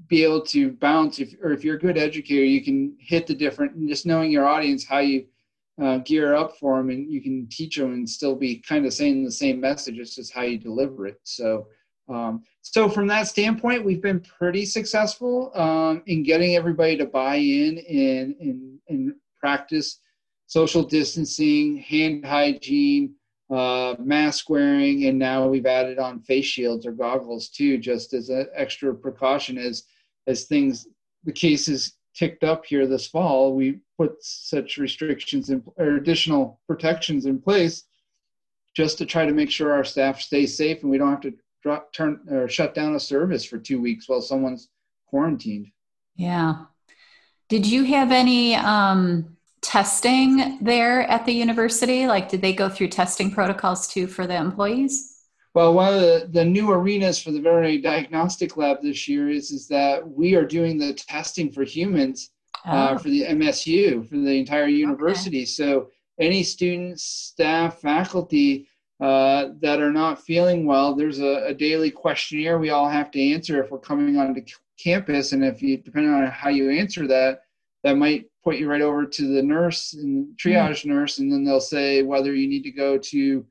be 0.09 0.25
able 0.25 0.41
to 0.47 0.73
bounce. 0.73 1.19
If 1.19 1.35
or 1.43 1.53
if 1.53 1.65
you're 1.65 1.77
a 1.77 1.81
good 1.81 1.99
educator, 1.99 2.45
you 2.45 2.63
can 2.63 2.97
hit 2.99 3.27
the 3.27 3.35
different. 3.35 3.75
And 3.75 3.89
just 3.89 4.07
knowing 4.07 4.31
your 4.31 4.47
audience, 4.47 4.85
how 4.85 4.99
you 4.99 5.27
uh, 5.81 5.99
gear 5.99 6.35
up 6.35 6.57
for 6.59 6.79
them, 6.79 6.91
and 6.91 7.11
you 7.11 7.21
can 7.21 7.47
teach 7.51 7.77
them 7.77 7.93
and 7.93 8.09
still 8.09 8.35
be 8.35 8.59
kind 8.59 8.87
of 8.87 8.93
saying 8.93 9.25
the 9.25 9.31
same 9.31 9.61
message. 9.61 9.99
It's 9.99 10.15
just 10.15 10.33
how 10.33 10.43
you 10.43 10.59
deliver 10.59 11.07
it. 11.07 11.21
So. 11.23 11.69
Um, 12.11 12.43
so 12.63 12.89
from 12.89 13.07
that 13.09 13.29
standpoint, 13.29 13.85
we've 13.85 14.01
been 14.01 14.21
pretty 14.21 14.65
successful 14.65 15.53
um, 15.55 16.03
in 16.07 16.23
getting 16.23 16.57
everybody 16.57 16.97
to 16.97 17.05
buy 17.05 17.37
in 17.37 17.77
and, 17.87 18.35
and, 18.41 18.79
and 18.89 19.15
practice 19.39 20.01
social 20.47 20.83
distancing, 20.83 21.77
hand 21.77 22.25
hygiene, 22.25 23.15
uh, 23.51 23.95
mask 23.99 24.51
wearing, 24.51 25.07
and 25.07 25.19
now 25.19 25.47
we've 25.47 25.67
added 25.67 25.99
on 25.99 26.21
face 26.21 26.45
shields 26.45 26.87
or 26.87 26.93
goggles 26.93 27.49
too, 27.49 27.79
just 27.79 28.13
as 28.13 28.29
an 28.29 28.47
extra 28.55 28.95
precaution 28.95 29.59
as 29.59 29.85
as 30.27 30.45
things 30.45 30.87
the 31.25 31.33
cases 31.33 31.95
ticked 32.15 32.45
up 32.45 32.67
here 32.67 32.87
this 32.87 33.07
fall. 33.07 33.55
We 33.55 33.81
put 33.97 34.23
such 34.23 34.77
restrictions 34.77 35.51
in, 35.51 35.63
or 35.77 35.97
additional 35.97 36.61
protections 36.67 37.27
in 37.27 37.41
place 37.41 37.85
just 38.75 38.99
to 38.99 39.07
try 39.07 39.25
to 39.25 39.33
make 39.33 39.51
sure 39.51 39.73
our 39.73 39.85
staff 39.85 40.21
stay 40.21 40.47
safe 40.47 40.83
and 40.83 40.91
we 40.91 40.99
don't 40.99 41.11
have 41.11 41.21
to 41.23 41.35
drop, 41.63 41.93
turn 41.93 42.21
or 42.31 42.49
shut 42.49 42.75
down 42.75 42.95
a 42.95 43.01
service 43.01 43.45
for 43.45 43.59
two 43.59 43.81
weeks 43.81 44.09
while 44.09 44.21
someone's 44.21 44.69
quarantined. 45.07 45.69
Yeah. 46.17 46.65
Did 47.49 47.67
you 47.67 47.85
have 47.85 48.13
any 48.13 48.55
um, 48.55 49.38
testing 49.61 50.59
there 50.61 51.03
at 51.03 51.25
the 51.27 51.33
university? 51.33 52.07
Like, 52.07 52.29
did 52.29 52.43
they 52.43 52.53
go 52.53 52.69
through 52.69 52.89
testing 52.89 53.31
protocols 53.31 53.89
too 53.89 54.07
for 54.07 54.27
the 54.27 54.37
employees? 54.37 55.19
Well, 55.55 55.75
one 55.75 55.95
of 55.95 56.01
the, 56.01 56.29
the 56.31 56.45
new 56.45 56.71
arenas 56.71 57.21
for 57.21 57.33
the 57.33 57.41
veterinary 57.41 57.79
diagnostic 57.79 58.57
lab 58.57 58.83
this 58.83 59.09
year 59.09 59.29
is, 59.29 59.51
is 59.51 59.67
that 59.69 60.09
we 60.09 60.35
are 60.35 60.45
doing 60.45 60.79
the 60.79 60.93
testing 60.93 61.51
for 61.51 61.65
humans 61.65 62.31
uh, 62.67 62.91
oh. 62.93 62.99
for 62.99 63.09
the 63.09 63.25
MSU, 63.25 64.09
for 64.09 64.17
the 64.17 64.39
entire 64.39 64.67
university. 64.67 65.39
Okay. 65.39 65.47
So 65.47 65.91
any 66.21 66.43
students, 66.43 67.03
staff, 67.03 67.81
faculty 67.81 68.69
uh, 69.01 69.51
that 69.61 69.81
are 69.81 69.93
not 69.93 70.23
feeling 70.23 70.67
well, 70.67 70.95
there's 70.95 71.21
a, 71.21 71.47
a, 71.47 71.55
daily 71.55 71.91
questionnaire 71.91 72.59
we 72.59 72.71
all 72.71 72.89
have 72.89 73.13
to 73.13 73.33
answer 73.33 73.63
if 73.63 73.71
we're 73.71 73.79
coming 73.79 74.17
onto 74.17 74.43
campus. 74.79 75.33
And 75.33 75.45
if 75.45 75.63
you, 75.63 75.77
depending 75.77 76.13
on 76.13 76.27
how 76.27 76.49
you 76.49 76.71
answer 76.71 77.07
that, 77.07 77.43
that 77.85 77.97
might 77.97 78.27
you 78.57 78.71
right 78.71 78.81
over 78.81 79.05
to 79.05 79.35
the 79.35 79.43
nurse 79.43 79.95
and 79.95 80.29
triage 80.37 80.85
mm 80.85 80.87
nurse, 80.87 81.19
and 81.19 81.31
then 81.31 81.45
they'll 81.45 81.61
say 81.61 82.03
whether 82.03 82.35
you 82.35 82.49
need 82.49 82.63
to 82.63 82.71
go 82.71 82.97
to 82.97 83.45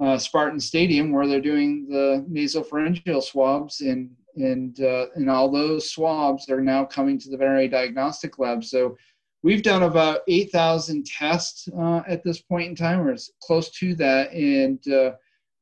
uh, 0.00 0.18
Spartan 0.18 0.60
Stadium 0.60 1.12
where 1.12 1.26
they're 1.26 1.40
doing 1.40 1.86
the 1.88 2.26
nasopharyngeal 2.30 3.22
swabs, 3.22 3.80
and 3.80 4.10
and 4.36 4.80
uh, 4.80 5.06
and 5.14 5.30
all 5.30 5.50
those 5.50 5.90
swabs 5.90 6.50
are 6.50 6.60
now 6.60 6.84
coming 6.84 7.18
to 7.20 7.30
the 7.30 7.36
veterinary 7.36 7.68
diagnostic 7.68 8.38
lab. 8.38 8.64
So 8.64 8.96
we've 9.44 9.62
done 9.62 9.84
about 9.84 10.22
8,000 10.26 11.06
tests 11.06 11.68
uh, 11.78 12.00
at 12.08 12.24
this 12.24 12.40
point 12.40 12.70
in 12.70 12.74
time, 12.74 13.00
or 13.00 13.12
it's 13.12 13.30
close 13.42 13.70
to 13.72 13.94
that. 13.96 14.32
And 14.32 14.84
uh, 14.88 15.12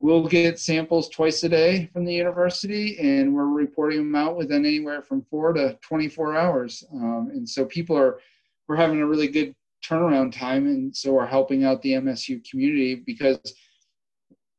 we'll 0.01 0.27
get 0.27 0.59
samples 0.59 1.09
twice 1.09 1.43
a 1.43 1.49
day 1.49 1.91
from 1.93 2.05
the 2.05 2.15
university, 2.15 2.97
and 2.99 3.35
we're 3.35 3.47
reporting 3.47 3.99
them 3.99 4.15
out 4.15 4.37
within 4.37 4.65
anywhere 4.65 5.03
from 5.03 5.23
four 5.23 5.53
to 5.53 5.77
24 5.83 6.37
hours. 6.37 6.85
Um, 6.95 7.31
and 7.35 7.47
so 7.47 7.65
people 7.65 7.99
are, 7.99 8.21
we're 8.69 8.77
having 8.77 9.01
a 9.01 9.07
really 9.07 9.29
good 9.29 9.55
turnaround 9.85 10.33
time, 10.33 10.67
and 10.67 10.97
so 10.97 11.13
we're 11.13 11.27
helping 11.27 11.65
out 11.65 11.83
the 11.83 11.93
MSU 11.93 12.49
community 12.49 12.95
because 12.95 13.41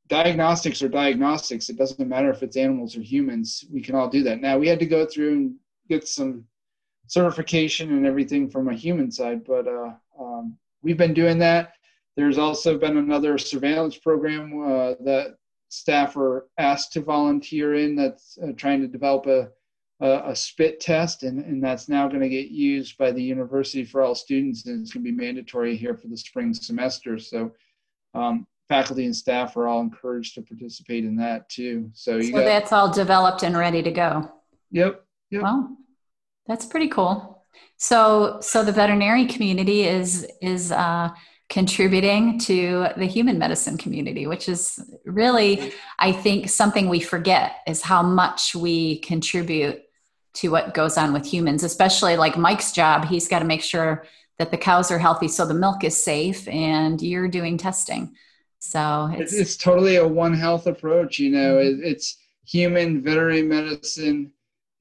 diagnostics 0.08 0.82
are 0.82 0.90
diagnostics. 0.90 1.70
It 1.70 1.78
doesn't 1.78 2.08
matter 2.08 2.30
if 2.30 2.44
it's 2.44 2.58
animals 2.58 2.96
or 2.98 3.02
humans. 3.02 3.66
We 3.72 3.82
can 3.82 3.96
all 3.96 4.10
do 4.10 4.24
that. 4.24 4.42
Now 4.42 4.58
we 4.58 4.68
had 4.68 4.80
to 4.80 4.86
go 4.86 5.06
through 5.06 5.34
and 5.34 5.56
get 5.90 6.08
some 6.08 6.46
certification 7.08 7.92
and 7.92 8.06
everything 8.06 8.50
from 8.50 8.70
a 8.70 8.76
human 8.76 9.12
side, 9.12 9.44
but 9.46 9.68
uh, 9.68 9.94
um, 10.20 10.58
we've 10.82 10.98
been 10.98 11.14
doing 11.14 11.40
that. 11.40 11.74
There's 12.16 12.38
also 12.38 12.78
been 12.78 12.98
another 12.98 13.38
surveillance 13.38 13.98
program 13.98 14.62
uh, 14.62 14.94
that 15.04 15.36
staff 15.70 16.16
are 16.16 16.48
asked 16.58 16.94
to 16.94 17.02
volunteer 17.02 17.74
in 17.76 17.96
that's 17.96 18.38
uh, 18.44 18.52
trying 18.56 18.82
to 18.82 18.88
develop 18.88 19.26
a, 19.26 19.50
a, 20.04 20.32
a 20.32 20.36
spit 20.36 20.82
test, 20.82 21.24
and, 21.24 21.40
and 21.40 21.64
that's 21.64 21.88
now 21.88 22.08
going 22.10 22.20
to 22.20 22.30
get 22.30 22.50
used 22.50 22.98
by 22.98 23.10
the 23.12 23.24
university 23.24 23.86
for 23.86 24.04
all 24.04 24.14
students, 24.14 24.66
and 24.66 24.82
it's 24.82 24.94
going 24.94 25.04
to 25.04 25.12
be 25.12 25.16
mandatory 25.16 25.78
here 25.78 25.96
for 25.96 26.10
the 26.10 26.18
spring 26.18 26.54
semester. 26.54 27.18
So 27.18 27.52
um, 28.14 28.46
faculty 28.68 29.06
and 29.06 29.16
staff 29.16 29.56
are 29.56 29.68
all 29.68 29.80
encouraged 29.80 30.36
to 30.36 30.42
participate 30.42 31.06
in 31.06 31.16
that 31.16 31.48
too. 31.48 31.90
So, 31.94 32.22
so 32.22 32.32
got, 32.32 32.44
that's 32.44 32.74
all 32.74 32.92
developed 32.92 33.44
and 33.44 33.58
ready 33.58 33.82
to 33.82 33.92
go. 33.92 34.30
Yep. 34.72 35.06
Yep. 35.32 35.42
Well, 35.42 35.78
that's 36.48 36.66
pretty 36.66 36.90
cool. 36.90 37.42
So, 37.78 38.40
so 38.42 38.64
the 38.64 38.72
veterinary 38.74 39.26
community 39.26 39.84
is 39.84 40.28
is 40.42 40.72
uh, 40.72 41.12
contributing 41.50 42.40
to 42.40 42.88
the 42.98 43.06
human 43.06 43.38
medicine 43.38 43.78
community, 43.78 44.28
which 44.28 44.50
is 44.50 44.80
really, 45.06 45.72
I 46.00 46.12
think, 46.12 46.50
something 46.50 46.90
we 46.90 47.00
forget 47.00 47.58
is 47.68 47.82
how 47.82 48.02
much 48.02 48.56
we 48.56 49.00
contribute 49.00 49.83
to 50.36 50.50
what 50.50 50.74
goes 50.74 50.98
on 50.98 51.14
with 51.14 51.26
humans. 51.26 51.64
Especially 51.64 52.18
like 52.18 52.38
Mike's 52.38 52.72
job, 52.72 53.06
he's 53.06 53.28
got 53.28 53.40
to 53.40 53.46
make 53.46 53.62
sure 53.62 54.06
that 54.40 54.52
the 54.52 54.58
cows 54.58 54.92
are 54.92 54.98
healthy, 54.98 55.28
so 55.28 55.46
the 55.46 55.54
milk 55.54 55.84
is 55.84 56.04
safe, 56.04 56.48
and 56.48 57.02
you're 57.02 57.28
doing 57.28 57.58
testing. 57.58 58.16
So 58.60 59.10
it's, 59.14 59.34
it's 59.34 59.58
totally 59.58 59.98
a 59.98 60.08
One 60.08 60.34
Health 60.34 60.68
approach. 60.68 61.20
You 61.20 61.32
know, 61.32 61.56
mm-hmm. 61.56 61.84
it's 61.84 62.18
human 62.46 63.04
veterinary 63.04 63.44
medicine 63.44 64.32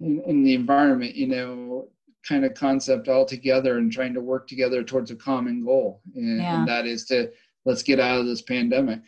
in, 0.00 0.20
in 0.22 0.44
the 0.44 0.54
environment, 0.54 1.14
you 1.14 1.28
know, 1.28 1.88
kind 2.26 2.44
of 2.44 2.54
concept 2.54 3.08
all 3.08 3.24
together 3.24 3.78
and 3.78 3.92
trying 3.92 4.14
to 4.14 4.20
work 4.20 4.46
together 4.46 4.82
towards 4.82 5.10
a 5.10 5.16
common 5.16 5.64
goal. 5.64 6.00
And, 6.14 6.38
yeah. 6.40 6.60
and 6.60 6.68
that 6.68 6.86
is 6.86 7.04
to 7.06 7.30
let's 7.64 7.82
get 7.82 8.00
out 8.00 8.20
of 8.20 8.26
this 8.26 8.42
pandemic. 8.42 9.00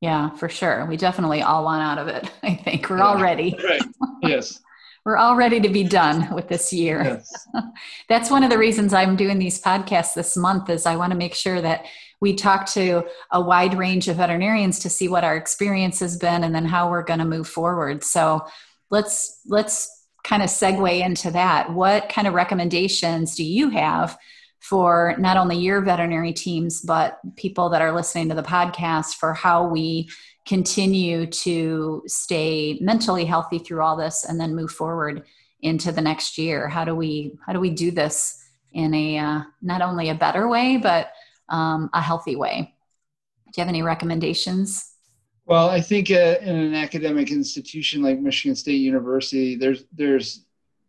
Yeah, 0.00 0.30
for 0.30 0.48
sure. 0.48 0.84
We 0.86 0.96
definitely 0.96 1.42
all 1.42 1.64
want 1.64 1.82
out 1.82 1.98
of 1.98 2.08
it. 2.08 2.30
I 2.42 2.54
think 2.54 2.88
we're 2.88 2.98
yeah. 2.98 3.04
all 3.04 3.20
ready. 3.20 3.58
Right. 3.62 3.82
Yes. 4.22 4.60
We're 5.06 5.16
all 5.16 5.36
ready 5.36 5.60
to 5.60 5.68
be 5.68 5.84
done 5.84 6.34
with 6.34 6.48
this 6.48 6.72
year. 6.72 7.00
Yes. 7.04 7.48
That's 8.08 8.28
one 8.28 8.42
of 8.42 8.50
the 8.50 8.58
reasons 8.58 8.92
I'm 8.92 9.14
doing 9.14 9.38
these 9.38 9.62
podcasts 9.62 10.14
this 10.14 10.36
month 10.36 10.68
is 10.68 10.84
I 10.84 10.96
want 10.96 11.12
to 11.12 11.16
make 11.16 11.32
sure 11.32 11.60
that 11.60 11.86
we 12.20 12.34
talk 12.34 12.66
to 12.72 13.04
a 13.30 13.40
wide 13.40 13.78
range 13.78 14.08
of 14.08 14.16
veterinarians 14.16 14.80
to 14.80 14.90
see 14.90 15.06
what 15.06 15.22
our 15.22 15.36
experience 15.36 16.00
has 16.00 16.16
been 16.16 16.42
and 16.42 16.52
then 16.52 16.64
how 16.64 16.90
we're 16.90 17.04
going 17.04 17.20
to 17.20 17.24
move 17.24 17.46
forward. 17.46 18.02
So 18.02 18.46
let's 18.90 19.42
let's 19.46 19.88
kind 20.24 20.42
of 20.42 20.48
segue 20.48 21.00
into 21.00 21.30
that. 21.30 21.72
What 21.72 22.08
kind 22.08 22.26
of 22.26 22.34
recommendations 22.34 23.36
do 23.36 23.44
you 23.44 23.70
have 23.70 24.18
for 24.58 25.14
not 25.20 25.36
only 25.36 25.56
your 25.56 25.82
veterinary 25.82 26.32
teams, 26.32 26.80
but 26.80 27.20
people 27.36 27.68
that 27.68 27.80
are 27.80 27.94
listening 27.94 28.30
to 28.30 28.34
the 28.34 28.42
podcast 28.42 29.14
for 29.14 29.34
how 29.34 29.68
we 29.68 30.08
continue 30.46 31.26
to 31.26 32.02
stay 32.06 32.78
mentally 32.80 33.24
healthy 33.24 33.58
through 33.58 33.82
all 33.82 33.96
this 33.96 34.24
and 34.24 34.40
then 34.40 34.54
move 34.54 34.70
forward 34.70 35.24
into 35.60 35.90
the 35.90 36.00
next 36.00 36.38
year? 36.38 36.68
How 36.68 36.84
do 36.84 36.94
we 36.94 37.32
how 37.44 37.52
do 37.52 37.60
we 37.60 37.70
do 37.70 37.90
this 37.90 38.42
in 38.72 38.94
a 38.94 39.18
uh, 39.18 39.40
not 39.60 39.82
only 39.82 40.08
a 40.08 40.14
better 40.14 40.48
way, 40.48 40.76
but 40.76 41.12
um, 41.48 41.90
a 41.92 42.00
healthy 42.00 42.36
way? 42.36 42.74
Do 43.46 43.52
you 43.56 43.62
have 43.62 43.68
any 43.68 43.82
recommendations? 43.82 44.92
Well, 45.46 45.68
I 45.68 45.80
think 45.80 46.10
uh, 46.10 46.36
in 46.40 46.56
an 46.56 46.74
academic 46.74 47.30
institution 47.30 48.02
like 48.02 48.18
Michigan 48.18 48.56
State 48.56 48.80
University, 48.80 49.56
there's 49.56 49.84
there's 49.92 50.44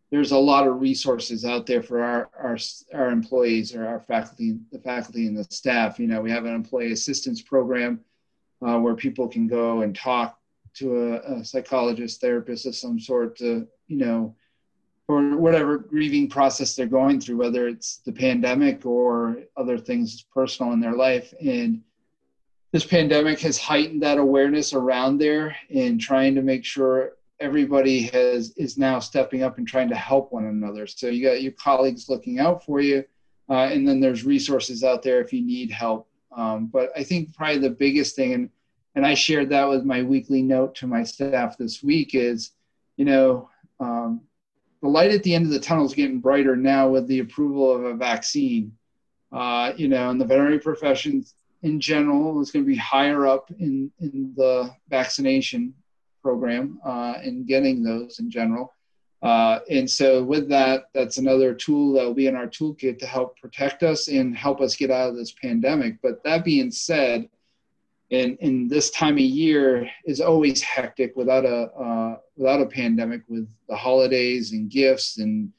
there's 0.10 0.32
a 0.32 0.38
lot 0.38 0.68
of 0.68 0.80
resources 0.80 1.45
out 1.45 1.66
there 1.66 1.82
for 1.82 2.03
our 2.03 2.30
our, 2.38 2.58
our 2.93 3.10
employees 3.10 3.76
or 3.76 3.88
our 3.88 3.99
faculty, 3.99 4.58
the 4.72 4.80
faculty 4.80 5.28
and 5.28 5.38
the 5.38 5.43
staff. 5.45 5.99
You 5.99 6.08
know, 6.08 6.22
we 6.22 6.32
have 6.32 6.45
an 6.45 6.53
employee 6.53 6.91
assistance 6.91 7.41
program 7.41 8.01
uh, 8.66 8.80
where 8.80 8.95
people 8.95 9.28
can 9.28 9.47
go 9.47 9.82
and 9.82 9.95
talk 9.95 10.39
to 10.76 11.14
a, 11.14 11.39
a, 11.39 11.45
psychologist, 11.45 12.22
therapist 12.22 12.66
of 12.66 12.76
some 12.76 12.99
sort 12.99 13.36
to 13.38 13.68
you 13.88 13.97
know, 13.97 14.36
or 15.08 15.38
whatever 15.38 15.78
grieving 15.78 16.30
process 16.30 16.76
they're 16.76 16.86
going 16.86 17.20
through, 17.20 17.38
whether 17.38 17.68
it's 17.68 17.97
the 18.05 18.12
pandemic 18.12 18.86
or 18.86 19.38
other 19.55 19.78
things 19.78 20.26
personal 20.34 20.74
in 20.74 20.80
their 20.80 20.95
life, 20.95 21.34
and 21.39 21.82
this 22.74 22.86
pandemic 22.86 23.39
has 23.39 23.58
heightened 23.58 24.03
that 24.03 24.18
awareness 24.18 24.74
around 24.74 25.18
there 25.18 25.55
and 25.74 26.01
trying 26.01 26.36
to 26.36 26.41
make 26.41 26.66
sure 26.66 27.14
everybody 27.39 28.01
has 28.01 28.51
is 28.58 28.78
now 28.78 28.99
stepping 28.99 29.43
up 29.43 29.58
and 29.58 29.68
trying 29.68 29.88
to 29.89 29.95
help 29.95 30.34
one 30.34 30.45
another. 30.45 30.86
So 30.86 31.08
you 31.08 31.24
got 31.26 31.41
your 31.41 31.53
colleagues 31.53 32.10
looking 32.10 32.39
out 32.39 32.66
for 32.66 32.82
you 32.82 33.05
uh, 33.49 33.70
and 33.72 33.88
then 33.88 33.99
there's 33.99 34.26
resources 34.26 34.84
out 34.84 35.01
there 35.01 35.22
if 35.22 35.32
you 35.32 35.41
need 35.41 35.72
help 35.72 36.10
um, 36.38 36.67
but 36.67 36.89
i 36.95 37.03
think 37.03 37.35
probably 37.35 37.57
the 37.57 37.69
biggest 37.69 38.15
thing 38.15 38.33
and 38.33 38.49
and 38.95 39.05
i 39.05 39.13
shared 39.13 39.49
that 39.49 39.67
with 39.67 39.83
my 39.83 40.01
weekly 40.01 40.41
note 40.41 40.73
to 40.75 40.88
my 40.88 41.03
staff 41.03 41.57
this 41.57 41.83
week 41.83 42.15
is 42.15 42.51
you 42.95 43.05
know 43.05 43.49
um, 43.79 44.21
the 44.81 44.88
light 44.88 45.11
at 45.11 45.23
the 45.23 45.35
end 45.35 45.45
of 45.45 45.51
the 45.51 45.59
tunnel 45.59 45.85
is 45.85 45.93
getting 45.93 46.19
brighter 46.19 46.55
now 46.55 46.88
with 46.88 47.07
the 47.07 47.19
approval 47.19 47.75
of 47.75 47.83
a 47.83 47.93
vaccine 47.93 48.71
uh, 49.33 49.73
you 49.75 49.88
know 49.88 50.09
and 50.09 50.21
the 50.21 50.25
veterinary 50.25 50.59
professions 50.59 51.33
in 51.63 51.79
general 51.79 52.39
is 52.41 52.51
going 52.51 52.63
to 52.63 52.67
be 52.69 52.75
higher 52.75 53.25
up 53.25 53.49
in, 53.59 53.91
in 53.99 54.33
the 54.35 54.73
vaccination 54.89 55.73
program 56.21 56.79
uh, 56.85 57.15
and 57.23 57.47
getting 57.47 57.83
those 57.83 58.19
in 58.19 58.29
general. 58.29 58.73
Uh, 59.22 59.59
and 59.70 59.89
so 59.89 60.24
with 60.24 60.47
that, 60.49 60.89
that's 60.93 61.18
another 61.18 61.53
tool 61.53 61.93
that 61.93 62.03
will 62.03 62.13
be 62.13 62.28
in 62.28 62.36
our 62.36 62.47
toolkit 62.47 62.99
to 62.99 63.05
help 63.05 63.39
protect 63.39 63.82
us 63.82 64.07
and 64.07 64.38
help 64.38 64.61
us 64.61 64.76
get 64.76 64.91
out 64.91 65.09
of 65.09 65.15
this 65.15 65.32
pandemic. 65.32 65.97
But 66.01 66.24
that 66.24 66.45
being 66.45 66.70
said, 66.70 67.28
in, 68.09 68.38
in 68.38 68.68
this 68.68 68.89
time 68.91 69.15
of 69.15 69.20
year 69.20 69.89
is 70.05 70.22
always 70.22 70.61
hectic 70.61 71.15
without 71.15 71.45
a 71.45 71.72
uh, 71.74 72.18
without 72.38 72.61
a 72.61 72.65
pandemic 72.65 73.22
with 73.28 73.49
the 73.68 73.76
holidays 73.76 74.53
and 74.53 74.70
gifts 74.70 75.18
and 75.18 75.51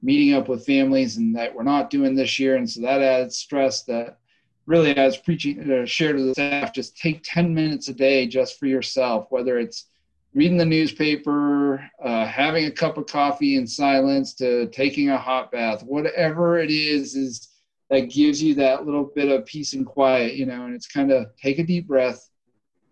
meeting 0.00 0.34
up 0.34 0.48
with 0.48 0.64
families 0.64 1.16
and 1.16 1.34
that 1.34 1.52
we're 1.52 1.64
not 1.64 1.90
doing 1.90 2.14
this 2.14 2.38
year 2.38 2.54
and 2.56 2.70
so 2.70 2.80
that 2.80 3.02
adds 3.02 3.36
stress 3.36 3.82
that 3.82 4.18
really 4.66 4.96
as 4.96 5.16
preaching 5.16 5.70
uh, 5.72 5.84
share 5.84 6.12
to 6.12 6.22
the 6.22 6.34
staff 6.34 6.72
just 6.72 6.96
take 6.96 7.20
10 7.24 7.52
minutes 7.52 7.88
a 7.88 7.94
day 7.94 8.28
just 8.28 8.60
for 8.60 8.66
yourself 8.66 9.26
whether 9.30 9.58
it's 9.58 9.86
reading 10.34 10.56
the 10.56 10.64
newspaper 10.64 11.82
uh, 12.02 12.26
having 12.26 12.66
a 12.66 12.70
cup 12.70 12.98
of 12.98 13.06
coffee 13.06 13.56
in 13.56 13.66
silence 13.66 14.34
to 14.34 14.68
taking 14.68 15.10
a 15.10 15.18
hot 15.18 15.50
bath. 15.50 15.82
Whatever 15.82 16.58
it 16.58 16.70
is 16.70 17.14
is 17.14 17.48
that 17.90 18.10
gives 18.10 18.42
you 18.42 18.54
that 18.54 18.84
little 18.84 19.10
bit 19.14 19.28
of 19.28 19.46
peace 19.46 19.72
and 19.72 19.86
quiet 19.86 20.34
you 20.34 20.46
know 20.46 20.66
and 20.66 20.74
it's 20.74 20.86
kind 20.86 21.10
of 21.10 21.26
take 21.36 21.58
a 21.58 21.64
deep 21.64 21.86
breath 21.86 22.28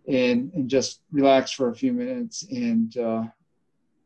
and 0.09 0.53
and 0.55 0.69
just 0.69 1.03
relax 1.13 1.51
for 1.51 1.69
a 1.69 1.75
few 1.75 1.93
minutes 1.93 2.45
and 2.51 2.97
uh, 2.97 3.25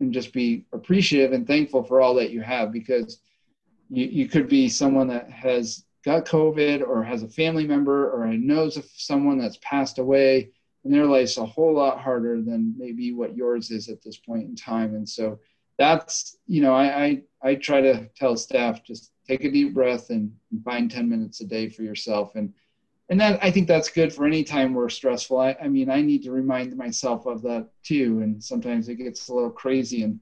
and 0.01 0.13
just 0.13 0.33
be 0.33 0.65
appreciative 0.73 1.33
and 1.33 1.47
thankful 1.47 1.83
for 1.83 2.01
all 2.01 2.15
that 2.15 2.31
you 2.31 2.41
have 2.41 2.73
because 2.73 3.21
you, 3.91 4.07
you 4.07 4.29
could 4.29 4.49
be 4.49 4.69
someone 4.69 5.09
that 5.09 5.31
has 5.31 5.85
got 6.05 6.25
COVID 6.25 6.87
or 6.87 7.05
has 7.05 7.23
a 7.23 7.29
family 7.29 7.67
member 7.67 8.11
or 8.11 8.27
knows 8.29 8.79
of 8.79 8.87
someone 8.95 9.39
that's 9.39 9.59
passed 9.61 9.99
away, 9.99 10.51
and 10.85 10.93
their 10.93 11.07
life's 11.07 11.37
a 11.37 11.45
whole 11.45 11.75
lot 11.75 12.01
harder 12.01 12.41
than 12.41 12.75
maybe 12.77 13.13
what 13.13 13.37
yours 13.37 13.71
is 13.71 13.89
at 13.89 14.03
this 14.03 14.17
point 14.17 14.49
in 14.49 14.57
time. 14.57 14.95
And 14.95 15.09
so 15.09 15.39
that's, 15.79 16.39
you 16.47 16.63
know, 16.63 16.75
I, 16.75 17.05
I, 17.05 17.23
I 17.43 17.55
try 17.57 17.81
to 17.81 18.09
tell 18.17 18.37
staff 18.37 18.83
just 18.85 19.13
take 19.27 19.45
a 19.45 19.51
deep 19.51 19.75
breath 19.75 20.11
and, 20.11 20.33
and 20.51 20.65
find 20.65 20.91
10 20.91 21.09
minutes 21.09 21.41
a 21.41 21.47
day 21.47 21.69
for 21.69 21.83
yourself. 21.83 22.35
And, 22.35 22.53
and 23.11 23.21
that 23.21 23.43
I 23.43 23.51
think 23.51 23.67
that's 23.67 23.91
good 23.91 24.13
for 24.13 24.25
any 24.25 24.45
time 24.45 24.73
we're 24.73 24.89
stressful. 24.89 25.39
I, 25.39 25.57
I 25.63 25.69
mean, 25.69 25.91
I 25.91 26.01
need 26.01 26.23
to 26.23 26.33
remind 26.33 26.77
myself 26.77 27.27
of 27.27 27.43
that 27.43 27.69
too. 27.83 28.21
And 28.23 28.43
sometimes 28.43 28.89
it 28.89 28.97
gets 28.97 29.29
a 29.29 29.35
little 29.35 29.51
crazy 29.51 30.03
and 30.03 30.21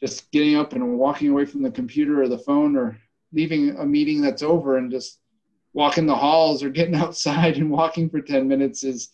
just 0.00 0.30
getting 0.32 0.56
up 0.56 0.72
and 0.72 0.98
walking 0.98 1.30
away 1.30 1.44
from 1.44 1.62
the 1.62 1.70
computer 1.70 2.20
or 2.20 2.28
the 2.28 2.38
phone 2.38 2.76
or 2.76 2.98
leaving 3.32 3.76
a 3.78 3.86
meeting 3.86 4.20
that's 4.20 4.42
over 4.42 4.76
and 4.76 4.90
just 4.90 5.20
walking 5.74 6.06
the 6.06 6.14
halls 6.14 6.62
or 6.62 6.70
getting 6.70 6.94
outside 6.96 7.56
and 7.56 7.70
walking 7.70 8.10
for 8.10 8.20
10 8.20 8.46
minutes 8.46 8.84
is 8.84 9.10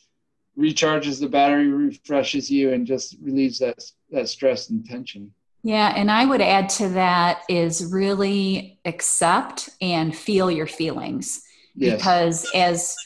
recharges 0.59 1.21
the 1.21 1.29
battery 1.29 1.69
refreshes 1.69 2.51
you 2.51 2.73
and 2.73 2.87
just 2.87 3.17
relieves 3.23 3.59
that 3.59 3.83
that 4.11 4.29
stress 4.29 4.71
and 4.71 4.85
tension. 4.85 5.33
Yeah 5.63 5.93
and 5.97 6.11
i 6.11 6.25
would 6.25 6.41
add 6.41 6.69
to 6.71 6.89
that 6.91 7.43
is 7.49 7.93
really 7.93 8.79
accept 8.85 9.71
and 9.81 10.17
feel 10.17 10.51
your 10.51 10.67
feelings. 10.67 11.43
Yes. 11.75 11.97
because 11.97 12.51
as 12.57 12.97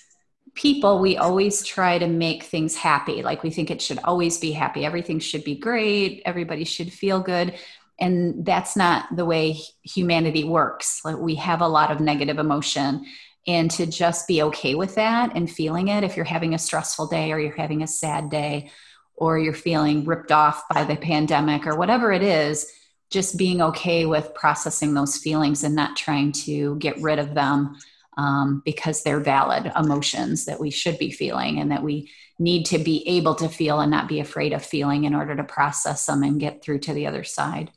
people 0.55 0.99
we 0.99 1.17
always 1.17 1.65
try 1.65 1.99
to 1.99 2.07
make 2.07 2.43
things 2.43 2.75
happy. 2.75 3.23
Like 3.23 3.43
we 3.43 3.51
think 3.51 3.71
it 3.71 3.81
should 3.81 3.99
always 4.05 4.39
be 4.39 4.53
happy. 4.53 4.85
Everything 4.85 5.19
should 5.19 5.45
be 5.45 5.55
great. 5.55 6.23
Everybody 6.25 6.65
should 6.65 6.93
feel 6.93 7.21
good. 7.21 7.55
And 8.01 8.45
that's 8.45 8.77
not 8.77 9.15
the 9.15 9.25
way 9.25 9.59
humanity 9.83 10.45
works. 10.45 11.01
Like 11.05 11.17
we 11.19 11.37
have 11.37 11.61
a 11.61 11.69
lot 11.69 11.91
of 11.91 12.01
negative 12.01 12.39
emotion 12.39 13.07
and 13.47 13.71
to 13.73 13.87
just 13.87 14.29
be 14.29 14.43
okay 14.43 14.75
with 14.75 14.95
that 14.95 15.35
and 15.35 15.51
feeling 15.51 15.89
it 15.89 16.05
if 16.05 16.17
you're 16.17 16.25
having 16.25 16.55
a 16.55 16.59
stressful 16.59 17.09
day 17.09 17.33
or 17.33 17.39
you're 17.39 17.57
having 17.57 17.83
a 17.83 17.87
sad 17.87 18.31
day 18.31 18.71
or 19.15 19.39
you're 19.39 19.53
feeling 19.53 20.05
ripped 20.05 20.33
off 20.33 20.65
by 20.69 20.85
the 20.85 20.97
pandemic 20.97 21.67
or 21.67 21.77
whatever 21.77 22.13
it 22.13 22.23
is 22.23 22.71
just 23.11 23.37
being 23.37 23.61
okay 23.61 24.07
with 24.07 24.35
processing 24.35 24.95
those 24.95 25.17
feelings 25.17 25.65
and 25.65 25.75
not 25.75 25.97
trying 25.97 26.33
to 26.33 26.77
get 26.77 27.01
rid 27.03 27.19
of 27.19 27.35
them 27.35 27.77
um, 28.17 28.63
because 28.65 29.03
they're 29.03 29.21
valid 29.21 29.71
emotions 29.77 30.45
that 30.45 30.61
we 30.61 30.71
should 30.71 30.99
be 30.99 31.11
feeling 31.11 31.59
and 31.59 31.71
that 31.71 31.83
we 31.83 32.11
need 32.39 32.65
to 32.67 32.79
be 32.79 33.07
able 33.09 33.35
to 33.35 33.49
feel 33.49 33.81
and 33.81 33.91
not 33.91 34.09
be 34.09 34.21
afraid 34.21 34.53
of 34.53 34.65
feeling 34.65 35.05
in 35.05 35.15
order 35.15 35.35
to 35.37 35.45
process 35.45 36.07
them 36.07 36.23
and 36.23 36.41
get 36.41 36.63
through 36.63 36.79
to 36.79 36.93
the 36.93 37.07
other 37.07 37.25
side 37.25 37.71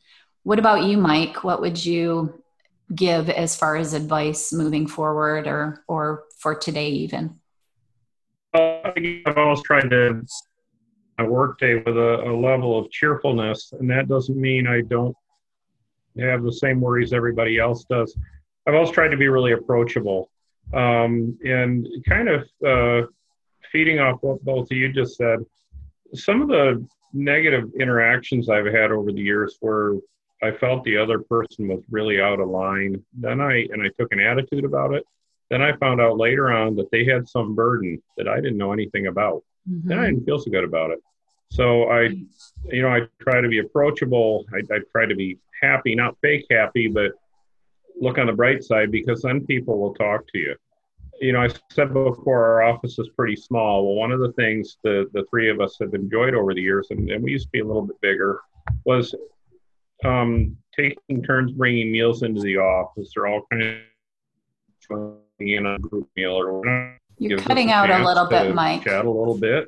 what 0.45 0.59
about 0.59 0.84
you, 0.84 0.99
Mike? 0.99 1.43
What 1.43 1.59
would 1.59 1.84
you 1.84 2.43
give 2.93 3.29
as 3.29 3.55
far 3.55 3.75
as 3.75 3.93
advice 3.93 4.53
moving 4.53 4.88
forward 4.88 5.47
or 5.47 5.83
or 5.88 6.25
for 6.38 6.55
today 6.55 6.89
even? 6.89 7.39
Uh, 8.53 8.91
I've 9.25 9.38
always 9.38 9.61
tried 9.63 9.89
to 9.89 10.23
my 11.17 11.25
workday 11.25 11.75
with 11.75 11.97
a, 11.97 12.23
a, 12.25 12.33
level 12.36 12.77
of 12.77 12.91
cheerfulness, 12.91 13.73
and 13.79 13.89
that 13.89 14.07
doesn't 14.07 14.39
mean 14.39 14.67
I 14.67 14.81
don't 14.81 15.15
have 16.19 16.43
the 16.43 16.51
same 16.51 16.81
worries 16.81 17.13
everybody 17.13 17.57
else 17.57 17.86
does. 17.89 18.17
I've 18.67 18.75
always 18.75 18.91
tried 18.91 19.09
to 19.09 19.17
be 19.17 19.27
really 19.27 19.53
approachable, 19.53 20.29
um, 20.73 21.38
and 21.43 21.88
kind 22.07 22.29
of 22.29 22.47
uh, 22.65 23.07
feeding 23.71 23.99
off 23.99 24.19
what 24.21 24.43
both 24.43 24.71
of 24.71 24.77
you 24.77 24.91
just 24.91 25.17
said. 25.17 25.39
Some 26.13 26.41
of 26.41 26.47
the 26.49 26.86
negative 27.13 27.71
interactions 27.79 28.49
I've 28.49 28.65
had 28.65 28.91
over 28.91 29.11
the 29.11 29.21
years 29.21 29.57
were 29.61 29.97
I 30.43 30.51
felt 30.51 30.83
the 30.83 30.97
other 30.97 31.19
person 31.19 31.67
was 31.67 31.83
really 31.89 32.21
out 32.21 32.39
of 32.39 32.49
line. 32.49 33.03
Then 33.13 33.41
I 33.41 33.67
and 33.71 33.81
I 33.81 33.89
took 33.97 34.11
an 34.11 34.19
attitude 34.19 34.65
about 34.65 34.93
it. 34.93 35.05
Then 35.49 35.61
I 35.61 35.75
found 35.77 36.01
out 36.01 36.17
later 36.17 36.51
on 36.51 36.75
that 36.75 36.91
they 36.91 37.05
had 37.05 37.27
some 37.27 37.55
burden 37.55 38.01
that 38.17 38.27
I 38.27 38.36
didn't 38.38 38.57
know 38.57 38.73
anything 38.73 39.07
about. 39.07 39.43
Mm-hmm. 39.69 39.88
Then 39.88 39.99
I 39.99 40.05
didn't 40.07 40.25
feel 40.25 40.39
so 40.39 40.51
good 40.51 40.63
about 40.63 40.91
it. 40.91 40.99
So 41.51 41.89
I, 41.89 42.09
you 42.65 42.81
know, 42.81 42.89
I 42.89 43.01
try 43.19 43.41
to 43.41 43.47
be 43.47 43.59
approachable. 43.59 44.45
I, 44.53 44.73
I 44.73 44.79
try 44.91 45.05
to 45.05 45.15
be 45.15 45.38
happy, 45.61 45.95
not 45.95 46.17
fake 46.21 46.45
happy, 46.51 46.88
but 46.88 47.11
look 47.99 48.17
on 48.17 48.27
the 48.27 48.33
bright 48.33 48.63
side 48.63 48.91
because 48.91 49.21
then 49.21 49.45
people 49.45 49.79
will 49.79 49.93
talk 49.93 50.27
to 50.33 50.39
you. 50.39 50.55
You 51.21 51.31
know, 51.31 51.41
I 51.41 51.49
said 51.71 51.93
before 51.93 52.45
our 52.45 52.63
office 52.63 52.99
is 52.99 53.07
pretty 53.15 53.38
small. 53.38 53.86
Well, 53.86 53.95
one 53.95 54.11
of 54.11 54.19
the 54.19 54.33
things 54.33 54.77
the 54.83 55.09
the 55.13 55.23
three 55.29 55.49
of 55.49 55.61
us 55.61 55.77
have 55.79 55.93
enjoyed 55.93 56.33
over 56.33 56.53
the 56.53 56.61
years, 56.61 56.88
and, 56.89 57.09
and 57.09 57.23
we 57.23 57.31
used 57.31 57.45
to 57.45 57.51
be 57.51 57.61
a 57.61 57.65
little 57.65 57.83
bit 57.83 58.01
bigger, 58.01 58.41
was 58.83 59.15
um, 60.04 60.58
taking 60.76 61.24
turns 61.24 61.52
bringing 61.52 61.91
meals 61.91 62.24
into 62.24 62.41
the 62.41 62.58
office. 62.58 63.12
They're 63.16 63.28
all 63.28 63.46
kind 63.52 63.64
of 63.64 63.76
joining 64.88 65.20
in 65.39 65.66
a 65.66 65.80
group 65.80 66.10
meal 66.16 66.34
or 66.34 66.60
whatever. 66.60 66.98
You're 67.18 67.39
cutting 67.39 67.72
out 67.72 67.89
a 67.89 68.04
little 68.04 68.26
bit, 68.26 68.54
Mike. 68.54 68.84
Chat 68.84 69.06
a 69.06 69.10
little 69.10 69.38
bit. 69.38 69.68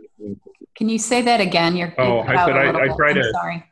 Can 0.75 0.89
you 0.89 0.99
say 0.99 1.21
that 1.21 1.39
again? 1.39 1.75
You're. 1.75 1.93
Oh, 1.97 2.19
I 2.19 2.45
said 2.45 2.57
I, 2.57 2.83
I 2.83 2.95
try 2.95 3.13
to. 3.13 3.31
sorry. 3.31 3.63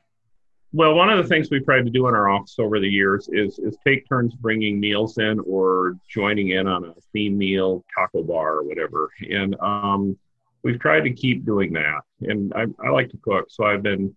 Well, 0.71 0.93
one 0.93 1.09
of 1.09 1.17
the 1.17 1.23
things 1.23 1.49
we've 1.49 1.63
tried 1.63 1.85
to 1.85 1.89
do 1.89 2.07
in 2.07 2.15
our 2.15 2.29
office 2.29 2.55
over 2.59 2.79
the 2.79 2.87
years 2.87 3.29
is 3.31 3.59
is 3.59 3.77
take 3.85 4.07
turns 4.07 4.33
bringing 4.33 4.79
meals 4.79 5.17
in 5.17 5.39
or 5.41 5.97
joining 6.09 6.49
in 6.49 6.67
on 6.67 6.85
a 6.85 6.93
theme 7.13 7.37
meal, 7.37 7.83
taco 7.97 8.23
bar, 8.23 8.55
or 8.55 8.63
whatever. 8.63 9.09
And 9.29 9.55
um, 9.61 10.17
we've 10.63 10.79
tried 10.79 11.01
to 11.01 11.11
keep 11.11 11.45
doing 11.45 11.71
that. 11.73 12.01
And 12.21 12.53
I, 12.53 12.65
I 12.83 12.89
like 12.89 13.09
to 13.11 13.17
cook, 13.17 13.45
so 13.49 13.65
I've 13.65 13.83
been 13.83 14.15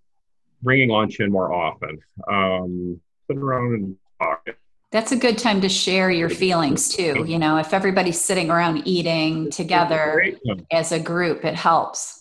bringing 0.63 0.89
lunch 0.89 1.21
in 1.21 1.31
more 1.31 1.53
often. 1.53 1.99
Um, 2.27 3.01
sit 3.27 3.37
around 3.37 3.75
and 3.75 3.97
talk. 4.21 4.49
That's 4.91 5.13
a 5.13 5.17
good 5.17 5.37
time 5.37 5.61
to 5.61 5.69
share 5.69 6.11
your 6.11 6.31
feelings 6.31 6.89
too. 6.89 7.25
You 7.27 7.39
know, 7.39 7.59
if 7.59 7.75
everybody's 7.75 8.21
sitting 8.21 8.51
around 8.51 8.87
eating 8.87 9.51
together 9.51 10.33
as 10.71 10.93
a 10.93 10.99
group, 10.99 11.45
it 11.45 11.55
helps. 11.55 12.21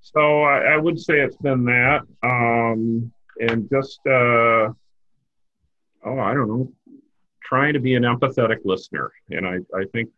So 0.00 0.42
I, 0.42 0.74
I 0.74 0.76
would 0.76 0.98
say 0.98 1.20
it's 1.20 1.36
been 1.36 1.64
that, 1.66 2.00
um, 2.24 3.12
and 3.38 3.70
just 3.70 4.00
uh, 4.06 4.72
oh, 6.04 6.18
I 6.18 6.34
don't 6.34 6.48
know, 6.48 6.72
trying 7.44 7.74
to 7.74 7.80
be 7.80 7.94
an 7.94 8.02
empathetic 8.02 8.58
listener, 8.64 9.12
and 9.30 9.46
I, 9.46 9.58
I 9.76 9.84
think 9.92 10.10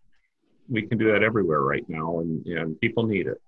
we 0.69 0.83
can 0.83 0.97
do 0.97 1.13
that 1.13 1.23
everywhere 1.23 1.61
right 1.61 1.85
now, 1.89 2.21
and 2.21 2.47
and 2.47 2.81
people 2.81 3.07
need 3.07 3.27
it. 3.27 3.41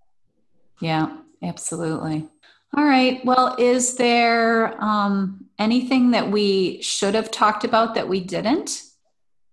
Yeah, 0.81 1.17
absolutely. 1.43 2.29
All 2.77 2.85
right. 2.85 3.25
Well, 3.25 3.55
is 3.59 3.95
there 3.95 4.83
um, 4.83 5.47
anything 5.59 6.11
that 6.11 6.29
we 6.29 6.83
should 6.83 7.15
have 7.15 7.31
talked 7.31 7.65
about 7.65 7.95
that 7.95 8.09
we 8.09 8.21
didn't 8.21 8.83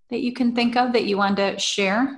that 0.10 0.22
you 0.22 0.34
can 0.34 0.56
think 0.56 0.76
of 0.76 0.94
that 0.94 1.06
you 1.06 1.18
want 1.18 1.38
to 1.38 1.60
share? 1.60 2.18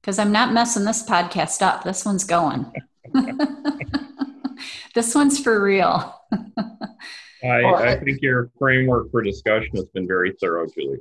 Because 0.00 0.18
I'm 0.18 0.32
not 0.32 0.52
messing 0.52 0.84
this 0.84 1.06
podcast 1.06 1.62
up. 1.62 1.84
This 1.84 2.04
one's 2.04 2.24
going. 2.24 2.70
this 4.94 5.14
one's 5.14 5.38
for 5.38 5.62
real. 5.62 6.20
I, 7.44 7.64
I 7.64 8.00
think 8.00 8.20
your 8.20 8.50
framework 8.58 9.12
for 9.12 9.22
discussion 9.22 9.70
has 9.76 9.86
been 9.86 10.08
very 10.08 10.34
thorough, 10.40 10.66
Julie. 10.66 10.98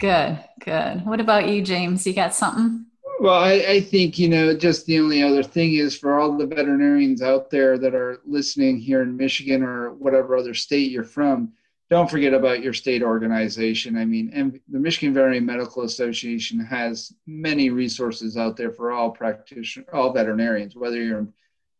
Good, 0.00 0.42
good. 0.64 1.06
What 1.06 1.20
about 1.20 1.48
you, 1.48 1.62
James? 1.62 2.04
You 2.06 2.14
got 2.14 2.34
something? 2.34 2.86
Well, 3.22 3.34
I, 3.34 3.52
I, 3.52 3.80
think, 3.80 4.18
you 4.18 4.28
know, 4.28 4.52
just 4.52 4.84
the 4.84 4.98
only 4.98 5.22
other 5.22 5.44
thing 5.44 5.74
is 5.74 5.96
for 5.96 6.18
all 6.18 6.36
the 6.36 6.44
veterinarians 6.44 7.22
out 7.22 7.50
there 7.50 7.78
that 7.78 7.94
are 7.94 8.20
listening 8.26 8.78
here 8.78 9.02
in 9.02 9.16
Michigan 9.16 9.62
or 9.62 9.92
whatever 9.92 10.36
other 10.36 10.54
state 10.54 10.90
you're 10.90 11.04
from, 11.04 11.52
don't 11.88 12.10
forget 12.10 12.34
about 12.34 12.64
your 12.64 12.72
state 12.72 13.00
organization. 13.00 13.96
I 13.96 14.04
mean, 14.06 14.32
and 14.34 14.58
the 14.68 14.80
Michigan 14.80 15.14
Veterinary 15.14 15.38
Medical 15.38 15.84
Association 15.84 16.58
has 16.64 17.12
many 17.24 17.70
resources 17.70 18.36
out 18.36 18.56
there 18.56 18.72
for 18.72 18.90
all 18.90 19.12
practitioners, 19.12 19.86
all 19.92 20.12
veterinarians, 20.12 20.74
whether 20.74 21.00
you're 21.00 21.20
in 21.20 21.32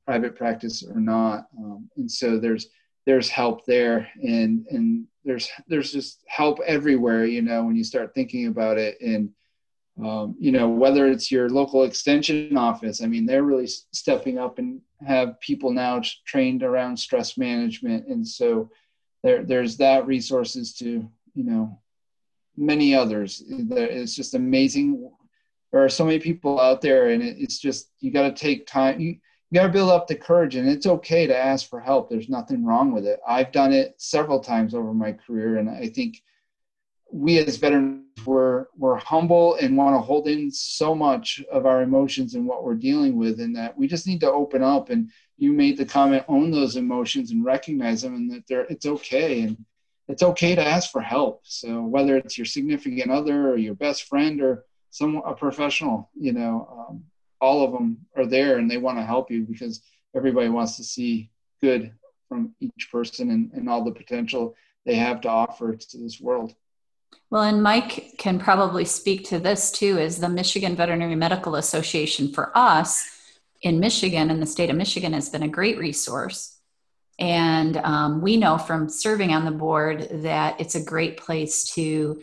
private 0.06 0.36
practice 0.36 0.84
or 0.84 1.00
not. 1.00 1.48
Um, 1.58 1.90
and 1.96 2.08
so 2.08 2.38
there's 2.38 2.68
there's 3.04 3.28
help 3.28 3.66
there, 3.66 4.08
and 4.22 4.64
and 4.70 5.08
there's 5.24 5.50
there's 5.66 5.90
just 5.90 6.22
help 6.28 6.60
everywhere. 6.64 7.24
You 7.24 7.42
know, 7.42 7.64
when 7.64 7.74
you 7.74 7.82
start 7.82 8.14
thinking 8.14 8.46
about 8.46 8.78
it, 8.78 9.00
and 9.00 9.30
um, 10.00 10.36
you 10.38 10.52
know, 10.52 10.68
whether 10.68 11.06
it's 11.06 11.30
your 11.30 11.50
local 11.50 11.84
extension 11.84 12.56
office, 12.56 13.02
I 13.02 13.06
mean, 13.06 13.26
they're 13.26 13.42
really 13.42 13.66
stepping 13.66 14.38
up 14.38 14.58
and 14.58 14.80
have 15.06 15.38
people 15.40 15.70
now 15.70 16.00
trained 16.24 16.62
around 16.62 16.96
stress 16.96 17.36
management. 17.36 18.06
And 18.06 18.26
so 18.26 18.70
there, 19.22 19.44
there's 19.44 19.76
that 19.76 20.06
resources 20.06 20.74
to, 20.76 21.08
you 21.34 21.44
know, 21.44 21.78
many 22.56 22.94
others. 22.94 23.42
It's 23.46 24.14
just 24.14 24.34
amazing. 24.34 25.10
There 25.72 25.84
are 25.84 25.90
so 25.90 26.04
many 26.04 26.18
people 26.18 26.58
out 26.60 26.80
there 26.80 27.10
and 27.10 27.22
it's 27.22 27.58
just, 27.58 27.90
you 28.00 28.10
got 28.10 28.22
to 28.22 28.32
take 28.32 28.66
time. 28.66 28.98
You, 28.98 29.16
you 29.50 29.60
got 29.60 29.66
to 29.66 29.72
build 29.72 29.90
up 29.90 30.06
the 30.06 30.14
courage 30.14 30.56
and 30.56 30.68
it's 30.68 30.86
okay 30.86 31.26
to 31.26 31.36
ask 31.36 31.68
for 31.68 31.80
help. 31.80 32.08
There's 32.08 32.30
nothing 32.30 32.64
wrong 32.64 32.92
with 32.92 33.04
it. 33.06 33.20
I've 33.28 33.52
done 33.52 33.72
it 33.74 33.94
several 33.98 34.40
times 34.40 34.74
over 34.74 34.94
my 34.94 35.12
career. 35.12 35.58
And 35.58 35.68
I 35.68 35.88
think 35.88 36.22
we 37.12 37.38
as 37.38 37.56
veterans 37.56 38.00
we're 38.26 38.66
we're 38.76 38.96
humble 38.96 39.56
and 39.56 39.76
want 39.76 39.94
to 39.94 39.98
hold 39.98 40.28
in 40.28 40.50
so 40.50 40.94
much 40.94 41.42
of 41.50 41.66
our 41.66 41.82
emotions 41.82 42.34
and 42.34 42.46
what 42.46 42.62
we're 42.62 42.74
dealing 42.74 43.16
with 43.16 43.40
and 43.40 43.56
that 43.56 43.76
we 43.76 43.88
just 43.88 44.06
need 44.06 44.20
to 44.20 44.30
open 44.30 44.62
up 44.62 44.90
and 44.90 45.10
you 45.38 45.52
made 45.52 45.76
the 45.76 45.84
comment 45.84 46.24
own 46.28 46.50
those 46.50 46.76
emotions 46.76 47.30
and 47.30 47.44
recognize 47.44 48.02
them 48.02 48.14
and 48.14 48.30
that 48.30 48.46
they're 48.46 48.66
it's 48.66 48.86
okay 48.86 49.42
and 49.42 49.56
it's 50.08 50.22
okay 50.22 50.54
to 50.54 50.64
ask 50.64 50.90
for 50.90 51.00
help 51.00 51.40
so 51.44 51.82
whether 51.82 52.16
it's 52.16 52.38
your 52.38 52.44
significant 52.44 53.10
other 53.10 53.48
or 53.50 53.56
your 53.56 53.74
best 53.74 54.04
friend 54.04 54.40
or 54.40 54.64
some 54.92 55.16
a 55.26 55.34
professional. 55.34 56.10
You 56.14 56.32
know, 56.32 56.86
um, 56.88 57.04
all 57.40 57.64
of 57.64 57.72
them 57.72 58.06
are 58.14 58.26
there 58.26 58.58
and 58.58 58.70
they 58.70 58.76
want 58.76 58.98
to 58.98 59.04
help 59.04 59.30
you 59.30 59.42
because 59.42 59.82
everybody 60.14 60.48
wants 60.48 60.76
to 60.76 60.84
see 60.84 61.30
good 61.60 61.92
from 62.28 62.54
each 62.60 62.88
person 62.92 63.30
and, 63.30 63.50
and 63.52 63.68
all 63.68 63.82
the 63.82 63.90
potential 63.90 64.54
they 64.84 64.94
have 64.94 65.20
to 65.22 65.28
offer 65.28 65.74
to 65.74 65.98
this 65.98 66.20
world. 66.20 66.54
Well, 67.32 67.44
and 67.44 67.62
Mike 67.62 68.16
can 68.18 68.38
probably 68.38 68.84
speak 68.84 69.24
to 69.28 69.38
this 69.38 69.70
too, 69.70 69.96
is 69.96 70.18
the 70.18 70.28
Michigan 70.28 70.76
Veterinary 70.76 71.14
Medical 71.14 71.54
Association 71.54 72.30
for 72.30 72.52
us 72.54 73.08
in 73.62 73.80
Michigan 73.80 74.28
and 74.28 74.42
the 74.42 74.46
state 74.46 74.68
of 74.68 74.76
Michigan 74.76 75.14
has 75.14 75.30
been 75.30 75.42
a 75.42 75.48
great 75.48 75.78
resource. 75.78 76.58
And 77.18 77.78
um, 77.78 78.20
we 78.20 78.36
know 78.36 78.58
from 78.58 78.90
serving 78.90 79.32
on 79.32 79.46
the 79.46 79.50
board 79.50 80.08
that 80.24 80.60
it's 80.60 80.74
a 80.74 80.84
great 80.84 81.16
place 81.16 81.72
to 81.72 82.20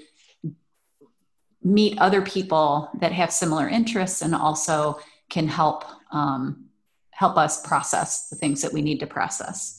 meet 1.64 1.98
other 1.98 2.22
people 2.22 2.92
that 3.02 3.12
have 3.12 3.34
similar 3.34 3.68
interests 3.68 4.22
and 4.22 4.36
also 4.36 5.00
can 5.28 5.48
help 5.48 5.86
um, 6.12 6.66
help 7.10 7.36
us 7.36 7.66
process 7.66 8.30
the 8.30 8.36
things 8.36 8.62
that 8.62 8.74
we 8.74 8.84
need 8.84 9.00
to 9.00 9.08
process. 9.08 9.79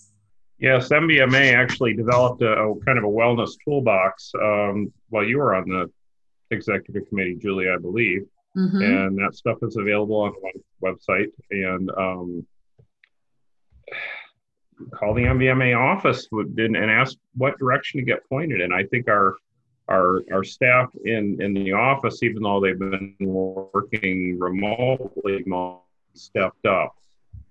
Yes, 0.60 0.90
MVMA 0.90 1.54
actually 1.54 1.94
developed 1.94 2.42
a, 2.42 2.52
a 2.52 2.80
kind 2.84 2.98
of 2.98 3.04
a 3.04 3.08
wellness 3.08 3.52
toolbox 3.64 4.30
um, 4.40 4.92
while 5.08 5.24
you 5.24 5.38
were 5.38 5.54
on 5.54 5.68
the 5.68 5.90
executive 6.50 7.08
committee, 7.08 7.36
Julie, 7.36 7.70
I 7.70 7.78
believe. 7.78 8.26
Mm-hmm. 8.56 8.82
And 8.82 9.18
that 9.18 9.34
stuff 9.34 9.58
is 9.62 9.76
available 9.76 10.16
on 10.16 10.32
the 10.32 10.60
website. 10.86 11.30
And 11.50 11.90
um, 11.96 12.46
call 14.92 15.14
the 15.14 15.22
MVMA 15.22 15.76
office 15.78 16.28
and 16.32 16.76
ask 16.76 17.16
what 17.34 17.58
direction 17.58 18.00
to 18.00 18.04
get 18.04 18.28
pointed 18.28 18.60
in. 18.60 18.72
I 18.72 18.84
think 18.84 19.08
our 19.08 19.36
our 19.88 20.22
our 20.32 20.44
staff 20.44 20.90
in 21.04 21.40
in 21.40 21.54
the 21.54 21.72
office, 21.72 22.22
even 22.22 22.42
though 22.42 22.60
they've 22.60 22.78
been 22.78 23.14
working 23.18 24.38
remotely, 24.38 25.44
stepped 26.14 26.66
up 26.66 26.94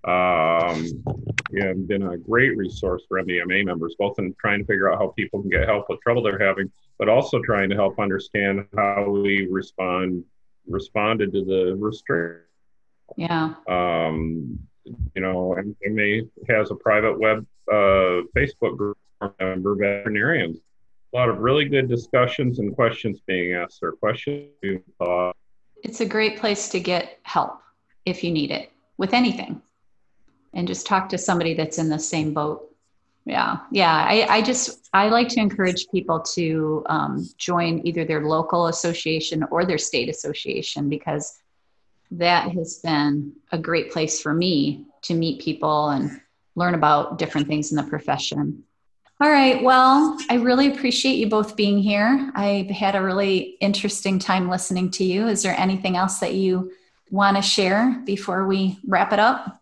um, 0.06 1.04
and 1.52 1.88
been 1.88 2.04
a 2.04 2.18
great 2.18 2.56
resource 2.58 3.04
for 3.08 3.22
MVMA 3.22 3.66
members, 3.66 3.96
both 3.98 4.18
in 4.20 4.34
trying 4.40 4.60
to 4.60 4.66
figure 4.66 4.92
out 4.92 5.00
how 5.00 5.08
people 5.10 5.42
can 5.42 5.50
get 5.50 5.68
help 5.68 5.90
with 5.90 6.00
trouble 6.02 6.22
they're 6.22 6.40
having, 6.40 6.72
but 6.98 7.10
also 7.10 7.42
trying 7.42 7.70
to 7.70 7.76
help 7.76 8.00
understand 8.00 8.66
how 8.76 9.10
we 9.10 9.48
respond 9.50 10.24
responded 10.68 11.34
to 11.34 11.44
the 11.44 11.76
restriction. 11.78 12.44
Yeah. 13.16 13.56
Um, 13.68 14.60
you 14.86 15.22
know, 15.22 15.56
MVMA 15.58 16.30
has 16.50 16.72
a 16.72 16.76
private 16.76 17.20
web 17.20 17.46
uh, 17.72 18.26
Facebook 18.36 18.78
group 18.78 18.98
for 19.20 19.34
member 19.40 19.76
veterinarians 19.76 20.60
a 21.14 21.18
lot 21.18 21.30
of 21.30 21.40
really 21.40 21.66
good 21.66 21.90
discussions 21.90 22.60
and 22.60 22.76
questions 22.76 23.20
being 23.26 23.54
asked 23.54 23.80
or 23.82 23.94
questions 23.94 24.50
being 24.62 24.84
thought. 24.98 25.36
It's 25.84 26.02
a 26.02 26.06
great 26.06 26.38
place 26.38 26.70
to 26.70 26.80
get 26.80 27.20
help 27.24 27.62
if 28.06 28.24
you 28.24 28.32
need 28.32 28.52
it 28.52 28.72
with 28.98 29.14
anything. 29.14 29.62
And 30.54 30.68
just 30.68 30.88
talk 30.88 31.10
to 31.10 31.18
somebody 31.18 31.54
that's 31.54 31.78
in 31.78 31.90
the 31.90 32.00
same 32.00 32.34
boat. 32.34 32.70
Yeah. 33.26 33.60
Yeah. 33.72 33.94
I, 33.94 34.26
I 34.38 34.42
just, 34.42 34.90
I 34.94 35.10
like 35.10 35.28
to 35.30 35.40
encourage 35.40 35.88
people 35.90 36.22
to 36.22 36.84
um, 36.88 37.30
join 37.38 37.86
either 37.86 38.04
their 38.04 38.26
local 38.26 38.68
association 38.68 39.44
or 39.52 39.66
their 39.66 39.78
state 39.78 40.10
association 40.10 40.90
because 40.90 41.38
that 42.12 42.52
has 42.52 42.80
been 42.80 43.34
a 43.52 43.58
great 43.58 43.92
place 43.92 44.20
for 44.20 44.34
me 44.34 44.86
to 45.04 45.14
meet 45.14 45.42
people 45.42 45.90
and 45.90 46.20
learn 46.56 46.74
about 46.74 47.20
different 47.20 47.48
things 47.48 47.72
in 47.72 47.78
the 47.78 47.84
profession. 47.84 48.64
All 49.22 49.30
right. 49.30 49.62
Well, 49.62 50.18
I 50.30 50.36
really 50.36 50.72
appreciate 50.72 51.18
you 51.18 51.28
both 51.28 51.56
being 51.56 51.78
here. 51.78 52.32
I 52.36 52.68
had 52.74 52.96
a 52.96 53.04
really 53.04 53.58
interesting 53.60 54.18
time 54.18 54.50
listening 54.50 54.92
to 54.92 55.04
you. 55.04 55.28
Is 55.28 55.44
there 55.44 55.60
anything 55.60 55.98
else 55.98 56.20
that 56.20 56.34
you 56.34 56.72
want 57.12 57.36
to 57.36 57.44
share 57.44 58.02
before 58.06 58.48
we 58.48 58.80
wrap 58.88 59.12
it 59.12 59.20
up? 59.20 59.59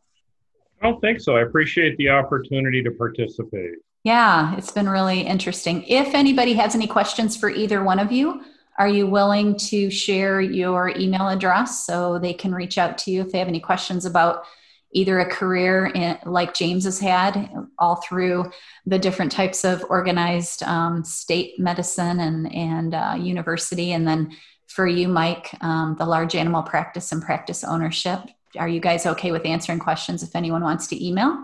I 0.82 0.89
don't 0.89 1.01
think 1.01 1.19
so. 1.19 1.36
I 1.36 1.41
appreciate 1.41 1.97
the 1.97 2.09
opportunity 2.09 2.84
to 2.84 2.91
participate. 2.91 3.75
Yeah, 4.03 4.55
it's 4.55 4.71
been 4.71 4.88
really 4.88 5.21
interesting. 5.21 5.84
If 5.84 6.13
anybody 6.13 6.53
has 6.53 6.75
any 6.75 6.88
questions 6.88 7.36
for 7.36 7.49
either 7.49 7.84
one 7.84 7.99
of 7.99 8.11
you, 8.11 8.41
are 8.78 8.88
you 8.88 9.07
willing 9.07 9.57
to 9.57 9.89
share 9.89 10.39
your 10.39 10.89
email 10.89 11.28
address 11.28 11.86
so 11.86 12.19
they 12.19 12.34
can 12.34 12.53
reach 12.53 12.78
out 12.78 12.97
to 12.99 13.11
you 13.11 13.21
if 13.21 13.32
they 13.32 13.39
have 13.39 13.47
any 13.47 13.59
questions 13.59 14.05
about 14.05 14.45
either 14.91 15.19
a 15.19 15.30
career 15.30 15.88
in, 15.88 16.17
like 16.25 16.53
James 16.53 16.86
has 16.86 16.99
had 16.99 17.49
all 17.78 17.95
through 17.97 18.51
the 18.86 18.99
different 18.99 19.32
types 19.32 19.65
of 19.65 19.84
organized 19.89 20.63
um, 20.63 21.03
state 21.03 21.59
medicine 21.59 22.19
and, 22.19 22.53
and 22.53 22.93
uh, 22.93 23.15
university. 23.19 23.91
And 23.91 24.07
then 24.07 24.32
for 24.67 24.88
you, 24.88 25.07
Mike, 25.07 25.49
um, 25.61 25.95
the 25.97 26.05
large 26.05 26.36
animal 26.36 26.63
practice 26.63 27.11
and 27.11 27.21
practice 27.21 27.63
ownership. 27.63 28.21
Are 28.57 28.67
you 28.67 28.79
guys 28.79 29.05
okay 29.05 29.31
with 29.31 29.45
answering 29.45 29.79
questions 29.79 30.23
if 30.23 30.35
anyone 30.35 30.63
wants 30.63 30.87
to 30.87 31.05
email? 31.05 31.43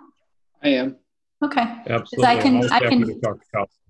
I 0.64 0.70
am. 0.70 0.98
Okay. 1.44 1.66
Absolutely. 1.88 2.26
I 2.26 2.42
can, 2.42 2.72
I 2.72 2.80
can, 2.80 3.22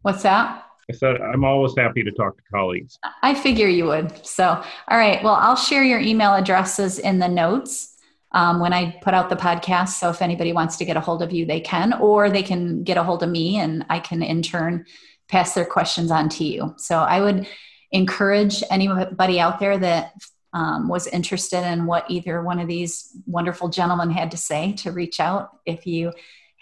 what's 0.02 0.24
that? 0.24 0.66
I 0.90 0.94
said, 0.94 1.22
I'm 1.22 1.46
always 1.46 1.74
happy 1.78 2.04
to 2.04 2.12
talk 2.12 2.36
to 2.36 2.44
colleagues. 2.52 2.98
I 3.22 3.36
figure 3.36 3.68
you 3.68 3.86
would. 3.86 4.26
So, 4.26 4.46
all 4.48 4.98
right. 4.98 5.24
Well, 5.24 5.36
I'll 5.36 5.56
share 5.56 5.84
your 5.84 6.00
email 6.00 6.34
addresses 6.34 7.00
in 7.00 7.20
the 7.20 7.28
notes 7.28 7.96
um, 8.34 8.60
when 8.60 8.74
I 8.74 8.98
put 9.02 9.14
out 9.14 9.30
the 9.30 9.36
podcast. 9.36 9.90
So 9.90 10.10
if 10.10 10.22
anybody 10.22 10.52
wants 10.52 10.78
to 10.78 10.86
get 10.86 10.98
a 10.98 11.00
hold 11.00 11.22
of 11.22 11.32
you, 11.32 11.46
they 11.46 11.62
can, 11.62 11.94
or 11.94 12.30
they 12.30 12.44
can 12.44 12.84
get 12.84 12.98
a 12.98 13.04
hold 13.04 13.24
of 13.24 13.30
me 13.30 13.58
and 13.58 13.86
I 13.90 14.00
can 14.00 14.24
in 14.24 14.42
turn 14.42 14.86
pass 15.30 15.54
their 15.54 15.66
questions 15.66 16.12
on 16.12 16.30
to 16.30 16.44
you. 16.44 16.74
So 16.78 16.98
I 16.98 17.22
would 17.22 17.48
encourage 17.92 18.64
anybody 18.70 19.40
out 19.40 19.60
there 19.60 19.78
that 19.78 20.14
um, 20.54 20.88
was 20.88 21.08
interested 21.08 21.66
in 21.66 21.86
what 21.86 22.06
either 22.10 22.42
one 22.42 22.60
of 22.60 22.68
these 22.68 23.16
wonderful 23.26 23.70
gentlemen 23.70 24.12
had 24.12 24.32
to 24.32 24.38
say 24.38 24.74
to 24.74 24.92
reach 24.92 25.20
out 25.20 25.58
if 25.66 25.86
you 25.88 26.14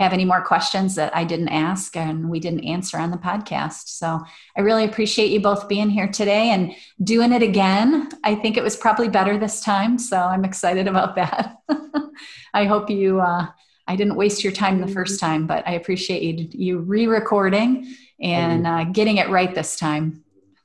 have 0.02 0.14
any 0.14 0.26
more 0.26 0.42
questions 0.42 0.96
that 0.96 1.16
I 1.16 1.24
didn't 1.24 1.50
ask 1.50 1.96
and 1.96 2.30
we 2.30 2.40
didn't 2.40 2.64
answer 2.64 2.98
on 2.98 3.12
the 3.12 3.18
podcast. 3.18 3.90
So 3.90 4.20
I 4.58 4.62
really 4.62 4.84
appreciate 4.84 5.30
you 5.30 5.40
both 5.40 5.68
being 5.68 5.90
here 5.90 6.08
today 6.08 6.50
and 6.50 6.74
doing 7.04 7.32
it 7.32 7.44
again. 7.44 8.10
I 8.24 8.34
think 8.36 8.58
it 8.58 8.64
was 8.64 8.76
probably 8.76 9.10
better 9.10 9.38
this 9.38 9.62
time. 9.62 10.00
So 10.00 10.18
I'm 10.18 10.44
excited 10.44 10.88
about 10.88 11.16
that. 11.16 11.58
I 12.54 12.66
hope 12.66 12.90
you, 12.90 13.22
uh, 13.22 13.48
I 13.88 13.96
didn't 13.96 14.16
waste 14.16 14.44
your 14.44 14.54
time 14.54 14.82
the 14.82 14.88
first 14.88 15.20
time, 15.20 15.46
but 15.46 15.68
I 15.68 15.74
appreciate 15.74 16.24
you, 16.24 16.50
you 16.52 16.80
re 16.80 17.06
recording 17.06 17.94
and 18.20 18.66
uh, 18.66 18.86
getting 18.86 19.18
it 19.18 19.30
right 19.30 19.54
this 19.54 19.76
time. 19.76 20.24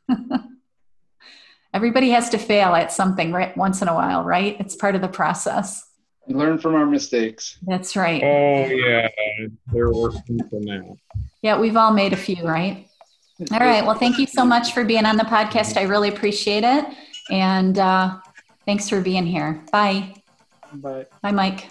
Everybody 1.74 2.10
has 2.10 2.30
to 2.30 2.38
fail 2.38 2.74
at 2.74 2.92
something 2.92 3.32
right 3.32 3.56
once 3.56 3.82
in 3.82 3.88
a 3.88 3.94
while, 3.94 4.24
right? 4.24 4.56
It's 4.58 4.76
part 4.76 4.94
of 4.94 5.00
the 5.00 5.08
process. 5.08 5.84
Learn 6.28 6.58
from 6.58 6.74
our 6.74 6.86
mistakes. 6.86 7.58
That's 7.62 7.94
right. 7.94 8.22
Oh 8.22 8.66
yeah, 8.66 9.08
there 9.72 9.90
were 9.90 10.10
some 10.10 10.38
from 10.50 10.62
that. 10.62 10.96
Yeah, 11.42 11.58
we've 11.58 11.76
all 11.76 11.92
made 11.92 12.12
a 12.12 12.16
few, 12.16 12.44
right? 12.44 12.88
All 13.52 13.58
right. 13.58 13.84
Well, 13.84 13.94
thank 13.94 14.18
you 14.18 14.26
so 14.26 14.44
much 14.44 14.72
for 14.72 14.84
being 14.84 15.04
on 15.04 15.16
the 15.16 15.24
podcast. 15.24 15.76
I 15.76 15.82
really 15.82 16.08
appreciate 16.08 16.64
it, 16.64 16.84
and 17.30 17.78
uh, 17.78 18.18
thanks 18.64 18.88
for 18.88 19.00
being 19.00 19.26
here. 19.26 19.62
Bye. 19.70 20.14
Bye. 20.72 21.06
Bye, 21.22 21.32
Mike. 21.32 21.70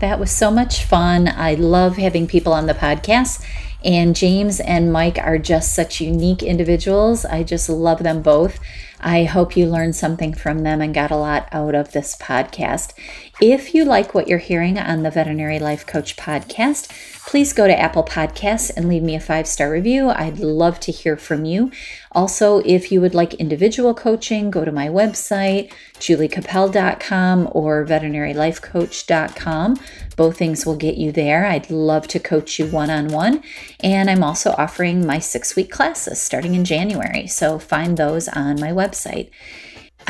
That 0.00 0.20
was 0.20 0.30
so 0.30 0.50
much 0.50 0.84
fun. 0.84 1.28
I 1.28 1.54
love 1.54 1.96
having 1.96 2.26
people 2.26 2.52
on 2.52 2.66
the 2.66 2.74
podcast. 2.74 3.44
And 3.84 4.16
James 4.16 4.58
and 4.60 4.92
Mike 4.92 5.18
are 5.18 5.38
just 5.38 5.74
such 5.74 6.00
unique 6.00 6.42
individuals. 6.42 7.24
I 7.24 7.42
just 7.44 7.68
love 7.68 8.02
them 8.02 8.22
both. 8.22 8.58
I 9.00 9.24
hope 9.24 9.56
you 9.56 9.66
learned 9.66 9.94
something 9.94 10.34
from 10.34 10.60
them 10.60 10.80
and 10.80 10.92
got 10.92 11.12
a 11.12 11.16
lot 11.16 11.48
out 11.52 11.76
of 11.76 11.92
this 11.92 12.16
podcast. 12.16 12.92
If 13.40 13.74
you 13.74 13.84
like 13.84 14.14
what 14.14 14.26
you're 14.26 14.38
hearing 14.38 14.76
on 14.78 15.04
the 15.04 15.10
Veterinary 15.12 15.60
Life 15.60 15.86
Coach 15.86 16.16
podcast, 16.16 16.90
please 17.26 17.52
go 17.52 17.66
to 17.66 17.78
Apple 17.78 18.04
Podcasts 18.04 18.70
and 18.76 18.88
leave 18.88 19.02
me 19.02 19.14
a 19.14 19.20
five 19.20 19.46
star 19.46 19.70
review. 19.70 20.10
I'd 20.10 20.38
love 20.38 20.80
to 20.80 20.92
hear 20.92 21.16
from 21.16 21.44
you. 21.44 21.70
Also, 22.12 22.58
if 22.64 22.90
you 22.90 23.00
would 23.00 23.14
like 23.14 23.34
individual 23.34 23.94
coaching, 23.94 24.50
go 24.50 24.64
to 24.64 24.72
my 24.72 24.88
website, 24.88 25.72
juliecapel.com 25.94 27.48
or 27.52 27.84
veterinarylifecoach.com. 27.84 29.76
Both 30.16 30.38
things 30.38 30.66
will 30.66 30.76
get 30.76 30.96
you 30.96 31.12
there. 31.12 31.46
I'd 31.46 31.70
love 31.70 32.08
to 32.08 32.18
coach 32.18 32.58
you 32.58 32.66
one 32.66 32.90
on 32.90 33.08
one. 33.08 33.42
And 33.80 34.10
I'm 34.10 34.24
also 34.24 34.54
offering 34.58 35.06
my 35.06 35.18
six 35.18 35.54
week 35.54 35.70
classes 35.70 36.20
starting 36.20 36.54
in 36.54 36.64
January. 36.64 37.26
So 37.26 37.58
find 37.58 37.96
those 37.96 38.28
on 38.28 38.58
my 38.58 38.70
website. 38.70 39.30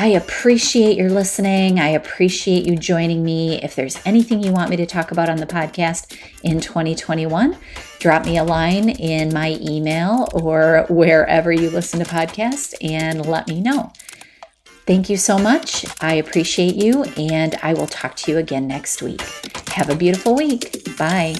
I 0.01 0.07
appreciate 0.07 0.97
your 0.97 1.09
listening. 1.09 1.77
I 1.77 1.89
appreciate 1.89 2.65
you 2.65 2.77
joining 2.77 3.21
me. 3.21 3.61
If 3.61 3.75
there's 3.75 3.99
anything 4.05 4.41
you 4.41 4.53
want 4.53 4.69
me 4.69 4.77
to 4.77 4.85
talk 4.85 5.11
about 5.11 5.27
on 5.27 5.37
the 5.37 5.45
podcast 5.45 6.17
in 6.41 6.61
2021, 6.61 7.57
drop 7.99 8.23
me 8.23 8.37
a 8.37 8.45
line 8.45 8.87
in 8.87 9.33
my 9.33 9.57
email 9.59 10.29
or 10.33 10.85
wherever 10.89 11.51
you 11.51 11.69
listen 11.69 11.99
to 11.99 12.05
podcasts 12.05 12.73
and 12.81 13.25
let 13.25 13.49
me 13.49 13.59
know. 13.59 13.91
Thank 14.85 15.09
you 15.09 15.17
so 15.17 15.37
much. 15.37 15.85
I 16.01 16.13
appreciate 16.13 16.75
you, 16.75 17.03
and 17.17 17.55
I 17.61 17.73
will 17.73 17.85
talk 17.85 18.15
to 18.15 18.31
you 18.31 18.37
again 18.37 18.67
next 18.67 19.01
week. 19.01 19.21
Have 19.67 19.89
a 19.89 19.95
beautiful 19.95 20.33
week. 20.33 20.97
Bye. 20.97 21.35